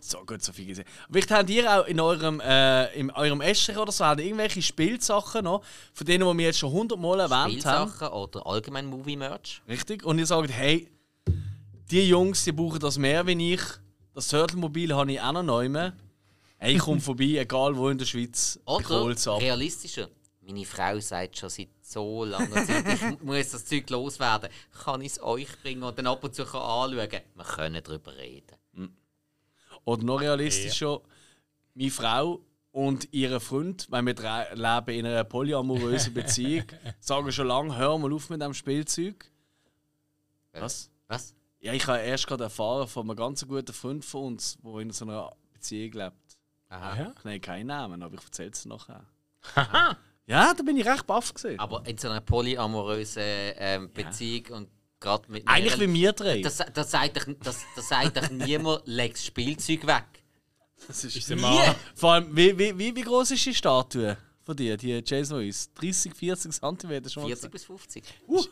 [0.00, 0.84] So gut, so viel gesehen.
[1.10, 5.44] Vielleicht habt ihr auch in eurem, äh, in eurem Essen oder so habt irgendwelche Spielsachen
[5.44, 5.62] noch,
[5.92, 7.88] von denen die wir jetzt schon hundertmal erwähnt haben.
[7.88, 9.62] Spielsachen oder allgemein Movie-Merch.
[9.68, 10.04] Richtig?
[10.04, 10.88] Und ihr sagt, hey,
[11.90, 13.62] die Jungs, die brauchen das mehr wie ich.
[14.14, 15.68] Das Turtle-Mobil habe ich auch noch neu.
[16.58, 18.58] Hey, ich komme vorbei, egal wo in der Schweiz.
[18.64, 20.08] Oder realistischer.
[20.44, 24.50] Meine Frau sagt schon seit so langer Zeit, ich muss das Zeug loswerden.
[24.84, 26.96] Kann ich es euch bringen und dann ab und zu anschauen?
[26.96, 28.56] Wir können darüber reden.
[29.84, 31.00] Oder noch realistischer,
[31.74, 34.14] meine Frau und ihre Freund, weil wir
[34.54, 36.64] leben in einer polyamorösen Beziehung,
[37.00, 39.30] sagen schon lange, hör mal auf mit dem Spielzeug.
[40.52, 40.90] Was?
[41.08, 41.34] Was?
[41.60, 44.90] Ja, ich habe erst gerade erfahren von einem ganz guten Freund von uns, der in
[44.90, 46.38] so einer Beziehung lebt.
[46.68, 46.96] Aha.
[46.96, 47.12] Ja?
[47.16, 49.04] Ich nenne keinen Namen, aber ich erzähle es nachher.
[50.26, 51.60] ja, da bin ich recht baff gesehen.
[51.60, 54.68] Aber in so einer polyamorösen ähm, Beziehung und
[55.02, 56.40] gerade mit Eigentlich wie wir drei.
[56.40, 60.04] das, das, sagt doch, das, das sagt doch niemand, leg das Spielzeug weg.
[60.88, 61.74] Das ist Ist der Mann.
[61.94, 65.70] Vor allem, wie, wie, wie, wie groß ist die Statue von dir, die Jason Lewis?
[65.74, 67.52] 30, 40 cm schon mal 40 gesagt?
[67.52, 68.04] bis 50.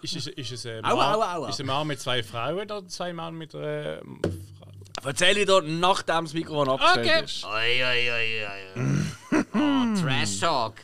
[0.03, 1.49] Ist, ist, ist, es ein Aua, Mann, aua, aua.
[1.49, 4.21] ist es ein Mann mit zwei Frauen oder zwei Männer mit einer ähm,
[4.59, 5.09] Frau?
[5.09, 7.25] Erzähl ich dir, nachdem das Mikrofon abgestellt Okay.
[7.25, 7.45] ist.
[7.45, 9.45] Oi, oi, oi, oi.
[9.55, 10.75] Oh, Trash Talk.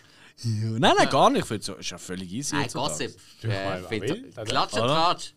[0.42, 1.42] Nein, nein, gar nicht.
[1.42, 2.56] Ich finde, so, ist ja völlig easy.
[2.56, 2.68] Nein.
[2.72, 3.14] Gossip.
[3.42, 4.80] Ja, Äh, Klatsch und?
[4.80, 5.32] Tratsch.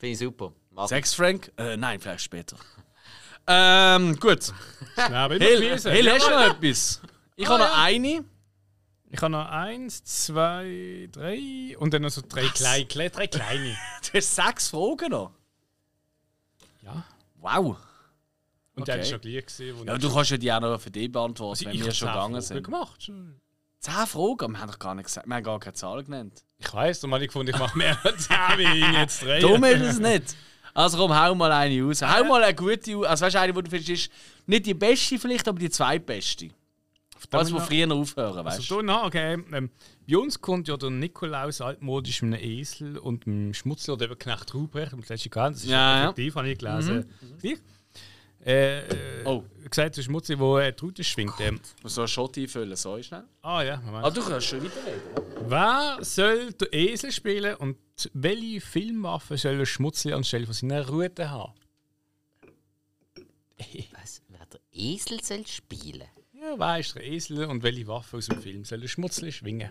[0.00, 0.52] Finde ich super.
[0.70, 0.88] Mach.
[0.88, 1.52] Sex Frank?
[1.56, 2.56] Äh, nein, vielleicht später.
[3.46, 4.52] Ähm, gut.
[4.96, 5.90] Hill, gewesen.
[5.92, 7.00] Hill hast du noch etwas?
[7.34, 7.82] Ich habe noch ja.
[7.82, 8.24] eine.
[9.10, 13.76] Ich habe noch eins, zwei, drei und dann noch so drei, kleine, kleine, drei kleine.
[14.02, 15.32] Du hast sechs Fragen noch.
[16.82, 17.02] Ja.
[17.40, 17.76] Wow.
[18.76, 19.02] Und der Okay.
[19.02, 19.76] ist schon gleich gesehen.
[19.78, 22.08] wo Ja, du kannst ja die auch noch für dich beantworten, Also wenn wir schon
[22.08, 22.62] gegangen Fragen sind.
[22.62, 23.10] gemacht.
[23.80, 24.52] Zehn Fragen?
[24.52, 25.26] Wir haben doch gar nicht gesagt.
[25.26, 26.44] Wir haben gar keine Zahl genannt.
[26.58, 29.40] Ich weiß, darum habe ich gefunden, ich mache mehr als zehn, wie ich jetzt drei.
[29.40, 30.36] Dumm ist es nicht.
[30.74, 32.02] Also komm, hau mal eine raus.
[32.02, 33.06] Hau mal eine gute raus.
[33.06, 34.12] Also weißt du, eine, die du findest, ist
[34.46, 36.50] nicht die beste vielleicht, aber die zweitbeste.
[37.32, 38.82] Also, wo früher aufhören, weißt Also, du?
[38.86, 39.34] noch, okay.
[39.52, 39.70] Ähm,
[40.08, 44.18] bei uns kommt ja der Nikolaus altmodisch mit einem Esel und einem Schmutzler oder eben
[44.18, 45.54] Knecht Ruprecht, das letzte gehabt.
[45.56, 46.04] Das ist Ja, ja, ja.
[46.04, 47.10] effektiv, habe ich gelesen.
[47.40, 47.58] Gleich.
[48.44, 49.44] Äh, äh, Oh.
[49.68, 51.34] gesagt, der Schmutzler, der äh, die Rute schwingt.
[51.40, 53.24] Ähm, so einen Shot einfüllen, so schnell.
[53.42, 54.04] ah ja, Moment.
[54.04, 55.02] Ah, du kannst schon weiterreden.
[55.48, 57.76] Wer soll den Esel spielen und
[58.14, 61.52] welche Filmwaffe soll der Schmutzli anstelle von seiner Rute haben?
[63.92, 64.22] Was?
[64.28, 66.08] Wer der Esel soll spielen?
[66.32, 69.70] Ja, wer ist der Esel und welche Waffe aus dem Film soll der Schmutzli schwingen?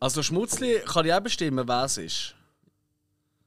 [0.00, 2.34] Also Schmutzli kann ich auch bestimmen, wer es ist.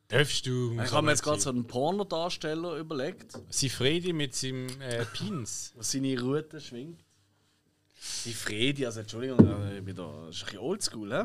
[0.10, 0.72] Darfst du.
[0.84, 5.74] Ich habe mir jetzt gerade so einen Pornodarsteller überlegt, Sifredi mit seinem äh, Pins.
[5.76, 7.05] der seine Rute schwingt.
[8.26, 11.24] Die Fredi, also Entschuldigung, äh, ich bin da, das ist ein bisschen oldschool, hä?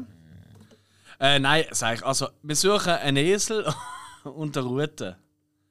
[1.19, 3.73] Äh, nein, sag ich, also wir suchen einen Esel
[4.25, 5.19] und eine Rute.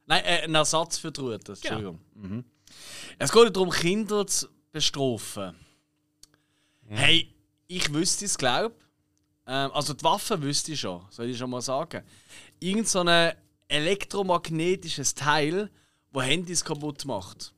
[0.08, 2.00] Nein, äh, einen Ersatz für die Rute, Entschuldigung.
[2.16, 2.46] Mhm.
[3.20, 5.56] Es geht darum, Kinder zu bestrafen.
[6.88, 7.32] Hey,
[7.68, 8.76] ich wüsste es, glaube
[9.46, 12.04] ähm, Also die Waffe wüsste ich schon, soll ich schon mal sagen.
[12.64, 13.34] Irgend so ein
[13.68, 15.70] elektromagnetisches Teil,
[16.14, 17.54] das Handys kaputt macht.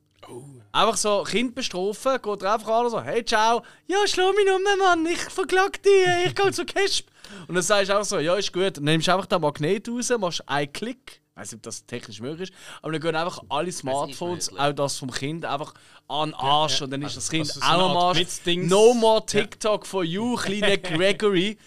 [0.71, 4.51] Einfach so, Kind bestrafen, geht er einfach an und so, hey, ciao, ja, schlau mich
[4.51, 5.91] um, Mann, ich verklag dich,
[6.25, 7.07] ich gehe zu Kesp.
[7.47, 8.77] Und dann sagst du einfach so, ja, ist gut.
[8.77, 11.21] Dann nimmst du einfach den Magnet raus, machst einen Klick.
[11.29, 14.73] Ich weiß nicht, ob das technisch möglich ist, aber dann gehen einfach alle Smartphones, auch
[14.73, 15.75] das vom Kind, einfach
[16.07, 16.81] an den Arsch.
[16.81, 18.25] Und dann ist das Kind also so auch am Arsch.
[18.47, 21.59] No more TikTok for you, kleiner Gregory.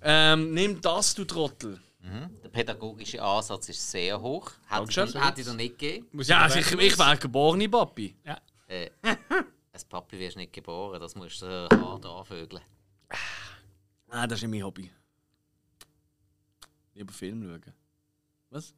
[0.00, 1.78] Ähm, nimm das, du Trottel.
[2.42, 4.50] Der pädagogische Ansatz ist sehr hoch.
[4.68, 6.08] Hätte ich dir nicht gegeben.
[6.22, 8.14] Ja, ich also ich, ich wäre geborene Papi.
[8.24, 8.40] Ja.
[8.68, 8.90] Äh,
[9.72, 12.62] als Papi wirst du nicht geboren, das musst du äh, hart anvögeln.
[14.08, 14.90] Ah, das ist nicht mein Hobby.
[16.94, 17.74] Lieber Film schauen.
[18.50, 18.74] Was?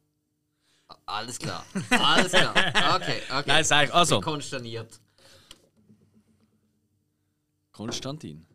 [1.05, 1.63] Alles klar.
[1.91, 2.51] Alles klar.
[2.95, 3.43] Okay, okay.
[3.45, 3.89] Nein, sag ich.
[3.89, 4.99] Ich Also, bin konsterniert.
[7.71, 8.45] Konstantin.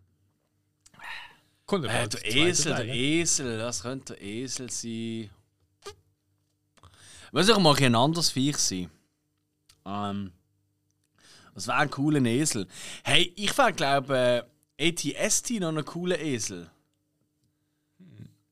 [1.75, 5.31] Kommt Äh, der Esel, der Esel, das könnte der Esel sein.
[7.33, 8.91] Muss ich mal ein anderes Viech sein?
[9.85, 10.33] Ähm,
[11.53, 12.69] was wäre ein cooler Esel?
[13.03, 14.47] Hey, ich fände, glaube
[14.79, 16.71] äh, ATST noch einen coolen Esel.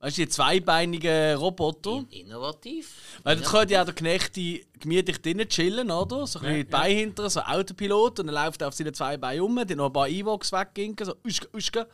[0.02, 2.04] Weißt du, die zweibeinigen Roboter?
[2.10, 2.92] In innovativ.
[3.22, 6.26] Weil das könnte ja der Knecht gemütlich drinnen chillen, oder?
[6.26, 9.16] So ein bisschen die Beine hinter, so Autopilot, und dann läuft er auf seine zwei
[9.16, 11.86] Beine um, die noch ein paar Evox wegginken, so uschke, uschke.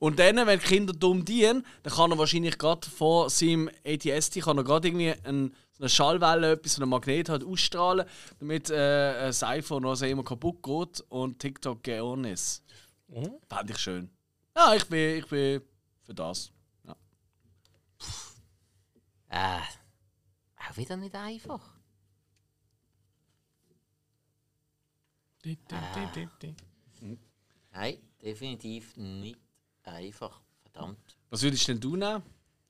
[0.00, 4.40] Und dann, wenn die Kinder dumm dienen, dann kann er wahrscheinlich gerade vor seinem ATST
[4.40, 8.06] kann er gerade irgendwie ein, so eine Schallwelle, etwas, so einen Magnet halt ausstrahlen,
[8.40, 12.64] damit äh, ein iPhone also immer kaputt geht und TikTok geon ist.
[13.06, 13.38] Oh.
[13.48, 14.10] Fand ich schön.
[14.56, 15.62] Ja, ich bin, ich bin
[16.02, 16.51] für das.
[19.32, 19.58] Ja.
[19.58, 19.62] Äh,
[20.68, 21.60] auch wieder nicht einfach.
[25.44, 25.76] Di, di,
[26.14, 26.54] di, di,
[27.00, 27.18] di.
[27.72, 29.40] Nein, definitiv nicht
[29.82, 30.40] einfach.
[30.62, 31.18] Verdammt.
[31.30, 32.22] Was würdest denn du nehmen?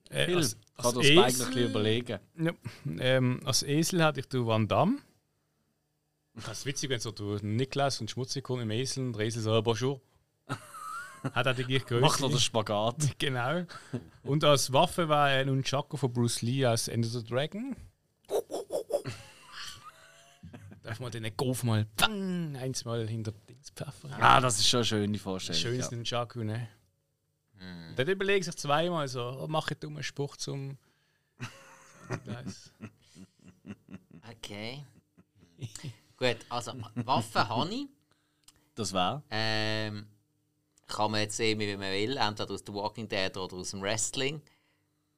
[0.09, 2.19] Äh, Phil, als, kann als, das Spike noch ein überlegen.
[2.39, 2.53] ja,
[2.99, 4.99] ähm, als Esel hatte ich du Van Damme.
[6.35, 9.43] Das ist witzig, wenn so du Niklas und Schmutzig kommen im Esel und der Esel
[9.43, 10.01] so, bonjour.
[11.23, 12.01] Hat er die gleich Größe.
[12.01, 12.97] Macht noch den Spagat.
[13.19, 13.65] Genau.
[14.23, 17.77] Und als Waffe war ein Nunchaku von Bruce Lee als Ender the Dragon.
[20.83, 24.13] Darf man den Golf mal bang, eins mal hinter Dings pfeffern.
[24.15, 25.61] Ah, das ist schon eine schöne Vorstellung.
[25.61, 25.97] Schönes ja.
[25.97, 26.69] Nunchaku, ne?
[27.95, 30.77] Dann überlegt sich zweimal so, oh, mach ich dummen Spruch zum.
[34.29, 34.85] Okay.
[36.17, 37.87] Gut, also Waffen habe ich.
[38.75, 39.23] Das war.
[39.31, 40.07] Ähm,
[40.93, 42.17] kann man jetzt sehen, wie man will.
[42.17, 44.41] Entweder aus The Walking Dead oder aus dem Wrestling.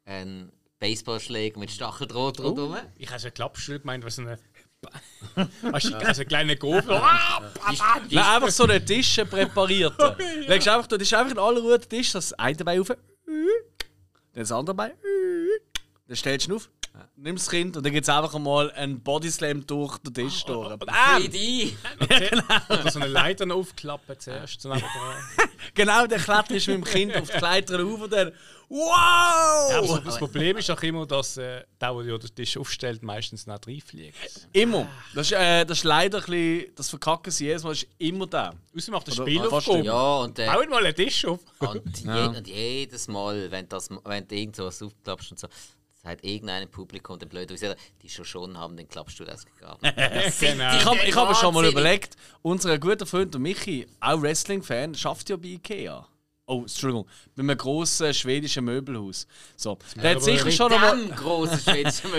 [0.05, 2.77] Ein Baseballschläger mit Stacheldraht rundherum.
[2.97, 4.39] Ich habe so einen Klappstuhl gemeint, was so eine.
[5.63, 6.85] Weißt du, also ein kleiner Golf.
[6.91, 7.41] Ah!
[8.11, 9.95] Nein, einfach so einen Tisch präpariert.
[10.47, 12.89] Legst einfach, du, das ist einfach in aller Ruhe der Tisch, das eine Bein auf,
[12.89, 12.99] dann
[14.35, 14.93] das andere Bein,
[16.07, 16.71] dann stellst du ihn auf,
[17.17, 20.77] nimmst das Kind und dann gibt es einfach mal einen Bodyslam durch den Tisch durch.
[20.79, 21.23] Bam!
[21.23, 21.73] 3D.
[22.69, 24.61] Oder so eine Leiter aufklappen zuerst.
[24.61, 24.75] So.
[25.75, 28.33] Genau, der kletterst mit dem Kind auf die Leiter auf und dann
[28.69, 29.73] Wow!
[29.73, 33.03] Aber so, das Problem ist auch immer, dass äh, der, der ja den Tisch aufstellt,
[33.03, 34.49] meistens nicht reinfliegt.
[34.53, 34.89] Immer.
[35.15, 38.27] Das ist, äh, das ist leider ein bisschen, das Verkacken sie jedes Mal, ist immer
[38.27, 38.55] der.
[38.77, 39.85] Außer macht ein Oder- Spiel ah, aufgehoben.
[39.85, 41.41] Ja, und, äh, Baut mal einen Tisch auf.
[41.59, 45.49] und, je, und jedes Mal, wenn, das, wenn du irgend sowas aufklappst und so,
[46.05, 49.81] sagt irgendein im Publikum, der blöd aussieht, die schon schon haben den Klappstuhl ausgegraben.
[50.41, 50.77] genau.
[50.77, 54.95] Ich habe ich hab mir schon mal überlegt, unser guter Freund der Michi, auch Wrestling-Fan,
[54.95, 56.07] schafft ja bei Ikea.
[56.47, 59.27] Oh, Entschuldigung, bei einem grossen schwedischen Möbelhaus.
[59.57, 61.09] So, der hat sicher schon einmal.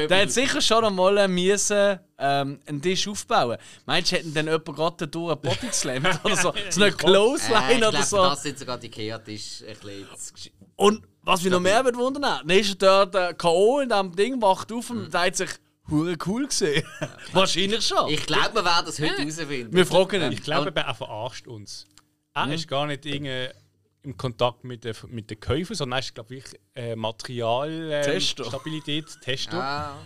[0.08, 3.58] Der hat sicher schon einmal müssen, ähm, einen Tisch aufbauen.
[3.86, 6.54] Meinst du, hätten dann jemand gerade durch einen Body geslammt oder so?
[6.72, 8.18] So eine äh, Clothesline ich oder glaub, so?
[8.18, 12.50] Das sind sogar die Ikea-Tisch ein bisschen Und was mich noch mehr wird wundern, dann
[12.58, 13.80] ist er dort äh, K.O.
[13.80, 15.50] in diesem Ding, wacht auf und sagt sich,
[15.90, 16.86] hure cool gesehen.
[17.34, 18.10] Wahrscheinlich schon.
[18.10, 19.74] Ich glaube, wir werden das heute herausfinden.
[19.74, 20.32] Wir fragen ihn.
[20.32, 21.88] Ich glaube, er verarscht uns.
[22.34, 23.50] Er ist gar nicht irgendwie
[24.04, 26.44] im Kontakt mit den, mit den Käufern, sondern er ist, glaube ich,
[26.76, 28.44] äh, Material, Tester.
[28.44, 29.58] ähm, Stabilität, Tester.
[29.58, 29.98] Ah,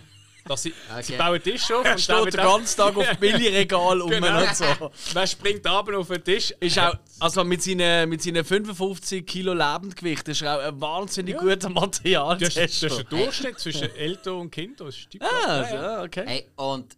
[0.50, 1.16] Dass sie, sie Okay.
[1.16, 4.40] bauen den Tisch auf Er und steht den ganzen Tag auf Billigregal um Genau.
[4.42, 4.64] und so.
[5.12, 6.52] Wer springt abends auf den Tisch?
[6.58, 11.36] Ist auch, also mit seinen, mit seinen 55 Kilo Lebendgewicht ist er auch ein wahnsinnig
[11.36, 12.64] guter Das ist, das Materialtester.
[12.64, 14.88] ist der Durchschnitt zwischen Eltern und Kindern.
[14.88, 15.08] Das ist.
[15.20, 15.74] Ah, Ja, ja.
[15.82, 16.24] ja, okay.
[16.26, 16.96] hey, und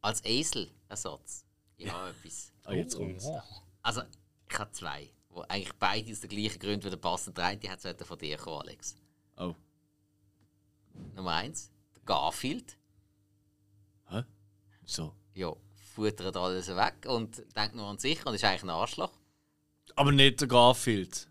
[0.00, 1.44] als Esel-Ersatz,
[1.76, 2.50] ich habe etwas.
[2.64, 3.26] Ah, jetzt kommt's.
[3.26, 3.38] Oh.
[3.82, 4.00] Also,
[4.50, 7.34] ich habe zwei, wo eigentlich beide aus den gleichen Gründen wieder passen.
[7.34, 8.96] Der eine hat es von dir kommen, Alex.
[9.36, 9.54] Oh.
[11.14, 12.75] Nummer eins, der Garfield.
[14.86, 15.12] So.
[15.34, 15.52] Ja,
[15.94, 19.12] futtert alles weg und denkt nur an sich und ist eigentlich ein Arschloch.
[19.94, 21.28] Aber nicht der Garfield.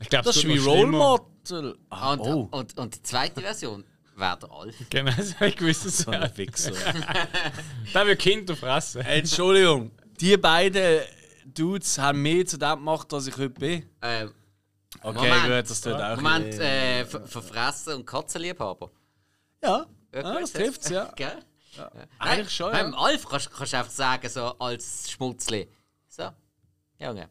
[0.00, 0.86] Ich glaube, Das es ist wird wie Role.
[0.88, 1.78] Model.
[1.90, 2.48] Ah, Und, oh.
[2.50, 3.84] und, und die zweite Version
[4.16, 4.74] wäre der Alf.
[4.90, 5.82] Genau, habe ich gewusst.
[5.82, 6.72] So Das ein Wichser.
[7.94, 9.02] Der will Kinder fressen.
[9.02, 11.00] Entschuldigung, die beiden
[11.46, 13.88] Dudes haben mehr zu dem gemacht, was ich heute bin.
[14.02, 14.32] Ähm,
[15.02, 15.42] Okay, Moment.
[15.44, 16.16] gut, das tut auch.
[16.16, 18.90] Moment, äh, ver- verfressen und Katzenliebhaber.
[19.62, 21.12] Ja, Ja, ja das trifft ja.
[21.14, 21.38] Gell?
[22.18, 22.98] Eigentlich schon, Beim ja.
[22.98, 25.68] Alf kannst du einfach sagen, so als Schmutzli.
[26.08, 26.30] So,
[26.98, 27.28] Junge.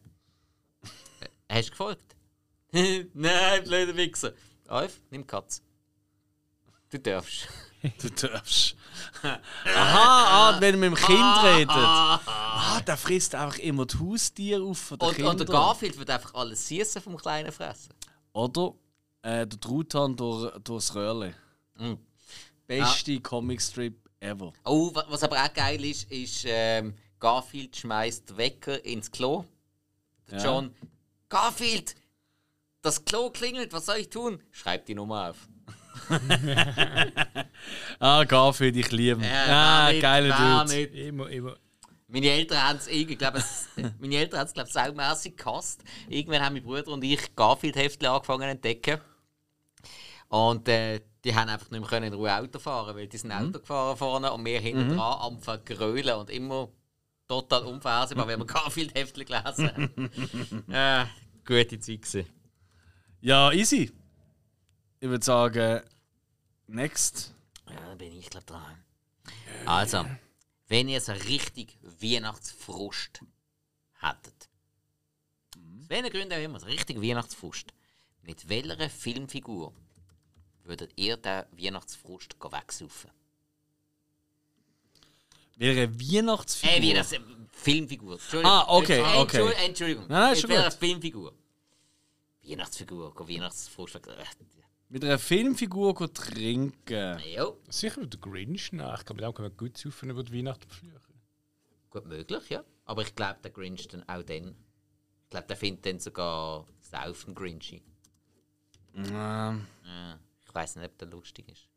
[1.50, 2.16] Hast du gefolgt?
[2.72, 4.32] Nein, blöder Wichser.
[4.68, 5.62] Alf, nimm Katz.
[6.90, 7.48] Du darfst.
[8.00, 8.74] Du darfst.
[9.22, 9.36] Aha,
[10.56, 11.70] ah, wenn man mit dem Kind redet.
[11.70, 15.30] Ah, der frisst einfach immer die Haustiere auf von den Und, Kindern.
[15.32, 17.94] und der Garfield wird einfach alles Süße vom Kleinen fressen.
[18.32, 18.74] Oder
[19.22, 21.34] äh, der Truthahn durch, durchs Röhrle.
[21.78, 21.98] Mhm.
[22.66, 24.52] Beste Comicstrip ever.
[24.64, 29.44] Oh, wa- was aber auch geil ist, ist ähm, Garfield schmeißt Wecker ins Klo.
[30.30, 30.44] Der Ja.
[30.44, 30.74] John,
[31.28, 31.94] Garfield,
[32.82, 34.40] das Klo klingelt, was soll ich tun?
[34.50, 35.48] Schreib die Nummer auf.
[37.98, 39.30] Ah, Garfield, ich liebe ihn.
[39.30, 40.76] ah, wer nicht, geiler Dude.
[40.78, 40.94] nicht.
[40.94, 41.56] Immer, immer.
[42.08, 43.38] Meine Eltern haben es irgendwie, glaube
[43.76, 45.82] ich, meine Eltern haben es glaube ich saumässig gehasst.
[46.08, 49.00] Irgendwann haben mein Bruder und ich Garfield-Heftchen angefangen zu entdecken.
[50.28, 53.32] Und äh, die haben einfach nicht mehr können in Ruhe Auto fahren, weil die sind
[53.32, 56.68] Auto gefahren vorne und wir hinten dran am Vergrölen und immer
[57.26, 60.68] total unvorhersehbar, wenn wir Garfield-Heftchen gelesen haben.
[60.72, 61.04] äh,
[61.44, 62.26] gute Zeit gewesen.
[63.20, 63.90] Ja, easy.
[65.00, 65.82] Ich würde sagen,
[66.68, 67.34] next.
[67.68, 68.84] Ja, dann bin ich glaube dran.
[69.64, 70.06] Also,
[70.68, 73.20] wenn ihr so richtig Weihnachtsfrust
[73.98, 74.48] hättet.
[75.56, 77.72] Aus welchen Gründen auch immer, so richtig Weihnachtsfrust.
[78.22, 79.74] Mit welcher Filmfigur
[80.68, 83.10] würdet ihr den Weihnachtsfrust wegsaufen?
[85.56, 86.76] Welche Weihnachtsfigur?
[86.76, 87.20] Äh, wie das äh,
[87.50, 88.12] Filmfigur.
[88.14, 88.50] Entschuldigung.
[88.52, 89.52] Ah, okay, okay.
[89.64, 90.04] Entschuldigung.
[90.08, 90.72] Nein, nein, ist schon Mit gut.
[90.74, 91.32] Filmfigur?
[92.42, 94.06] Weihnachtsfigur, go Weihnachtsvorschlag.
[94.88, 97.18] Mit einer Filmfigur trinken.
[97.34, 99.00] Jo, Sicher der Grinch nach.
[99.00, 101.20] Ich glaube, mit dem kann man gut saufen über die Weihnachten fluchen.
[101.90, 102.62] gut möglich, ja.
[102.84, 104.54] Aber ich glaube, der Grinch dann auch dann.
[105.24, 107.82] Ich glaube, der findet dann sogar Saufen Grinchy.
[108.94, 110.18] Ähm, Ja,
[110.56, 111.68] weiß nicht, ob der lustig ist.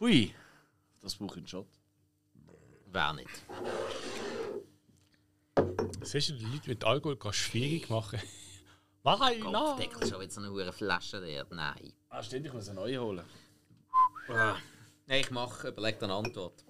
[0.00, 0.34] hui.
[1.00, 1.66] Das brauche ich einen Shot.
[2.86, 3.28] Wer nicht.
[6.02, 8.20] Siehst du, die Leute mit Alkohol kannst schwierig machen.
[9.04, 9.52] Nein, nein.
[9.52, 11.46] Kopfdeckel schon wieder so eine hure Flasche der.
[11.50, 11.92] Nein.
[12.08, 13.24] Ah, stimmt, ich muss eine neue holen.
[14.28, 16.64] Nein, ich mache, überleg dir eine Antwort.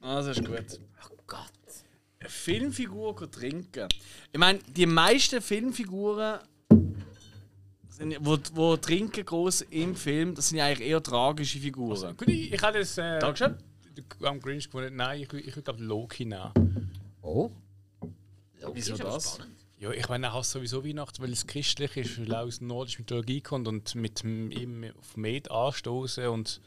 [0.00, 0.80] Ah, das ist gut.
[1.04, 1.52] Oh Gott.
[2.18, 3.88] Eine Filmfigur trinken.
[4.32, 6.40] Ich meine, die meisten Filmfiguren,
[8.20, 12.16] wo, wo trinken groß im Film, das sind ja eigentlich eher tragische Figuren.
[12.16, 13.56] Gut, ich, ich habe das äh, Dankeschön.
[14.22, 14.96] am Grinch gefunden.
[14.96, 16.90] Nein, ich, ich würde glaube Loki nehmen.
[17.22, 17.50] Oh?
[18.72, 19.34] Wieso ist aber das?
[19.34, 19.56] spannend.
[19.78, 22.68] Ja, ich meine, er hasst sowieso Weihnachten, weil es christlich ist, weil er aus der
[22.68, 26.62] nordischen Mythologie kommt und mit dem ihm auf Med anstoßen und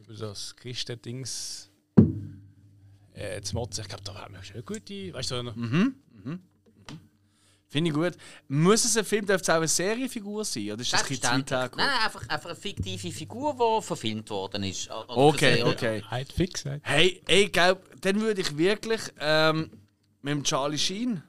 [0.00, 1.70] über das Christen-Dings
[3.14, 3.82] äh, zu motzen.
[3.82, 5.52] Ich glaube, da haben wir schon eine gute, weißt du, so,
[7.68, 8.12] Finde ich gut.
[8.48, 10.70] Muss es ein Film, darf es auch eine Serienfigur sein?
[10.72, 11.58] Oder ist das ein weit Selbstverständlich.
[11.58, 11.76] hergeholt?
[11.76, 14.88] Nein, einfach, einfach eine fiktive Figur, die verfilmt worden ist.
[14.90, 16.02] Oder Okay, okay.
[16.08, 16.64] halt fix.
[16.64, 16.82] Halt.
[16.84, 19.70] Hey, ey, ich glaube, dann würde ich wirklich ähm,
[20.22, 21.22] mit dem Charlie Sheen,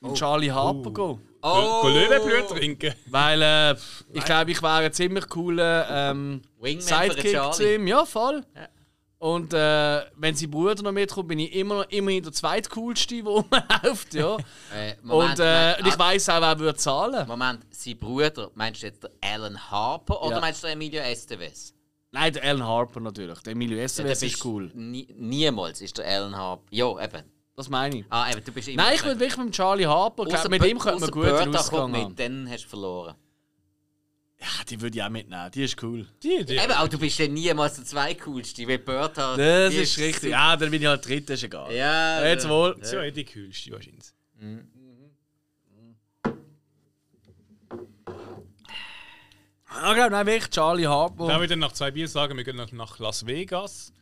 [0.00, 1.20] mit dem Charlie Harper gehen.
[1.42, 1.82] Oh!
[1.82, 2.94] Go Löwenblut trinken.
[3.06, 3.76] Weil äh,
[4.14, 6.40] ich glaube, ich wäre ein ziemlich cooler ähm,
[6.78, 7.86] Sidekick zu ihm.
[7.86, 8.42] Ja, voll.
[8.54, 8.68] Ja.
[9.24, 13.24] Und äh, wenn sein Bruder noch mitkommt, bin ich immer noch immerhin der zweitcoolste, der
[13.32, 14.12] rumläuft.
[14.12, 14.36] Ja.
[14.74, 17.26] Äh, Moment, Und äh, Moment, ich weiß auch, wer würde zahlen.
[17.26, 20.40] Moment, sein Bruder, meinst du jetzt der Alan Harper oder Ja.
[20.42, 21.72] meinst du Emilio Estevez?
[22.10, 23.38] Nein, der Alan Harper natürlich.
[23.40, 24.70] Der Emilio Ja, Estevez der ist cool.
[24.74, 26.64] Nie, niemals ist der Alan Harper.
[26.70, 27.22] Ja, eben.
[27.56, 28.04] Das meine ich.
[28.10, 28.82] Ah, eben, du bist immer.
[28.82, 30.24] Nein, ich würde wirklich mit dem Charlie Harper.
[30.24, 31.92] Ich glaub, mit ihm könnte man gut kommt haben.
[31.92, 33.14] mit, dann hast du verloren.
[34.44, 35.50] Ja, die würde ich auch mitnehmen.
[35.52, 36.06] Die ist cool.
[36.22, 36.56] Die, die.
[36.56, 39.36] Eben, auch du bist dann niemals der zweitcoolste, wie Bertha.
[39.36, 40.30] Das die ist richtig.
[40.32, 41.72] Ja, dann bin ich halt dritter, ist egal.
[41.72, 42.76] Ja, Jetzt wohl.
[42.78, 44.04] Das ist ja die kühlste wahrscheinlich.
[49.74, 51.26] Ja, genau, nein, wirklich Charlie Harper.
[51.26, 53.92] Dann würde ich nach zwei Bier sagen, wir gehen nach, nach Las Vegas.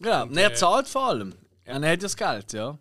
[0.00, 1.34] Ja, und er äh, zahlt vor allem.
[1.64, 2.78] Er hat ja das Geld, ja.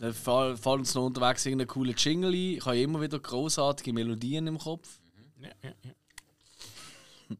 [0.00, 2.34] Dann fall- fallen uns noch unterwegs irgendeine coole Jingle ein.
[2.58, 5.00] Ich habe immer wieder großartige Melodien im Kopf.
[5.40, 7.36] Ja, ja, ja.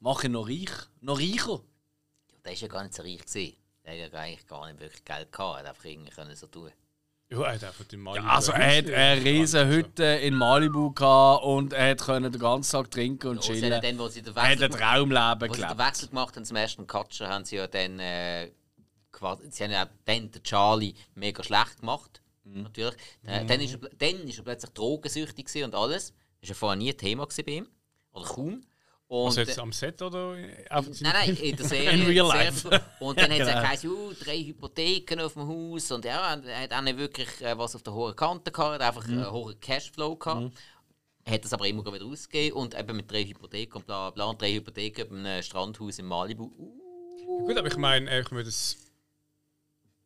[0.00, 0.70] Mache ich noch reich.
[1.00, 1.60] Noch reicher.
[2.30, 3.18] Ja, der war ja gar nicht so reich.
[3.24, 3.56] Gewesen.
[3.84, 5.54] Der hat ja eigentlich gar nicht wirklich Geld gehabt.
[5.56, 6.70] Er hat einfach irgendwie können so tun.
[7.30, 8.26] Ja, er hat einfach den Malibu.
[8.26, 12.72] Also er hat eine riesige Hütte in Malibu gehabt und er hat können den ganzen
[12.72, 13.72] Tag trinken und sie chillen.
[13.74, 15.78] haben dann, wo sie den Er hat Wechsel, ein Traumleben wo sie den gelebt.
[15.88, 18.50] Wechsel gemacht haben zum ersten Katscher, haben sie ja dann äh,
[19.22, 22.20] quasi, sie haben ja dann den Charlie mega schlecht gemacht.
[22.44, 22.62] Mhm.
[22.64, 22.94] Natürlich.
[23.24, 26.12] Äh, dann, ist er, dann ist er plötzlich drogensüchtig gewesen und alles.
[26.40, 27.68] Das war ja vorher nie ein Thema gewesen bei ihm.
[28.12, 28.64] Oder kaum.
[29.06, 30.34] Und, Also jetzt äh, am Set oder
[30.70, 31.90] auf Nein, nein, in der Serie.
[31.92, 32.66] In real life.
[32.98, 33.50] Und dann hat es genau.
[33.50, 35.90] ja geheißen, uh, drei Hypotheken auf dem Haus.
[35.92, 38.86] Und ja, er hat auch nicht wirklich äh, was auf der hohen Kante gehabt, er
[38.86, 39.18] hat einfach Mhm.
[39.18, 40.52] einen hohen Cashflow gehabt.
[41.28, 44.24] Hat das aber immer wieder ausgegeben und eben mit drei Hypotheken und bla bla.
[44.24, 46.50] Und drei Hypotheken bei einem Strandhaus in Malibu.
[46.58, 48.76] Uh, Gut, aber ich meine, ich würde es.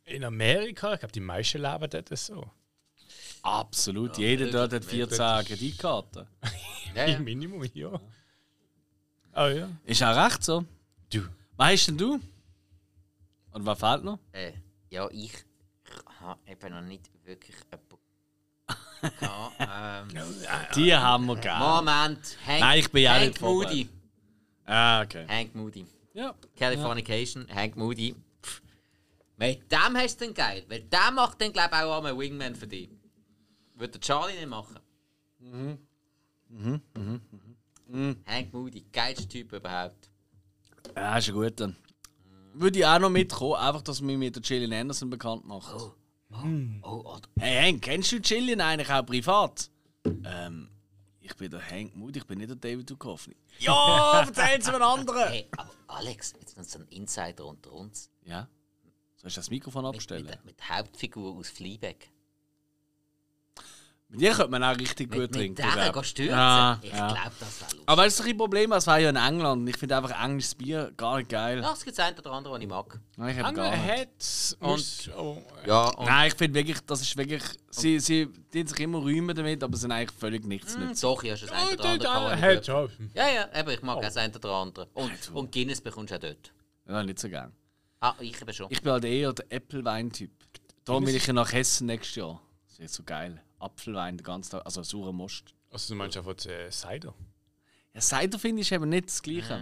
[0.06, 2.48] In Amerika, ich glaube, die meisten leben dort so.
[3.42, 4.16] Absolut.
[4.16, 6.26] Jeder dort hat 14 Kreditkarten.
[6.94, 7.16] ja, ja.
[7.16, 8.00] Im Minimum, ja.
[9.34, 9.68] Oh ja.
[9.84, 10.64] Ist auch recht so.
[11.12, 11.22] Du.
[11.56, 12.20] Was hast denn du?
[13.50, 14.20] Und was fehlt noch?
[14.32, 14.52] Äh,
[14.90, 15.32] ja, ich
[16.20, 17.96] habe eben noch nicht wirklich jemanden
[19.20, 19.54] gehabt.
[20.18, 21.64] ähm, Die haben wir gerne.
[21.64, 23.40] Moment, Hank, Nein, ich bin ja Hank nicht.
[23.40, 23.88] Moody.
[24.66, 25.26] Ah, okay.
[25.28, 25.84] Hank Moody.
[26.14, 26.34] Ja.
[26.56, 28.14] Californication, Hank Moody.
[29.36, 30.64] Mit dem hast du den geil.
[30.68, 32.88] Weil der macht dann, glaube ich, auch einmal Wingman für dich.
[33.74, 34.78] Würde der Charlie nicht machen.
[38.26, 40.10] Hank Moody, geilster Typ überhaupt.
[40.94, 41.74] Ja, ist ein guter.
[42.54, 45.74] Würde ich auch noch mitkommen, einfach, dass wir mich mit der Gillian Anderson bekannt macht.
[45.74, 45.92] Oh,
[46.82, 49.70] oh, oh, Hey Hank, kennst du Gillian eigentlich auch privat?
[50.24, 50.70] Ähm,
[51.20, 53.36] ich bin der Hank Moody, ich bin nicht der David Duchovny.
[53.58, 55.28] Ja, erzähl es einem anderen!
[55.28, 58.10] Hey, aber Alex, jetzt noch so ein Insider unter uns.
[58.24, 58.48] Ja?
[59.16, 60.26] Soll ich das Mikrofon Mit, abstellen?
[60.26, 61.96] mit, mit der Hauptfigur aus Fleabag.
[64.08, 65.62] Mit dir könnte man auch richtig gut Mit, mit trinken.
[65.62, 65.94] denen glaub.
[65.94, 66.32] gehen stürzen?
[66.32, 67.08] Ja, ich ja.
[67.08, 67.82] glaube, das wäre lustig.
[67.86, 69.68] Aber das ist doch ein Problem, es war ja in England.
[69.68, 71.60] Ich finde einfach englisches Bier gar nicht geil.
[71.60, 73.00] Ja, es gibt ein oder andere, was ich mag.
[73.16, 74.56] Nein, ich habe gar nicht.
[74.60, 77.42] und oh, Ja, und Nein, ich finde wirklich, das ist wirklich.
[77.70, 81.02] Sie, sie die sich immer rühmen damit, aber sind eigentlich völlig nichts mit.
[81.02, 82.54] doch, ich habe schon ein oh, oder der andere.
[82.60, 84.86] ich- Ja, ja, eben, ich mag auch das ein oder andere.
[84.94, 86.52] Und, und Guinness bekommst du auch dort.
[86.88, 87.52] Ja, nicht so gern.
[88.00, 88.66] Ah, ich eben schon.
[88.70, 90.30] Ich bin halt eher der Äpfelwein-Typ.
[90.84, 92.40] Darum will ich ja nach Hessen nächstes Jahr.
[92.68, 93.42] Das ist so geil.
[93.58, 95.54] Apfelwein den ganzen Tag, also saurer Most.
[95.70, 97.14] Also du meinst einfach äh, Cider?
[97.94, 99.54] Ja, Cider finde ich eben nicht das Gleiche.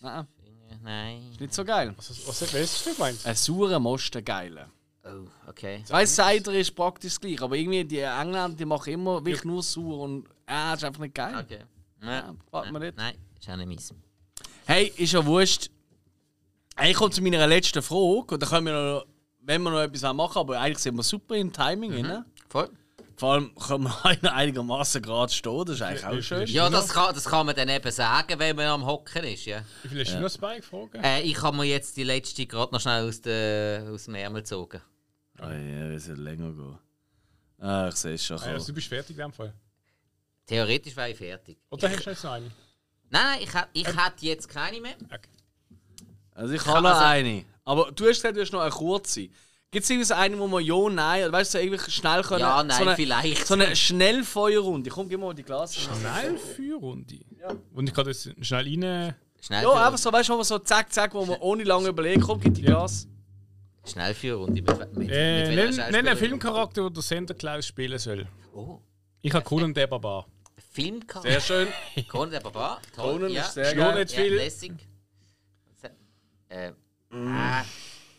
[0.00, 0.24] Ah.
[0.70, 1.30] Nein, Nein.
[1.32, 1.92] ist nicht so geil.
[1.96, 3.26] Was, was, was hast du gemeint?
[3.26, 4.70] Ein saurer Most, ein geiler.
[5.04, 5.82] Oh, okay.
[5.84, 9.44] Ich weiss, Cider ist praktisch das Gleiche, aber irgendwie die Engländer, die machen immer wirklich
[9.44, 11.34] nur sauer und äh, ist einfach nicht geil.
[11.44, 11.64] Okay.
[12.02, 12.96] Ja, man nicht.
[12.96, 13.94] Nein, ist auch nicht meins.
[14.66, 15.70] Hey, ist ja wurscht.
[16.84, 19.06] Ich komme zu meiner letzten Frage und da können wir noch,
[19.40, 22.02] wenn wir noch etwas machen, aber eigentlich sind wir super im Timing.
[22.02, 22.24] Mhm.
[22.48, 22.70] Voll.
[23.16, 26.46] Vor allem können wir einigermaßen gerade stehen, das ist eigentlich auch schön.
[26.46, 29.62] Ja, das kann, das kann man dann eben sagen, wenn man am Hocken ist, ja.
[29.82, 31.02] Wie viel hast du noch zwei Fragen?
[31.02, 34.42] Äh, ich habe mir jetzt die letzte gerade noch schnell aus, der, aus dem Ärmel
[34.42, 34.80] gezogen.
[35.40, 36.78] Oh ja, es wird länger gehen.
[37.58, 38.38] Ah, ich sehe es schon.
[38.38, 39.52] Ah, also du bist fertig in dem Fall.
[40.46, 41.58] Theoretisch wäre ich fertig.
[41.70, 42.46] Oder hast du jetzt noch eine?
[43.10, 44.94] Nein, nein, ich, ich hätte jetzt keine mehr.
[45.04, 45.28] Okay.
[46.38, 47.44] Also ich habe noch Also- eine.
[47.64, 49.28] Aber du hast gesagt, du hast noch eine kurze.
[49.70, 52.40] Gibt es irgendwie eine, wo man ja, nein, oder weißt du, irgendwie schnell können?
[52.40, 53.46] Ja, nein, so eine, vielleicht.
[53.46, 54.88] So eine Schnellfeuerrunde.
[54.88, 55.76] Komm, gib mal die Glas.
[55.76, 57.18] Schnell Feuerrunde.
[57.74, 59.14] Und ich kann das schnell rein.
[59.40, 61.88] Schnell Ja, einfach so, weißt du, wo man so zack, zack, wo man ohne lange
[61.88, 63.06] überlegen, komm, gib die Glas.
[63.84, 66.18] Schnellführrunde mit, mit, Äh, mit welcher nenn, nenn einen?
[66.18, 68.26] Filmcharakter, der der Santa Claus spielen soll.
[68.54, 68.78] Oh,
[69.22, 70.26] Ich habe Conan der Barbar.
[70.72, 71.30] Filmcharakter.
[71.30, 71.68] Sehr schön.
[72.08, 72.80] Conan der Barbar.
[72.94, 73.42] Toll, Conan ja.
[73.42, 73.98] ist sehr geil.
[74.04, 74.72] nicht Ja, lässig.
[76.48, 76.72] Äh,
[77.10, 77.60] ah,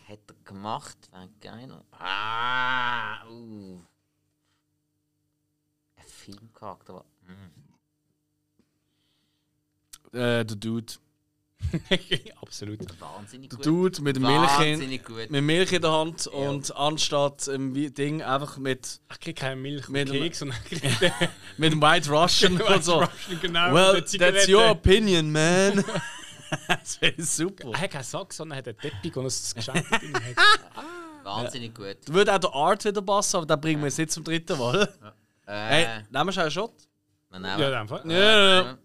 [0.07, 1.81] hat er gemacht, wäre geil.
[1.91, 3.79] Ah, uh.
[5.97, 6.93] Ein Filmcharakter.
[6.95, 7.05] wa-
[10.11, 10.93] Äh, der Dude.
[12.41, 12.79] Absolut.
[12.99, 13.65] Wahnsinnig Der gut.
[13.65, 14.79] Dude mit dem Milch in,
[15.29, 19.57] mit Milch in der Hand und anstatt im Wi- Ding einfach mit, Ich kriege keine
[19.57, 20.57] Milch und Mit dem- Keks, sondern
[21.57, 23.05] mit dem White Russian und so.
[23.41, 23.73] genau.
[23.73, 25.83] Well, that's your opinion, man.
[26.67, 27.71] das wäre super.
[27.73, 30.01] Er hat keinen Sack, sondern er hat einen Teppich und ein Geschenk hat.
[31.23, 31.97] Wahnsinnig gut.
[32.05, 34.57] Da würde auch der Art wieder passen, aber den bringen wir jetzt nicht zum dritten
[34.57, 34.87] Mal.
[35.45, 36.73] Äh, Hey, nehmen wir schon einen Shot?
[37.31, 38.11] wir nehmen- Ja, in dem Fall.
[38.11, 38.77] Ja, ja, ja.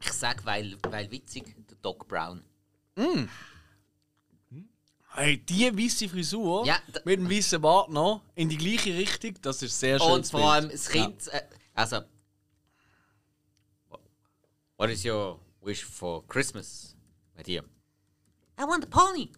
[0.00, 2.44] Ich sag, weil, weil witzig, der Doc Brown.
[5.14, 9.60] Hey, die weiße Frisur Ja, mit dem weißen Bart noch in die gleiche Richtung, das
[9.62, 10.10] ist sehr schön.
[10.12, 11.26] Und vor allem das Kind.
[11.28, 11.42] Äh,
[11.74, 12.00] also.
[14.82, 16.96] What is your wish for Christmas,
[17.36, 17.62] my dear?
[18.58, 19.28] I want a pony.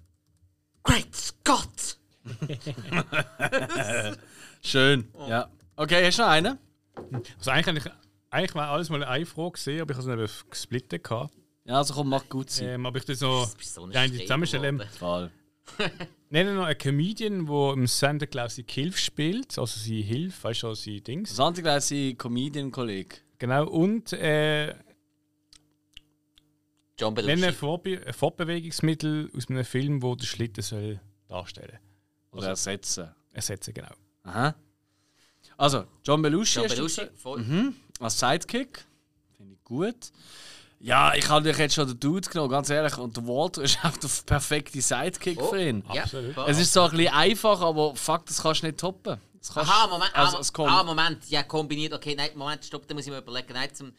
[0.83, 1.99] Great Scott!
[4.63, 5.51] Schön, ja.
[5.77, 6.59] Okay, hast du noch einen?
[7.37, 7.85] Also eigentlich,
[8.31, 11.05] eigentlich war alles mal eine Frage gesehen, aber ich habe es eben gesplittet.
[11.05, 11.35] gehabt.
[11.67, 12.69] Ja, also komm, mach gut sein.
[12.69, 14.83] Ähm, aber ich das noch Du bist so ein die eine zusammenstellen.
[14.99, 15.31] Fall.
[16.31, 20.63] Nennen noch einen Comedian, der im Santa Claus die Hilfe spielt, also sie Hilfe, weißt
[20.63, 21.33] du, sie Dings.
[21.33, 23.17] Ist sein Comedian-Kollege.
[23.39, 24.75] Genau, und äh,
[26.99, 27.53] John ein Belushi.
[27.53, 31.79] Vorbe ein Fortbewegungsmittel aus einem Film, wo der Schlitten soll darstellen
[32.33, 33.09] Oder ersetzen.
[33.33, 33.91] Ersetzen, genau.
[34.23, 34.55] Aha.
[35.57, 37.73] Also, John Belushi, John Belushi, voll.
[38.01, 38.85] als Sidekick.
[39.37, 40.13] Finde ich gut.
[40.81, 42.97] Ja, ich habe natürlich jetzt schon den Dude genommen, ganz ehrlich.
[42.99, 45.47] Und der Walter ist einfach der perfekte Sidekick Oh.
[45.49, 45.83] für ihn.
[45.93, 46.37] Ja, Absolut.
[46.47, 49.19] Es ist so ein bisschen einfach, aber fuck, das kannst du nicht toppen.
[49.39, 50.87] Das kannst, Aha, Moment, Also, ah, es kommt.
[50.87, 53.93] Moment, ja, kombiniert, okay, nein, Moment, stopp, dann muss ich mir überlegen, nein, zum,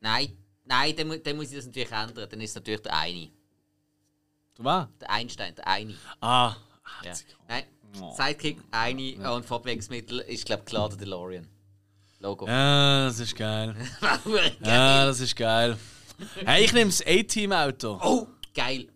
[0.00, 0.36] nein,
[0.70, 3.28] nein, dann, dann muss ich das natürlich ändern, dann ist es natürlich der eine,
[4.54, 4.88] Du war?
[5.00, 6.54] der Einstein, der eine, Ah,
[7.04, 7.12] ja.
[7.48, 7.64] Nein,
[8.16, 11.46] Sidekick, eine und Fortbewegungsmittel ist, glaube ich, klar der DeLorean.
[12.20, 12.46] Logo.
[12.46, 13.74] ja, das ist geil.
[14.24, 14.56] Geil.
[14.62, 15.76] Ja, das ist geil.
[16.44, 17.98] Hey, ich nehme das A-Team-Auto.
[18.02, 18.88] Oh, geil.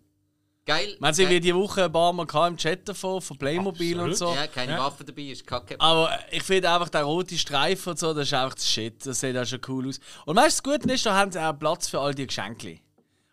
[0.65, 0.95] Geil.
[0.97, 1.33] Wir haben sie geil.
[1.33, 4.33] wie die Woche ein paar Mal im Chat davon, von Playmobil und so.
[4.33, 5.79] Ja, keine Waffe dabei, ist kacke.
[5.79, 9.05] Aber ich finde einfach der rote Streifen und so, das ist einfach das Shit.
[9.05, 9.99] Das sieht auch schon cool aus.
[10.25, 12.79] Und weißt du, das Gute ist, da haben sie auch Platz für all die Geschenke.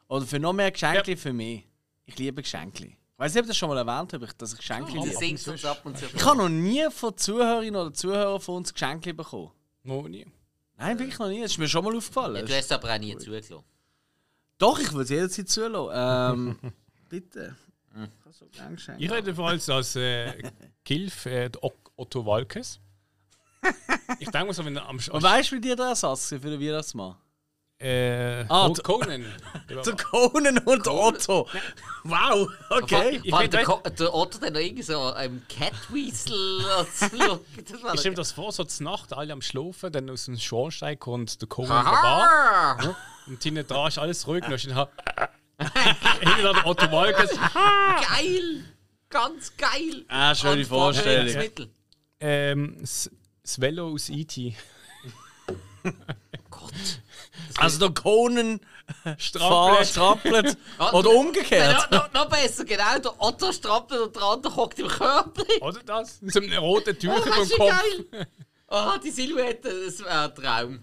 [0.08, 1.66] Oder für noch mehr Geschenke für mich.
[2.04, 2.84] Ich liebe Geschenke.
[2.84, 5.50] Ich weiß nicht, ob ich das schon mal erwähnt habe, dass ich Geschenke Du liebe.
[5.50, 6.04] uns ab und zu.
[6.14, 9.52] Ich habe noch nie von Zuhörerinnen oder Zuhörern von uns Geschenke bekommen.
[9.84, 10.26] Wo nie.
[10.76, 11.40] Nein, wirklich noch nie.
[11.40, 12.36] Das ist mir schon mal aufgefallen.
[12.36, 13.60] Ja, du hast aber auch nie zugelassen.
[14.58, 16.58] Doch, ich würde es jederzeit zulassen.
[16.62, 16.72] Ähm,
[17.12, 17.54] bitte.
[17.94, 19.04] Ich habe so gerne Geschenke.
[19.04, 20.50] Ich rede vor allem als äh,
[20.82, 22.80] Kilf äh, der Ot- Otto Walkes.
[24.18, 26.32] Ich denke mal so, wenn er am Sch- Und weißt du, wie dir der Ersatz
[26.32, 27.16] war für den Weihnachtsmann?
[27.78, 29.26] Äh, Ah, oh, d- Conan.
[29.68, 31.48] Der Conan und Otto.
[32.04, 33.20] Wow, okay.
[33.24, 33.64] Ich find, der,
[33.98, 36.60] der Otto dann noch irgendwie so ähm, Catweasel.
[37.82, 40.38] war ich stelle mir das vor, so zur Nacht, alle am Schlafen, dann aus dem
[40.38, 42.76] Schornstein kommt der Conan Aha!
[42.78, 42.84] vorbei.
[42.90, 42.96] Ja?
[43.26, 44.44] Und hinten dran ist alles ruhig.
[44.44, 44.88] Und dann
[46.42, 47.30] der Otto Walkes.
[47.30, 48.64] Geil!
[49.08, 50.04] Ganz geil!
[50.08, 51.32] Ah, schöne Vorstellung.
[51.32, 51.70] Vorstellung.
[52.20, 53.10] Ähm, das
[53.42, 54.56] das Velo aus E.T.
[56.50, 56.72] Gott.
[57.56, 58.60] Also der Conan
[59.18, 59.88] Strampelt.
[59.88, 60.56] strampelt.
[60.92, 61.90] Oder Ja, umgekehrt.
[61.90, 62.98] noch, noch besser, genau.
[62.98, 65.42] Der Otto strappelt und der andere hockt im Körper.
[65.60, 66.22] Oder das?
[66.22, 67.70] Mit so einem roten Oh, Tücher das vom ist Kopf.
[68.10, 68.26] geil!
[68.68, 70.82] Oh, die Silhouette, das wäre ein Traum.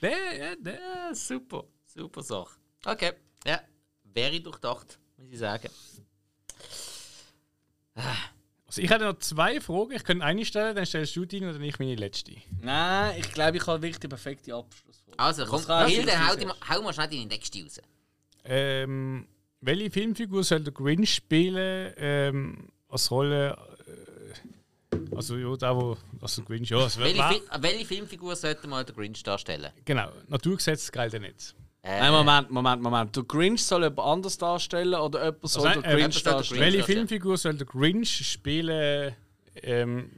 [0.00, 0.74] Der, ja, der.
[0.80, 1.64] Ja, super.
[1.94, 2.56] Super Sache.
[2.84, 3.12] Okay.
[3.46, 3.60] Ja,
[4.04, 5.68] wäre durchdacht, muss ich sagen.
[8.66, 9.92] Also ich hätte noch zwei Fragen.
[9.92, 12.32] Ich könnte eine stellen, dann stellst du die und dann ich meine letzte.
[12.62, 15.18] Nein, ich glaube, ich habe wirklich die perfekte Abschlussfrage.
[15.18, 17.80] Also, komm, ich Hilde, hau, die- hau mal schnell deine nächste raus.
[18.44, 19.28] Ähm,
[19.60, 23.56] welche Filmfigur soll der Grinch spielen ähm, als Rolle?
[23.86, 26.78] Äh, also ja, da wo also Grinch ja.
[26.78, 29.70] Also, Welche, Fi welche Filmfigur sollte mal der Grinch darstellen?
[29.84, 31.54] genau, Naturgesetz gelten nicht.
[31.84, 33.16] Äh, Nein, Moment, Moment, Moment.
[33.16, 36.60] Der Grinch soll jemand anders darstellen oder jemand soll Also, der äh, Grinch darstellen?
[36.62, 36.84] Grinch- Welche.
[36.84, 39.14] Filmfigur soll der Grinch spielen
[39.62, 40.10] ähm,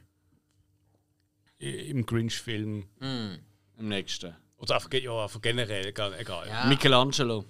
[1.59, 2.87] im Grinch-Film?
[3.01, 3.39] hm,
[3.79, 4.35] Im nächsten.
[4.59, 6.47] Oder einfach, ja, einfach generell, egal.
[6.49, 6.67] ja.
[6.67, 7.45] Michelangelo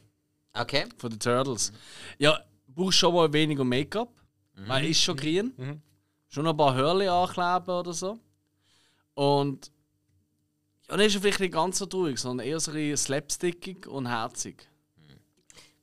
[0.52, 0.86] Okay.
[0.96, 1.72] von den Turtles.
[2.18, 2.38] Ja,
[2.68, 4.08] brauchst schon mal weniger Make-up.
[4.56, 5.52] Weil er ist schon grün.
[5.56, 5.82] Mhm.
[6.28, 8.20] Schon ein paar Hörli ankleben oder so.
[9.14, 9.72] Und.
[10.90, 13.86] Ja, dann ist er vielleicht nicht ganz so traurig, sondern eher so ein bisschen slapstickig
[13.86, 14.68] und herzig.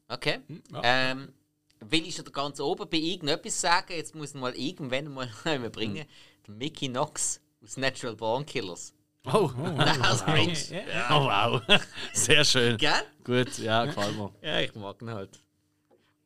[0.08, 0.40] Okay.
[0.72, 0.82] ja.
[0.84, 1.34] Ähm,
[1.80, 3.94] will ich schon da ganz oben bei irgendetwas sagen?
[3.94, 5.30] Jetzt muss ich mal irgendwann mal
[5.72, 6.06] bringen.
[6.48, 8.94] Der Mickey Knox aus Natural Born Killers.
[9.26, 10.70] Oh, Als Grinch.
[10.72, 11.08] Ja.
[11.12, 11.80] oh wow.
[12.14, 12.78] Sehr schön.
[12.78, 12.92] Gell?
[13.24, 14.32] Gut, ja, gefällt mir.
[14.42, 15.40] Ja, ich mag ihn halt.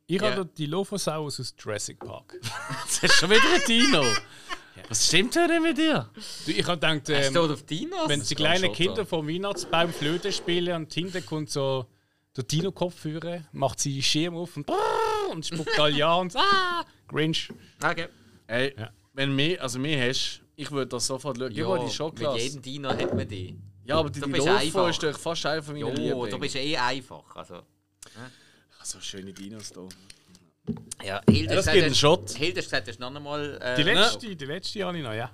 [0.08, 0.32] Ich Ja.
[0.32, 2.36] habe die Dilophosaurus aus Jurassic Park.
[2.86, 4.04] Das ist schon wieder ein Dino.
[4.90, 6.10] Was stimmt denn mit dir?
[6.46, 7.34] Du, ich habe gedacht, ähm,
[8.08, 8.74] wenn die kleinen.
[8.74, 11.86] Kinder vom Weihnachtsbaum Flöte spielen und hinten kommt so
[12.36, 14.70] der Dino-Kopf führen, macht sie Schirm auf und,
[15.32, 17.50] und spuckt all ja und ah, Grinch.
[17.82, 18.08] Okay.
[18.48, 18.92] Ey, Ja.
[19.14, 21.52] wenn du mehr, also mehr hast, ich würde das sofort schauen.
[21.52, 22.40] Ja, die mit Schokolade.
[22.42, 23.56] jedem Dino hat man die.
[23.86, 24.90] Ja, aber die einfach.
[24.90, 26.30] ist doch fast einer von meinen Jo, Lieblingen.
[26.30, 27.36] du bist eh einfach.
[27.36, 27.62] Also.
[28.84, 29.88] so schöne Dinos da.
[31.04, 32.30] Ja, Hilde Ja, das gibt gesagt, einen Shot.
[32.32, 33.58] Hilde hat gesagt, du hast noch einmal.
[33.62, 35.32] Äh, Die letzte, die letzte habe ich noch, ja.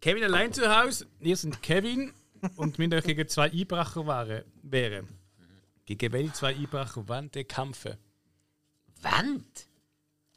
[0.00, 2.12] Kevin allein zu Hause, ihr sind Kevin
[2.56, 5.04] und wenn ihr gegen zwei Einbrecher wäre.
[5.86, 7.96] Gegen welche zwei Einbrecher wollen die kämpfen?
[9.02, 9.66] Wand?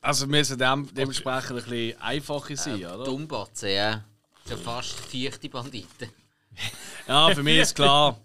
[0.01, 3.03] Also wir müssen dem, dementsprechend ein bisschen einfacher sein, oder?
[3.03, 4.03] Dummbatzen, ja.
[4.47, 6.09] Schon fast vierte Banditen.
[7.07, 8.19] Ja, für mich ist klar.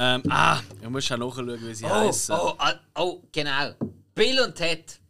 [0.00, 2.34] Ähm, ah, ich muss schon nachschauen, wie sie Oh, heißen.
[2.34, 3.72] oh, ah, oh, genau.
[4.14, 5.00] Bill und Ted.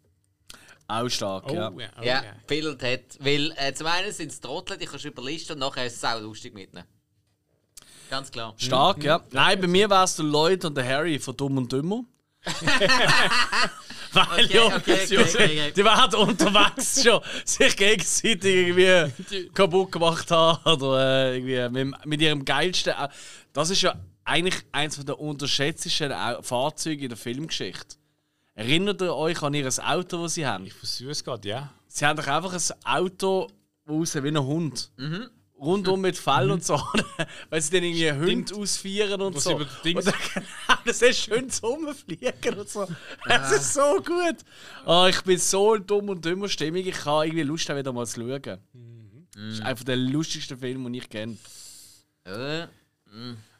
[0.86, 1.60] Auch stark, Oh, ja.
[1.76, 1.90] ja.
[1.98, 2.22] Oh, ja, ja.
[2.46, 3.18] Bill und Ted.
[3.20, 6.04] Weil äh, zum einen sind es Trottel, die kannst du überlisten und nachher ist es
[6.04, 6.84] auch lustig mit ihnen.
[8.08, 8.54] Ganz klar.
[8.56, 9.20] Stark, ja.
[9.32, 12.04] Nein, bei mir war es der Lloyd und der Harry von Dumm und Dümmer.
[14.12, 15.72] Weil Okay, ja, okay, okay, okay, okay.
[15.76, 22.20] die werden unterwegs schon sich gegenseitig irgendwie kaputt gemacht haben oder äh, irgendwie mit, mit
[22.22, 22.94] ihrem geilsten.
[22.94, 23.08] Au-
[23.52, 23.94] Das ist ja
[24.28, 27.96] eigentlich eines der unterschätztesten Fahrzeuge in der Filmgeschichte.
[28.54, 30.66] Erinnert ihr euch an ihr Auto, das sie haben?
[30.66, 31.72] Ich versuche es gerade, ja.
[31.86, 33.48] Sie haben doch einfach ein Auto,
[33.86, 34.90] das aussieht wie ein Hund.
[35.58, 36.80] Rundum mit Fell und so.
[37.50, 39.56] Weil sie dann irgendwie Hunde ausführen und Wo sie so.
[39.56, 40.46] über die Dings- Und dann, genau,
[40.84, 42.86] das ist schön zum Rumfliegen und so.
[43.26, 44.36] Das ist so gut.
[44.86, 46.84] Oh, ich bin so dumm und dümmer Stimmung.
[46.86, 48.40] Ich habe irgendwie Lust, wieder mal zu schauen.
[49.34, 51.36] Das ist einfach der lustigste Film, den ich kenne.
[52.24, 52.66] Äh,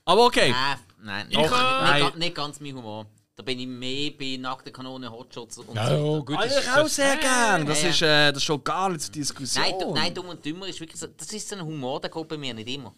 [0.09, 0.51] Aber okay.
[0.51, 2.01] nein, nein, Ich nicht, nicht, Nein.
[2.02, 3.06] ga- nicht ganz mein Humor.
[3.36, 6.16] Da bin ich mehr bei nackten Kanonen, Hotshots und Ja, so.
[6.16, 6.36] ja, gut.
[6.36, 7.66] das- Eigentlich auch sehr gern.
[7.66, 7.90] Das, Ja, ja.
[7.93, 9.64] ist, äh, das ist schon gar nicht zur Diskussion.
[9.64, 11.06] Nein, du, nein, dumm und dümmer ist wirklich so.
[11.09, 12.94] Das ist so ein Humor, der geht bei mir nicht immer.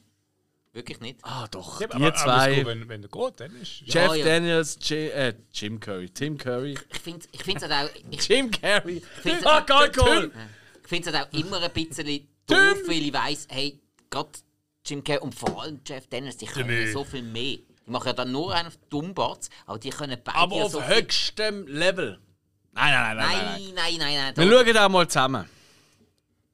[0.72, 1.18] Wirklich nicht.
[1.22, 1.80] Ah, doch.
[1.80, 2.50] Ja, die aber, aber zwei.
[2.50, 3.80] es geht, wenn, wenn der geht, dann ist.
[3.80, 4.24] Jeff Ja, ja.
[4.24, 6.78] Daniels, J äh, Jim Curry, Tim Curry.
[6.92, 7.94] Ich finde ich find's halt auch.
[8.10, 9.02] Ich, Jim Carrey.
[9.22, 10.30] find's- Ah, geil, cool.
[10.82, 12.06] ich find's halt auch immer ein bisschen
[12.46, 14.30] doof, weil ich weiss, hey, gerade
[14.84, 16.92] Jim Carrey und vor allem Jeff Daniels, die können Jimmy.
[16.92, 17.58] so viel mehr.
[17.86, 20.72] Die machen ja dann nur einen auf Dummbatz, aber die können beide Aber ja auf
[20.72, 20.96] so viel.
[20.96, 22.18] höchstem Level.
[22.72, 23.44] Nein, nein, nein, nein.
[23.44, 24.48] nein, Nein, nein, nein, nein.
[24.50, 25.46] Wir schauen da mal zusammen.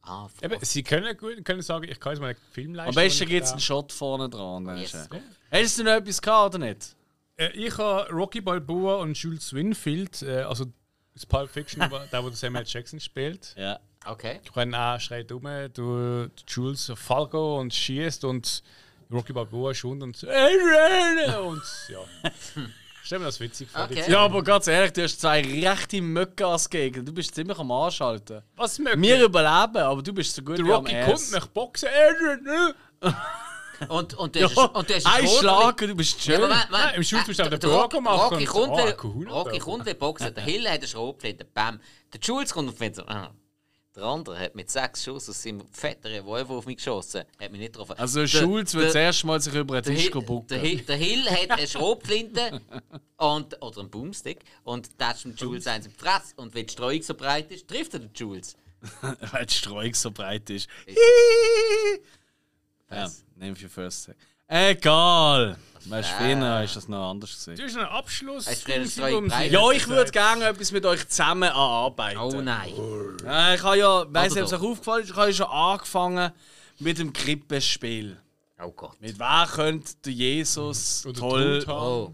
[0.03, 2.91] Ah, Eben, sie können gut können sagen, ich kann jetzt mal einen Film leisten.
[2.91, 4.79] Am besten gibt es einen Shot vorne dran.
[4.79, 5.09] Yes.
[5.51, 6.95] Hättest du noch etwas gehabt oder nicht?
[7.37, 10.67] Äh, ich habe Rocky Balboa und Jules Winfield, äh, also
[11.13, 11.81] das Pulp Fiction,
[12.13, 13.55] der, wo der Samuel Jackson spielt.
[13.59, 13.81] Ja.
[14.09, 14.41] Okay.
[14.45, 15.43] Ich renne auch schreit um,
[15.73, 18.63] du Jules Falco und schießt und
[19.13, 21.99] Rocky Balboa schon und und ja.
[23.05, 23.85] Stell mir das witzig vor.
[23.85, 24.03] Okay.
[24.11, 27.05] Ja, aber ganz ehrlich, du hast zwei rechte Möcke als Gegner.
[27.05, 28.43] Du bist ziemlich am Anschalten.
[28.57, 31.07] Was mögt Wir überleben, aber du bist so gut Der wie am Rocky Ass.
[31.07, 31.89] kommt nach Boxen.
[33.89, 36.33] Und, und hast, Ja, und du hast ein Schlag und du bist schön.
[36.33, 36.85] Ja, aber Moment, Moment.
[36.87, 39.59] Nein, im Schutz musst du auch den der Burger Rocky- machen Rocky kommt, cool, Rocky
[39.59, 40.35] kommt, will boxen.
[40.35, 41.81] Der Hill hat eine Schrotflinte, bam.
[42.13, 43.31] Der Jules kommt und findet so, ah.
[43.97, 47.25] Der andere hat mit sechs Schuss aus seinem fetten Revolver auf mich geschossen.
[47.41, 47.95] Hat mich nicht getroffen.
[47.99, 50.59] Also Der- Schulz wird der- zuerst mal sich über einen der, Tisch Hill, der.
[50.59, 52.61] Hill, der Hill hat eine Schrotflinte
[53.17, 56.35] und, oder einen Boomstick und tätscht dem Jules eins im Fress.
[56.37, 58.55] Und wenn die Streuung so breit ist, trifft er den Jules.
[59.33, 60.69] Weil die Streuung so breit ist.
[62.91, 64.11] ja, nehme für First.
[64.49, 65.57] Egal.
[65.89, 67.65] Weißt du, früher ist das noch anders Du gesehen.
[67.67, 68.47] hast einen Abschluss.
[68.49, 68.67] Hast
[68.99, 72.19] du um Ja, ich würde gerne etwas mit euch zusammen anarbeiten.
[72.21, 72.73] Oh nein.
[73.25, 75.47] Äh, ich habe ja, weiss nicht, ob es euch aufgefallen ist, ich habe ja schon
[75.47, 76.33] angefangen
[76.81, 78.17] mit dem Krippenspiel.
[78.61, 79.01] Oh Gott.
[79.01, 81.65] Mit wer könnte Jesus Oder toll.
[81.69, 82.13] Oh.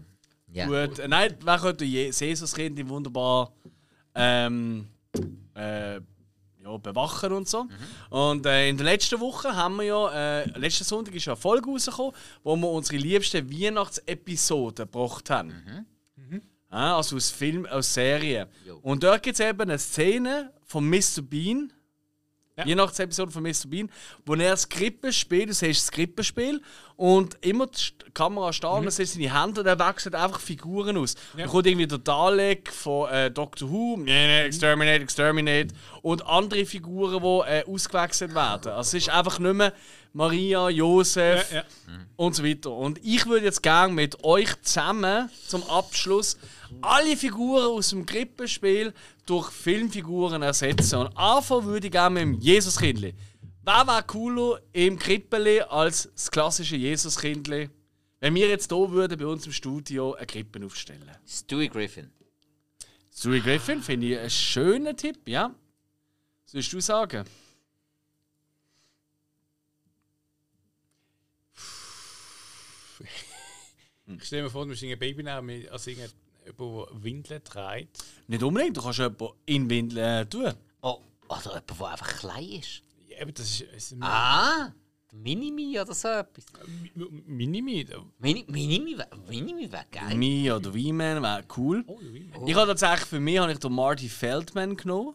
[0.51, 0.65] Ja.
[0.67, 3.51] gut, äh, nein, wer könnte der Je- Jesus-Kind wunderbar
[4.13, 4.87] ähm,
[5.55, 5.99] äh,
[6.63, 7.67] ja, bewachen und so.
[8.09, 11.41] Und äh, in der letzten Woche haben wir ja, äh, letzten Sonntag ist ja eine
[11.41, 12.13] Folge rausgekommen,
[12.43, 15.85] wo wir unsere liebsten Weihnachtsepisoden gebracht haben.
[16.71, 18.47] Ja, also aus Film, aus Serien.
[18.65, 18.79] Jo.
[18.81, 21.21] Und dort gibt es eben eine Szene von Mr.
[21.21, 21.71] Bean,
[22.55, 22.67] Ja.
[22.67, 23.67] Weihnachtsepisode von Mr.
[23.67, 23.89] Bean,
[24.25, 26.61] wo er das Krippenspiel, du siehst das Krippenspiel,
[26.95, 30.95] und immer die Kamera steht und er sieht seine Hände und er wechselt einfach Figuren
[30.97, 31.15] aus.
[31.35, 35.73] Da kommt irgendwie der Dalek von äh, Doctor Who, nee, nee, Exterminate, Exterminate,
[36.03, 38.71] und andere Figuren, die äh, ausgewechselt werden.
[38.71, 39.73] Also es ist einfach nicht mehr
[40.13, 41.63] Maria, Josef Ja, ja.
[42.15, 42.71] und so weiter.
[42.71, 46.37] Und ich würde jetzt gerne mit euch zusammen zum Abschluss
[46.81, 48.93] alle Figuren aus dem Krippenspiel
[49.25, 50.99] durch Filmfiguren ersetzen.
[50.99, 53.13] Und anfangen würde ich gerne mit dem Jesuskindli.
[53.63, 57.69] Wer wäre cooler im Krippeli als das klassische Jesuskindli?
[58.19, 61.09] Wenn wir jetzt hier würden bei uns im Studio eine Krippe aufstellen.
[61.25, 62.11] Stewie Griffin.
[63.13, 65.53] Stewie Griffin finde ich einen schönen Tipp, ja.
[66.45, 67.25] Was würdest du sagen?
[74.05, 75.87] Ich stelle mir vor, du musst einen Babynamen als
[76.45, 78.03] irgendjemand, der Windeln trägt.
[78.27, 80.53] Nicht unbedingt, du kannst jemanden in Windeln äh, tun.
[80.81, 80.99] Oh,
[81.29, 82.81] oder jemand, der einfach klein ist.
[83.09, 83.61] Ja, aber das ist.
[83.61, 84.71] ist Ah,
[85.11, 86.43] Minimi oder so etwas.
[87.27, 87.85] Minimi.
[88.17, 90.15] Mini, Minimi wäre Minimi wär geil.
[90.15, 91.83] Me oder V-Man wäre cool.
[91.85, 95.13] Oh, wie Ich habe tatsächlich für mich habe ich den Marty Feldman genommen.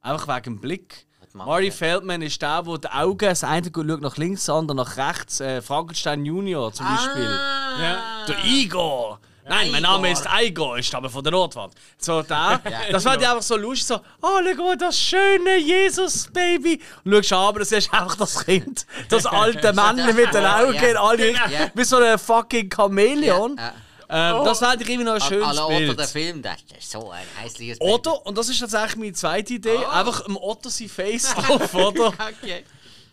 [0.00, 1.06] Einfach wegen dem Blick.
[1.34, 1.70] Marty?
[1.70, 5.40] Feldman ist der, der die Augen, das eine schaut nach links, das andere nach rechts.
[5.40, 7.26] Äh, Frankenstein Junior zum Beispiel.
[7.26, 9.20] Ah, Der Igor.
[9.48, 9.82] Nein, mein.
[9.82, 11.74] Name ist Igor, ich stamme von der Nordwand.
[11.98, 12.58] So, da.
[12.90, 16.80] das war einfach so lustig, so, oh, schau mal, das schöne Jesus-Baby.
[17.04, 18.86] Und schau aber das ist einfach das Kind.
[19.08, 21.02] Das alte Männchen mit den Augen, Ja.
[21.02, 21.70] alle Ja.
[21.74, 23.56] wie so ein fucking Chamäleon.
[23.56, 23.74] Ja,
[24.14, 25.98] Ähm, Das fände ich irgendwie noch ein schönes Alle Otto, Bild.
[25.98, 29.78] der Film, das ist so ein hässliches Oder, und das ist tatsächlich meine zweite Idee,
[29.90, 30.00] Ah.
[30.00, 32.08] einfach im Otto sein Face drauf, oder?
[32.08, 32.64] Okay.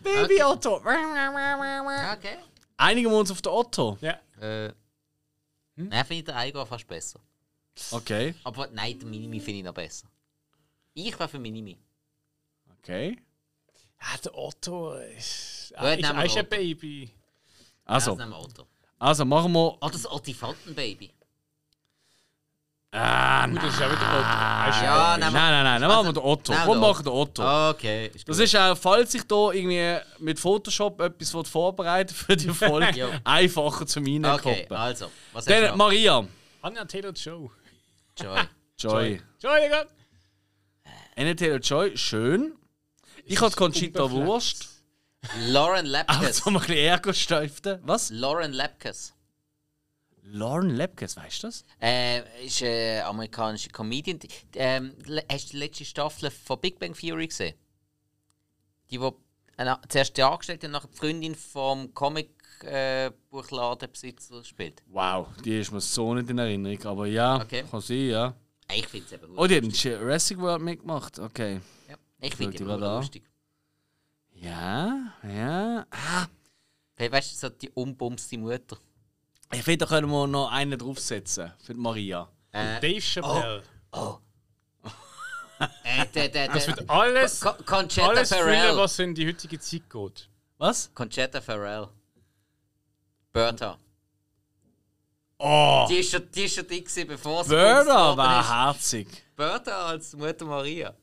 [0.02, 0.76] Baby Otto.
[0.76, 2.36] Okay.
[2.76, 3.96] Einigen wir uns auf den Otto.
[4.02, 4.14] Ja.
[4.40, 4.72] Äh,
[5.88, 7.20] Nein, finde ich den Igor fast besser.
[7.92, 10.08] Okay, Aber nein, den Minimi finde ich noch besser.
[10.94, 11.78] Ich war für Minimi.
[12.78, 13.18] okay.
[14.02, 15.72] Ja, der Otto ist.
[15.74, 16.48] Gut, Er ist, ein.
[16.48, 17.10] Baby.
[17.84, 18.18] Also,
[18.98, 19.78] also machen wir.
[19.80, 21.12] Oh, das Ottifantenbaby.
[22.92, 24.70] Ah, Gut, das ist auch wieder Otto.
[24.70, 26.52] Ist Ja, Nein, nein, nein, dann machen wir den Otto.
[26.52, 27.68] Nehmen Komm, wir machen den Otto.
[27.70, 28.10] Okay.
[28.26, 33.86] Das ist auch, falls ich da irgendwie mit Photoshop etwas vorbereiten für die Folge, einfacher
[33.86, 34.76] zum Okay, Reinkoppen.
[34.76, 35.10] also.
[35.32, 35.78] Was hast Dann?
[35.78, 36.26] Maria.
[36.62, 37.48] Anja Taylor Joe.
[38.18, 38.38] Joy.
[38.78, 39.22] Joy.
[39.42, 39.84] Entschuldigung.
[41.16, 42.54] Anna Taylor Joy, schön.
[43.24, 44.10] Ich hatte Conchita.
[44.10, 44.68] Wurst.
[45.48, 46.16] Lauren Lapkus.
[46.16, 47.78] Also mal ein bisschen Ärger stiften.
[47.82, 48.10] Was?
[48.10, 49.12] Lauren Lapkus.
[50.22, 51.64] Lauren Lepkes, weißt du das?
[51.80, 54.18] Äh, ist eine amerikanische Comedian.
[54.54, 54.94] Ähm,
[55.30, 57.54] hast du die letzte Staffel von Big Bang Theory gesehen?
[58.90, 59.16] Die, wo
[59.56, 64.82] äh, zuerst die Angestellte und nachher die Freundin vom Comic-Buchladenbesitzer spielt.
[64.86, 66.82] Wow, die ist mir so nicht in Erinnerung.
[66.84, 67.64] Aber ja, Okay.
[67.70, 68.34] kann sein, ja.
[68.72, 69.36] Ich finde es eben.
[69.36, 71.18] Oh, die hat in Jurassic World mitgemacht.
[71.18, 71.60] Okay.
[71.88, 71.96] ja.
[72.20, 72.80] Ich finde die an.
[72.80, 73.24] lustig.
[74.32, 75.86] Ja, ja.
[75.90, 76.26] Ah,
[76.94, 78.76] Hey, Weißt du, so die unbumste Mutter.
[79.52, 81.52] Ich finde, da können wir noch einen draufsetzen.
[81.64, 82.28] Für die Maria.
[82.52, 83.62] Äh, Dave Chappelle.
[85.84, 88.76] äh, der, der, Das wird alles, Con- Conchetta alles füllen, Farrell.
[88.76, 90.28] was in die heutige Zeit geht.
[90.58, 90.90] Was?
[90.94, 91.88] Conchetta Farrell.
[93.32, 93.78] Bertha.
[95.38, 95.86] Oh!
[95.88, 99.08] Die ist schon, die ist schon dick gewesen, bevor sie Bertha war herzig.
[99.36, 100.94] Bertha als Mutter Maria.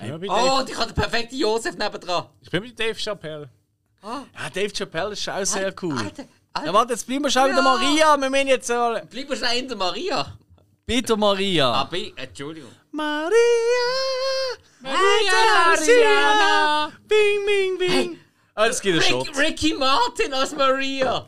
[0.00, 2.26] Oh, ich habe den perfekten Josef nebendran.
[2.40, 3.50] ich bin bei Dave Chappelle.
[4.02, 5.98] Ja, Dave Chappelle ist auch sehr cool.
[5.98, 6.24] Alter,
[6.54, 6.66] Alter.
[6.66, 7.62] Ja, warte, jetzt bleiben wir schon wieder Ja.
[7.62, 8.16] Maria.
[8.20, 8.96] Wir müssen jetzt so.
[9.10, 10.38] Bleib mal schnell in der Maria.
[10.84, 11.72] Bitte Maria.
[11.72, 12.70] Ah, bei, Entschuldigung.
[12.90, 13.30] Maria.
[14.80, 16.92] Maria, Maria.
[17.08, 18.18] Bing, bing, bing.
[18.54, 19.28] Ah, das gibt einen Shot.
[19.28, 21.26] Rick, Ricky Martin als Maria.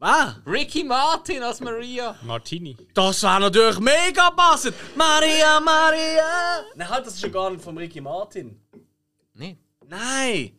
[0.00, 2.16] Ah, Ricky Martin als Maria.
[2.22, 2.76] Martini.
[2.92, 4.74] das wäre natürlich mega passend.
[4.96, 6.64] Maria, Maria.
[6.74, 8.60] Nein, halt, das ist ja gar nicht von Ricky Martin.
[9.34, 9.56] Nee.
[9.86, 10.58] Nein.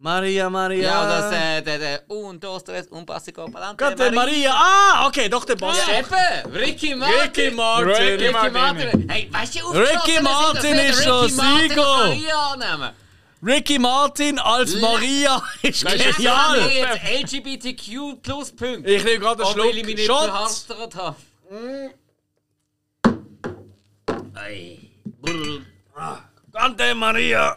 [0.00, 0.82] Maria, Maria.
[0.82, 4.52] Ja, und das, äh, der, der, un, dos, tres, un básico, palante, Gott, der Maria.
[4.54, 5.82] Ah, okay, doch, der passt.
[5.88, 7.20] Ja, eben, Ricky Martin.
[7.20, 8.20] Ricky Martin.
[8.20, 9.08] Ricky Martin.
[9.10, 11.82] Hey, weißt du, Ricky Martin ist schon Sieger.
[11.82, 12.90] Maria annehmen.
[13.42, 16.70] Ricky Martin als Maria ist Ja, wir genial.
[16.70, 18.88] jetzt LGBTQ plus Punkte.
[18.90, 20.24] Ich nehme gerade einen Auch weil ich Schluck mich nicht Shot.
[20.24, 21.16] verhastert habe.
[24.34, 24.78] Ei.
[26.52, 27.56] Tante Maria.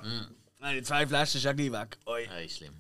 [0.62, 1.98] Nein, die zwei Flaschen ist ja gleich weg.
[2.06, 2.28] Oi.
[2.30, 2.74] Ei, schlimm.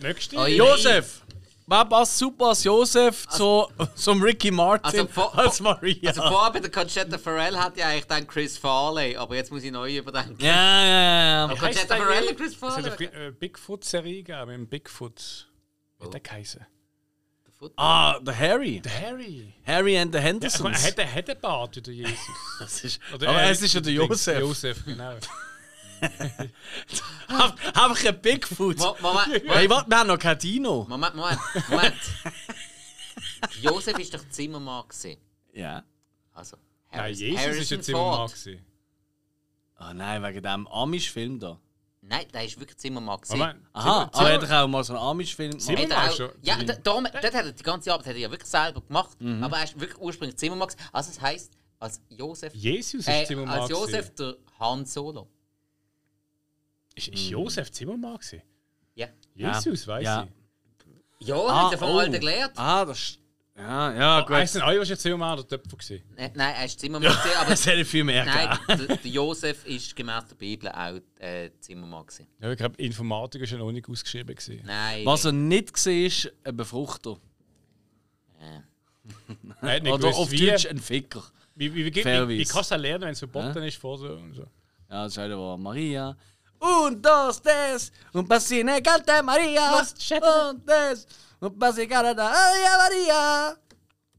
[0.00, 0.36] Nächste.
[0.36, 0.56] Oi.
[0.56, 1.22] Josef.
[1.70, 6.08] Wer passt super als Josef zu, zum Ricky Martin Also vor- als Maria?
[6.08, 9.62] Also vorher bei der Conchetta Farrell hat ja eigentlich dann Chris Farley, aber jetzt muss
[9.62, 10.36] ich neu überdenken.
[10.42, 10.46] ja,
[10.82, 11.48] ja, ja.
[11.48, 11.54] ja.
[11.54, 13.08] Conchetta Farrell und Chris Es hat Farley.
[13.08, 15.48] eine äh, Bigfoot-Serie gegeben mit dem Bigfoot.
[15.98, 16.66] Wie hat der geheißen?
[17.76, 18.80] Ah, der Harry.
[18.80, 19.52] Der Harry.
[19.66, 20.82] Harry and the Ja, Hendersons.
[20.84, 22.18] er hat, er hat einen Bart wie der Jesus.
[22.60, 24.38] Das ist, Oder, aber äh, es ist ja der Josef.
[24.40, 25.14] Josef, genau.
[27.28, 28.78] Einfach ein Bigfoot.
[28.78, 30.86] Mo- Moment, Hey, warte, wir haben noch kein Dino.
[30.88, 31.38] Moment, Moment,
[31.68, 31.94] Moment.
[33.60, 35.18] Josef ist doch Zimmermann gewesen.
[35.52, 35.82] Ja.
[36.32, 36.56] Also,
[36.90, 38.32] Nein, Harris- Jesus Harrison ist jetzt immer mal Ford.
[38.34, 38.64] gewesen.
[39.80, 41.58] Oh nein, wegen dem Amish-Film da.
[42.00, 43.38] Nein, der ist wirklich Zimmermann gewesen.
[43.38, 45.68] Moment, Aha, Zimmer- aber er hat doch auch mal so einen Amish-Film gemacht.
[45.68, 46.30] Hat er Zimmermann schon.
[46.42, 49.20] ja, da, darum, dort hat er die ganze Arbeit hat er ja wirklich selber gemacht.
[49.20, 49.42] Mhm.
[49.44, 50.68] Aber er ist wirklich ursprünglich Zimmermann.
[50.68, 50.88] gewesen.
[50.92, 52.54] Also, das heisst, als Josef.
[52.54, 53.60] Jesus ist äh, Zimmermann.
[53.60, 53.84] als gewesen.
[53.94, 55.28] Josef der Han Solo.
[56.98, 58.42] Ist, ist Josef Zimmermann gewesen?
[58.94, 59.08] Ja.
[59.34, 60.24] Jesus, weiß Ja.
[61.20, 61.26] ich.
[61.28, 61.98] Ja, Ah, hat er vom oh.
[61.98, 62.52] Alten gelernt.
[62.56, 63.18] Ah, das ist...
[63.56, 64.30] Ja, ja, gut.
[64.30, 66.00] Weißt du, alle warst jetzt Zimmermann oder Töpfer gewesen?
[66.16, 68.86] Äh, Nein, er ist Zimmermann, gewesen, aber Das hätte viel mehr nein, gegeben.
[68.86, 72.06] der, der Josef ist gemäß der Bibel auch äh, Zimmermann.
[72.06, 72.28] Gewesen.
[72.40, 74.32] Ja, ich glaube, Informatik ist ja noch nicht ausgeschrieben.
[74.36, 74.62] Gewesen.
[74.64, 75.04] Nein.
[75.04, 77.18] Was er nicht gesehen ist, ein Befruchter.
[78.40, 81.24] Er hat nicht Oder gewusst, auf wie, Deutsch ein Ficker.
[81.56, 84.06] wie, wie, wie, wie, wie kannst du das lernen, wenn es verboten ist vor so
[84.12, 84.42] und so?
[84.90, 86.16] Ja, das ist halt war Maria.
[86.60, 87.92] Un, dos, tres.
[88.12, 89.78] Un pasine canta Maria.
[89.78, 91.06] Un, tres.
[91.40, 93.56] Un pasine canta Maria, Maria.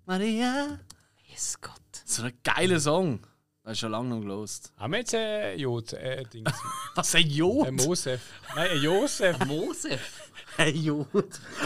[0.06, 0.80] Maria.
[1.28, 1.74] Jesus Gott.
[2.06, 3.20] So ein geiler Song.
[3.64, 4.72] Das ist schon lange noch gelost.
[4.78, 6.52] Haben wir jetzt äh, Jod, äh, Dings,
[6.96, 7.68] Was, ein Jod?
[7.68, 8.22] äh, Mosef?
[8.56, 9.46] Nein, ein Josef.
[9.46, 10.32] Mosef.
[10.58, 11.08] Ein Jod.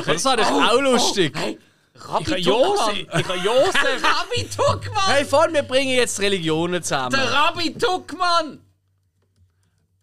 [0.06, 1.34] Das war doch auch lustig.
[1.38, 1.58] Hey,
[1.96, 2.96] Ich Rabbi habe Tuckmann.
[2.96, 2.98] Josef.
[3.20, 4.04] Ich habe Josef.
[4.20, 5.06] Rabbi Tuckmann.
[5.06, 7.12] Hey, voll, wir bringen jetzt Religionen zusammen.
[7.12, 8.60] Der Rabbi Tuckmann.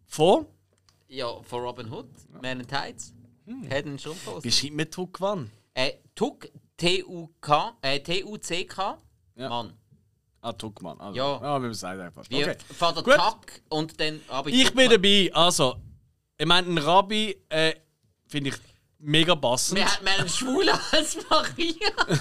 [0.06, 0.47] Von?
[1.11, 2.07] Ja, von Robin Hood.
[2.41, 3.12] Man in Tights.
[3.69, 4.45] Head and Strumpfhose.
[4.45, 5.51] Wie schreibt man Tuck wann?
[5.74, 8.99] Äh, Tuck, T-U-K, äh, T-U-C-K.
[9.35, 9.49] Ja.
[9.49, 9.73] Mann.
[10.41, 11.01] Ah, Tuckmann.
[11.01, 11.16] Also.
[11.16, 11.41] Ja.
[11.43, 12.24] Ja, wir sagen einfach.
[12.24, 12.55] Okay.
[12.73, 13.15] Vater Gut.
[13.16, 14.91] Tuck und dann Rabbi Ich bin Tuckmann.
[14.91, 15.31] dabei.
[15.35, 15.77] Also,
[16.39, 17.74] ich meine, ein Rabbi äh,
[18.28, 18.57] finde ich
[19.01, 19.78] mega passend.
[19.78, 21.90] Wir haben einen Schwulen als Maria.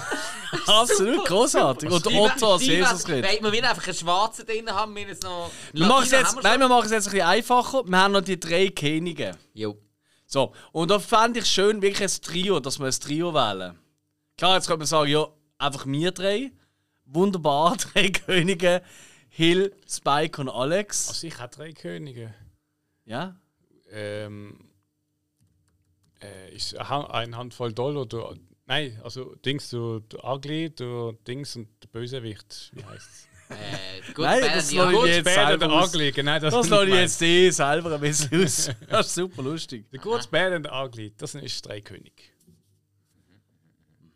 [0.66, 1.90] Absolut großartig.
[1.90, 3.42] Und Otto als Jesus Weil redet.
[3.42, 5.50] wir will einfach einen Schwarzen drin haben, wir jetzt noch.
[5.72, 7.84] Wir es jetzt, haben nein, wir machen es jetzt ein bisschen einfacher.
[7.84, 9.36] Wir haben noch die drei Könige.
[9.54, 9.76] Jo.
[10.26, 13.76] So, und da fände ich schön, wirklich ein Trio, dass wir ein Trio wählen.
[14.36, 15.26] Klar, jetzt könnte man sagen, ja,
[15.58, 16.52] einfach wir drei.
[17.04, 18.82] Wunderbar, drei Könige.
[19.28, 21.08] Hill, Spike und Alex.
[21.08, 22.34] Also ich habe drei Könige.
[23.04, 23.36] Ja?
[23.90, 24.69] Ähm,
[26.22, 28.06] äh, ist eine Han- eine Handvoll Dollar.
[28.06, 28.34] Du,
[28.66, 32.70] nein, also Dings, du, du Ugly, du Dings und der Bösewicht.
[32.74, 33.26] Wie heißt es?
[33.50, 35.88] Äh, gut, Nein, das lasse ich jetzt selber aus.
[35.94, 36.54] Ugly, genau das.
[36.54, 38.70] Das ist lasse ich jetzt eh selber ein bisschen aus.
[38.88, 39.90] Das ist super lustig.
[39.90, 42.32] Der Good, Bad und der Ugly, das ist drei König.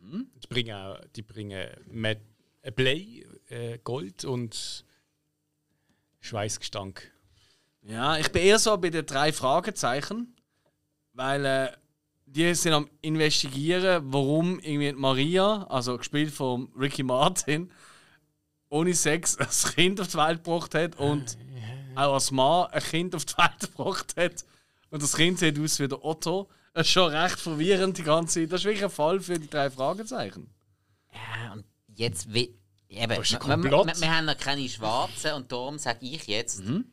[0.01, 0.29] Mhm.
[0.43, 2.21] Die bringen, auch, die bringen Met,
[2.63, 4.85] äh, Blei, äh, Gold und
[6.21, 7.11] Schweißgestank.
[7.83, 10.35] Ja, ich bin eher so bei den drei Fragezeichen,
[11.13, 11.73] weil äh,
[12.35, 17.71] die sind am investigieren, warum irgendwie Maria, also gespielt von Ricky Martin,
[18.69, 21.39] ohne Sex ein Kind auf die Welt gebracht hat und
[21.95, 24.45] auch als Mann ein Kind auf die Welt gebracht hat.
[24.91, 26.49] Und das Kind sieht aus wie der Otto.
[26.73, 28.53] Das ist schon recht verwirrend die ganze Zeit.
[28.53, 30.51] Das ist wirklich ein Fall für die drei Fragezeichen.
[31.13, 32.53] Ja, und jetzt will.
[32.89, 36.65] Eben, ist ein wir, wir, wir haben noch keine Schwarzen und darum sage ich jetzt
[36.65, 36.87] Mhm.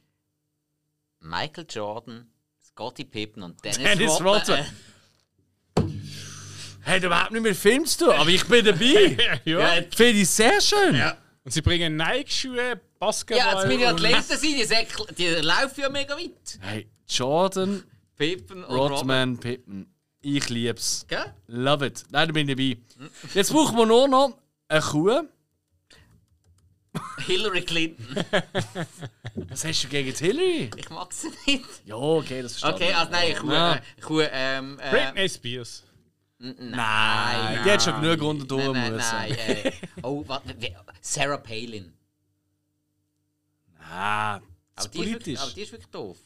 [1.20, 2.28] Michael Jordan,
[2.64, 4.66] Scottie Pippen und Dennis, Dennis Rodman.
[6.84, 9.40] Hat überhaupt nicht mit Film zu tun, aber ich bin dabei.
[9.46, 9.60] ja.
[9.76, 11.02] Ja, Finde ich sehr schön.
[11.44, 13.46] Und sie bringen Nike-Schuhe, Basketball.
[13.46, 16.60] Ja, jetzt meine Athleten sind, die, säckeln- die laufen ja mega weit.
[16.60, 17.84] Hey, Jordan,
[18.16, 18.92] Pippen und Rodman.
[18.98, 19.94] Rodman, Pippen.
[20.22, 21.06] Ich lieb's.
[21.08, 21.34] Gell?
[21.48, 22.04] Love it.
[22.12, 22.78] Nein, da bin ich dabei.
[23.34, 24.38] Jetzt brauchen wir nur noch
[24.68, 25.22] eine Kuh.
[27.26, 28.06] Hillary Clinton.
[29.50, 30.70] Was hast du gegen Hillary?
[30.76, 31.66] Ich mag sie nicht.
[31.86, 33.76] Ja, okay, das verstehe Okay, also nein, Kuh, Ja.
[33.76, 35.84] äh, Kuh ähm, äh, Britney Spears.
[36.42, 39.16] Nein, die hat schon genug die Uhr Nein, nein, müssen.
[39.16, 39.32] nein.
[39.32, 40.56] Äh, oh, warte,
[41.00, 41.94] Sarah Palin.
[43.92, 44.42] Aber
[44.76, 45.42] das die, ist wirklich, politisch.
[45.42, 46.18] aber die ist wirklich doof.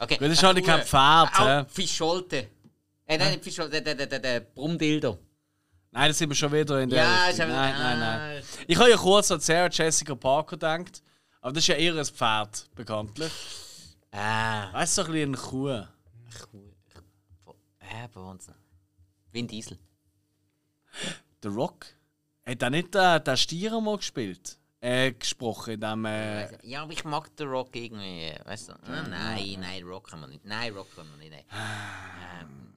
[0.00, 0.16] Okay.
[0.20, 1.64] Weil das ist eine halt kein Pferd, hä?
[1.68, 2.48] Fischolte.
[3.06, 5.18] Äh, nein, nicht Fischolte, der, der, der, der, Brummdildo.
[5.90, 7.04] Nein, das sind wir schon wieder in der.
[7.04, 7.44] Ja, Richtung.
[7.46, 8.18] aber- nein, nein, ah.
[8.18, 8.42] nein.
[8.66, 11.02] Ich habe ja kurz an Sarah Jessica Parker gedacht.
[11.40, 13.32] Aber das ist ja eher ein Pferd, bekanntlich.
[14.10, 14.72] Ah.
[14.72, 15.86] Weißt du, so ein bisschen eine Kuh.
[16.50, 17.54] Kuh.
[17.78, 18.48] Äh, bei uns.
[19.32, 19.78] Vin Diesel.
[21.42, 21.86] The Rock.
[22.46, 24.58] Hat er nicht äh, den Stier mal gespielt?
[24.80, 26.04] Äh, gesprochen in dem.
[26.04, 28.32] Äh, Ja, aber ich mag den Rock irgendwie.
[28.44, 28.72] Weißt du?
[28.74, 30.44] Ah, nein, nein, Rock kann man nicht.
[30.44, 31.30] Nein, Rock kann man nicht.
[31.32, 31.44] Nein.
[32.40, 32.74] Ähm,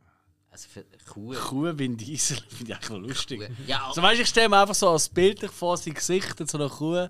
[0.49, 1.33] also für Kuh.
[1.33, 3.49] Kuh Vin Diesel finde ich eigentlich noch lustig.
[3.67, 6.57] Ja, So, weißt, ich stelle mir einfach so als Bild vor sein Gesicht in so
[6.57, 7.07] einer Kuh.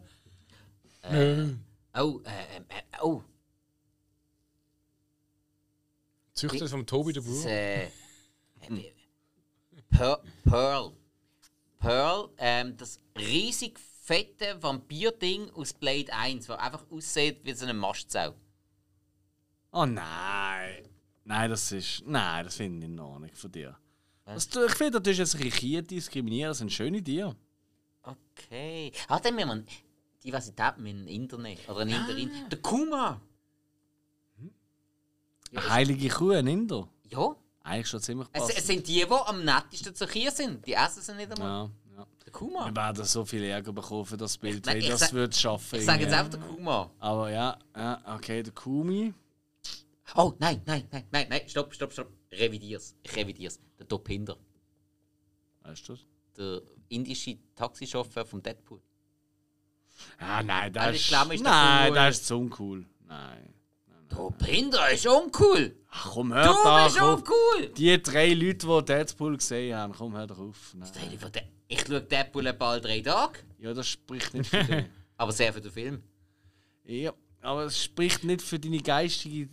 [1.05, 1.47] oh, äh,
[1.95, 2.21] äh,
[3.01, 3.23] oh,
[6.33, 7.51] Züchter vom Tobi de das, Boer.
[7.51, 7.89] äh, äh,
[9.91, 10.23] Pearl.
[10.43, 10.93] Pearl.
[11.79, 17.73] Pearl, ähm, das riesig fette Vampir-Ding aus Blade 1, das einfach aussieht wie so eine
[17.73, 18.33] Mastsau.
[19.71, 20.89] Oh nein.
[21.23, 22.03] Nein, das ist.
[22.05, 23.77] Nein, das finde ich noch nicht von dir.
[24.25, 27.35] Das, ich finde, du tust jetzt Richier diskriminieren, das sind schöne Tiere.
[28.03, 28.91] Okay.
[29.07, 29.63] Ah, dann müssen wir
[30.23, 31.67] Diversität mit dem Internet.
[31.69, 32.31] Oder ein Interin.
[32.49, 33.21] Der Kuma!
[35.51, 36.87] Eine heilige Kuh, ein Inder.
[37.09, 37.35] Ja.
[37.63, 38.65] Eigentlich schon ziemlich Es, es passend.
[38.65, 40.65] sind die, die am nettesten zu hier sind.
[40.65, 41.69] Die essen sie nicht einmal.
[41.91, 42.07] Ja, ja.
[42.25, 42.65] Der Kuma.
[42.65, 45.79] Wir werden so viel Ärger bekommen für das Bild, wenn das würde schaffen.
[45.79, 46.89] Ich sage jetzt einfach der Kuma.
[46.99, 49.13] Aber ja, ja, okay, der Kumi.
[50.15, 51.41] Oh, nein, nein, nein, nein, nein.
[51.47, 52.07] Stopp, stopp, stopp.
[52.31, 52.95] Revidier's.
[53.03, 53.59] Ich revidier's.
[53.77, 54.37] Der Dopinder.
[55.61, 56.05] Weißt du das?
[56.37, 58.81] Der indische Taxichauffeur vom Deadpool.
[60.17, 61.07] Ah, nein, das ich ist.
[61.09, 62.85] glaube, ist nein, das ist zu uncool.
[63.05, 63.53] Nein.
[64.15, 65.75] Dopinder ist uncool.
[65.89, 67.19] Ach, komm, Du hör da bist auf.
[67.19, 67.69] uncool.
[67.77, 70.73] Die drei Leute, die Deadpool gesehen haben, komm, hör doch auf.
[70.75, 70.89] Nein.
[71.67, 73.39] Ich schaue Deadpool ein paar drei Tage.
[73.59, 74.85] Ja, das spricht nicht für dich.
[75.17, 76.03] Aber sehr für den Film.
[76.83, 79.49] ja, aber es spricht nicht für deine geistige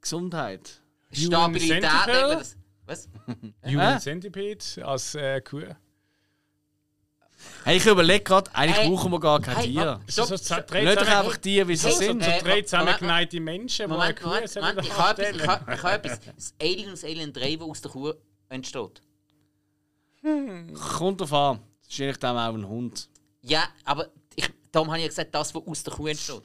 [0.00, 0.82] Gesundheit.
[1.10, 2.18] Stabilität Centipede?
[2.18, 2.56] eben das.
[2.84, 3.08] Was?
[3.64, 4.00] Human?
[4.00, 5.62] Centipede als äh, Kuh.
[7.64, 8.88] Hey, ich überlege gerade, eigentlich Hey.
[8.88, 10.00] brauchen wir gar kein Hey, Tier.
[10.06, 10.66] So, so, so Nicht
[11.00, 12.22] doch einfach die, wie sie Hey, sind.
[12.22, 14.86] äh, drei Moment, zusammengeneigte Menschen, die eine Moment, Kuh Moment, sollen Moment.
[14.86, 16.20] Ich habe etwas, ich habe, ich habe etwas.
[16.36, 18.12] Das Alien aus Alien 3, das aus der Kuh
[18.48, 19.02] entsteht.
[20.98, 21.60] Kommt drauf an.
[21.82, 23.08] Das ist eigentlich dann auch ein Hund.
[23.42, 26.42] Ja, aber ich, darum habe ich ja gesagt, das, was aus der Kuh entsteht.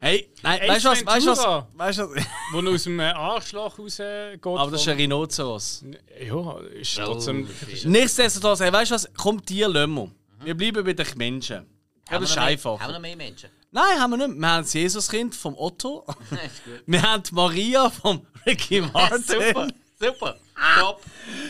[0.00, 1.06] Hey, nein, Ace weißt du was?
[1.06, 1.64] Weißt du was?
[1.74, 2.24] Weißt du was?
[2.52, 4.44] Wo aus dem äh, Arschloch rausgeht.
[4.44, 5.84] Aber das ist ein Rhinoceros.
[6.20, 7.48] Ja, ist trotzdem.
[7.84, 9.08] Nichtsdestotrotz, hey, weißt du was?
[9.16, 10.10] Komm, Tier lassen wir.
[10.44, 11.66] Wir bleiben bei den Menschen.
[12.10, 12.80] Ja, das ist einfach.
[12.80, 13.50] Haben wir noch mehr Menschen?
[13.70, 14.38] Nein, haben wir nicht.
[14.38, 16.04] Wir haben das Jesuskind vom Otto.
[16.86, 19.22] Wir haben die Maria vom Ricky Martin.
[19.22, 20.36] super, super.
[20.78, 21.00] Top.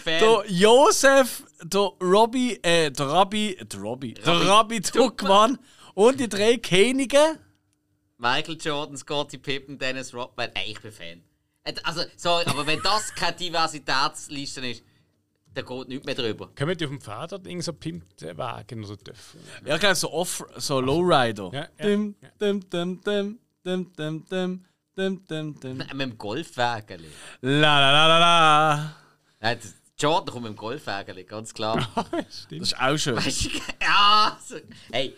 [0.05, 0.21] Fan.
[0.21, 5.59] Der Josef, der Robby, äh, der Rabbi, der Robby, der Rabbi Tuckmann
[5.95, 7.39] und die drei Könige.
[8.19, 10.51] Michael Jordan, Scottie Pippen, Dennis Rodman.
[10.55, 11.25] Ey, ich bin Fan.
[11.65, 14.85] Äh, Also, sorry, aber wenn das keine Diversitätsliste ist,
[15.55, 16.51] dann geht nichts mehr drüber.
[16.55, 17.01] Können wir auf dem
[17.33, 19.41] oder irgend so pimpte Wagen oder dürfen?
[19.65, 21.51] Ja, genau, so Off, so Lowrider.
[21.53, 22.29] Ja, ja, Dim, ja.
[22.41, 24.65] dim, dim, dim, dim, dim, dim,
[24.97, 25.77] dim, dim, dim.
[25.79, 27.01] Mit dem Golfwagen.
[27.43, 28.97] La la la la la.
[29.41, 31.77] Nein, das- Jordan kommt mit dem Golfwagen, ganz klar.
[32.23, 33.17] Das ist auch schön.
[33.25, 33.49] Weißt du,
[33.81, 34.57] ja, so,
[34.91, 35.13] hey, äh,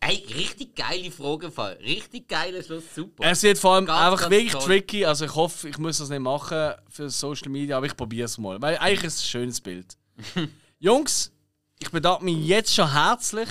[0.00, 1.50] hey, richtig geile Frage.
[1.80, 3.24] Richtig geiler Schluss, super.
[3.24, 4.62] Es wird vor allem Ganz, einfach ganz wirklich toll.
[4.62, 5.04] tricky.
[5.04, 8.38] Also ich hoffe, ich muss das nicht machen für Social Media, aber ich probiere es
[8.38, 8.60] mal.
[8.60, 9.96] Weil eigentlich ist es ein schönes Bild.
[10.78, 11.32] Jungs,
[11.78, 13.48] ich bedanke mich jetzt schon herzlich.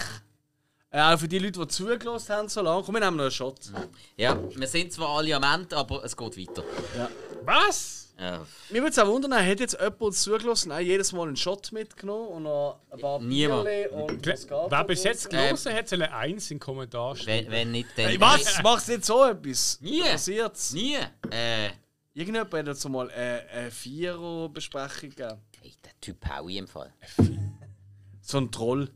[0.91, 2.83] Äh, auch für die Leute, die zugelassen haben so lange.
[2.83, 3.59] Komm, wir nehmen noch einen Shot.
[4.15, 6.63] Ja, wir sind zwar alle am Ende, aber es geht weiter.
[7.43, 8.04] Was?
[8.17, 11.35] Ja, Mir würde es auch wundern, hat jetzt jemand uns zugelassen, auch jedes Mal einen
[11.35, 13.65] Shot mitgenommen und noch ein paar Niemand.
[13.65, 17.15] Bierchen und was geht Wer bis jetzt gelesen hat, soll eine Eins in den Kommentar
[17.17, 17.47] schreiben.
[17.47, 18.05] wenn, wenn nicht, dann...
[18.05, 18.63] Hey, was?
[18.63, 19.79] Machst du nicht so etwas?
[19.81, 20.01] Nie.
[20.01, 20.71] Passiert's?
[20.71, 20.95] Nie.
[21.29, 21.71] Äh,
[22.13, 25.41] Irgendjemand hat jetzt mal eine, eine Vierer-Besprechung gegeben.
[25.61, 26.93] hey, der Typ hau ich im Fall.
[28.21, 28.89] So ein Troll.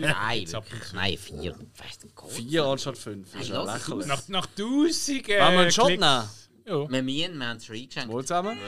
[0.00, 0.92] Nein, wirklich.
[0.92, 1.54] Nein, vier.
[1.78, 2.28] Weißt du.
[2.28, 3.28] Vier anstatt fünf.
[3.44, 4.06] Ja lächerlich.
[4.06, 6.28] Nach, nach tausend äh, Wollen wir einen Shot Klicks- nehmen?
[6.66, 6.88] Ja.
[6.90, 8.08] Wir müssen, wir haben es schon eingeschenkt.
[8.12, 8.58] Wohl zusammen?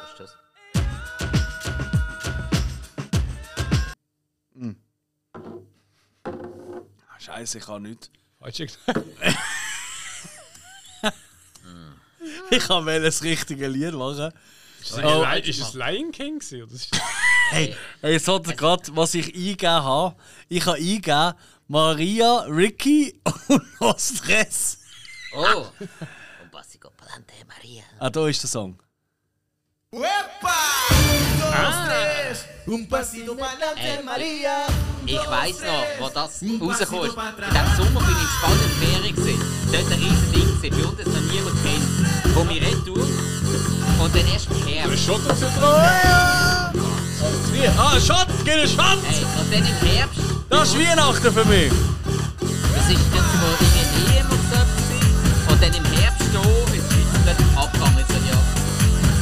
[0.00, 0.36] Was ist das?
[7.18, 8.10] Scheiße, ich kann nicht.
[8.38, 9.00] Falsch gesagt.
[12.50, 14.32] Ich kann wel das richtige Lied machen.
[14.80, 15.24] Ist Oh.
[15.24, 16.68] es ist es Lion King oder?
[17.50, 20.16] Hey, jetzt hat er gerade, was ich eingegeben habe.
[20.48, 21.34] Ich habe eingegeben
[21.68, 24.78] Maria, Ricky und No Stress.
[25.36, 25.66] Oh!
[26.42, 27.82] Un pasico palante, Maria.
[27.98, 28.78] Ah, da ist der Song.
[32.66, 34.02] Un pasito para Ey.
[34.02, 34.66] Maria.
[35.06, 36.58] Ich weiss noch, wo das rauskommt.
[36.58, 39.14] In diesem Sommer bin ich in Spanien Ferien.
[39.14, 39.42] gewesen.
[39.70, 42.34] Dort ein riesen Ding, gewesen, bei uns das noch niemand kennt.
[42.34, 43.04] Wo wir retour
[44.02, 45.04] und dann erst im Herbst.
[45.04, 46.72] Schon dazu dran.
[47.78, 48.98] Ah, Schatz, geht ein Schatz!
[49.06, 50.20] Hey, und dann im Herbst,
[50.50, 51.72] Das ist Weihnachten für mich.
[52.74, 54.83] das ist dann so irgendwie EM oder so etwas
[55.54, 58.04] Und dann im Herbst hier in der Schweiz plötzlich abgegangen.
[58.08, 58.34] So, ja,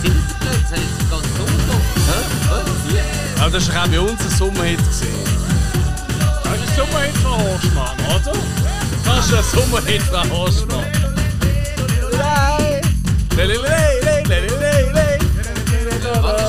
[0.00, 0.62] sind sie plötzlich?
[0.70, 1.76] Das ist ganz Sommer.
[2.08, 2.16] Hä?
[2.48, 2.56] Hä?
[3.38, 4.78] Aber das war auch bei uns ein Sommerhit.
[4.80, 5.02] Das ist
[6.74, 8.32] schon mal von Horstmann, oder?
[9.04, 10.86] Das ist ein Sommerhit von Horstmann.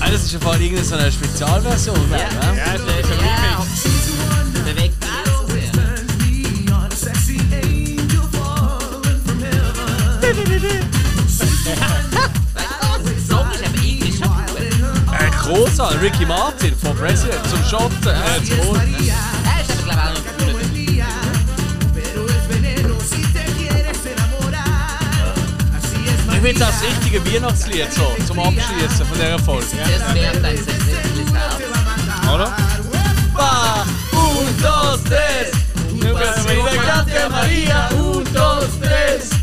[0.00, 1.98] Ah, das ist im Fall irgendeine so eine Spezialversion.
[2.10, 2.16] Ja.
[2.16, 2.24] ne?
[2.56, 3.29] Ja, das ist ein Ja,
[15.12, 18.06] Ein großer Ricky Martin von President zum Schotten.
[18.06, 19.12] Er ist aber, glaube ich,
[19.92, 20.60] auch noch
[26.32, 29.66] Ich finde das richtige Weihnachtslied so, zum Abschließen von dieser Folge.
[29.76, 32.34] Das wäre ein sensibles Herz.
[32.34, 32.56] Oder?
[33.34, 35.52] Va, un, dos, tres.
[36.00, 39.39] Pasión, María, un, dos, tres.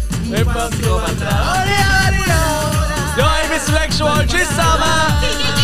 [3.15, 5.56] Joy Miss Selection World de Sama!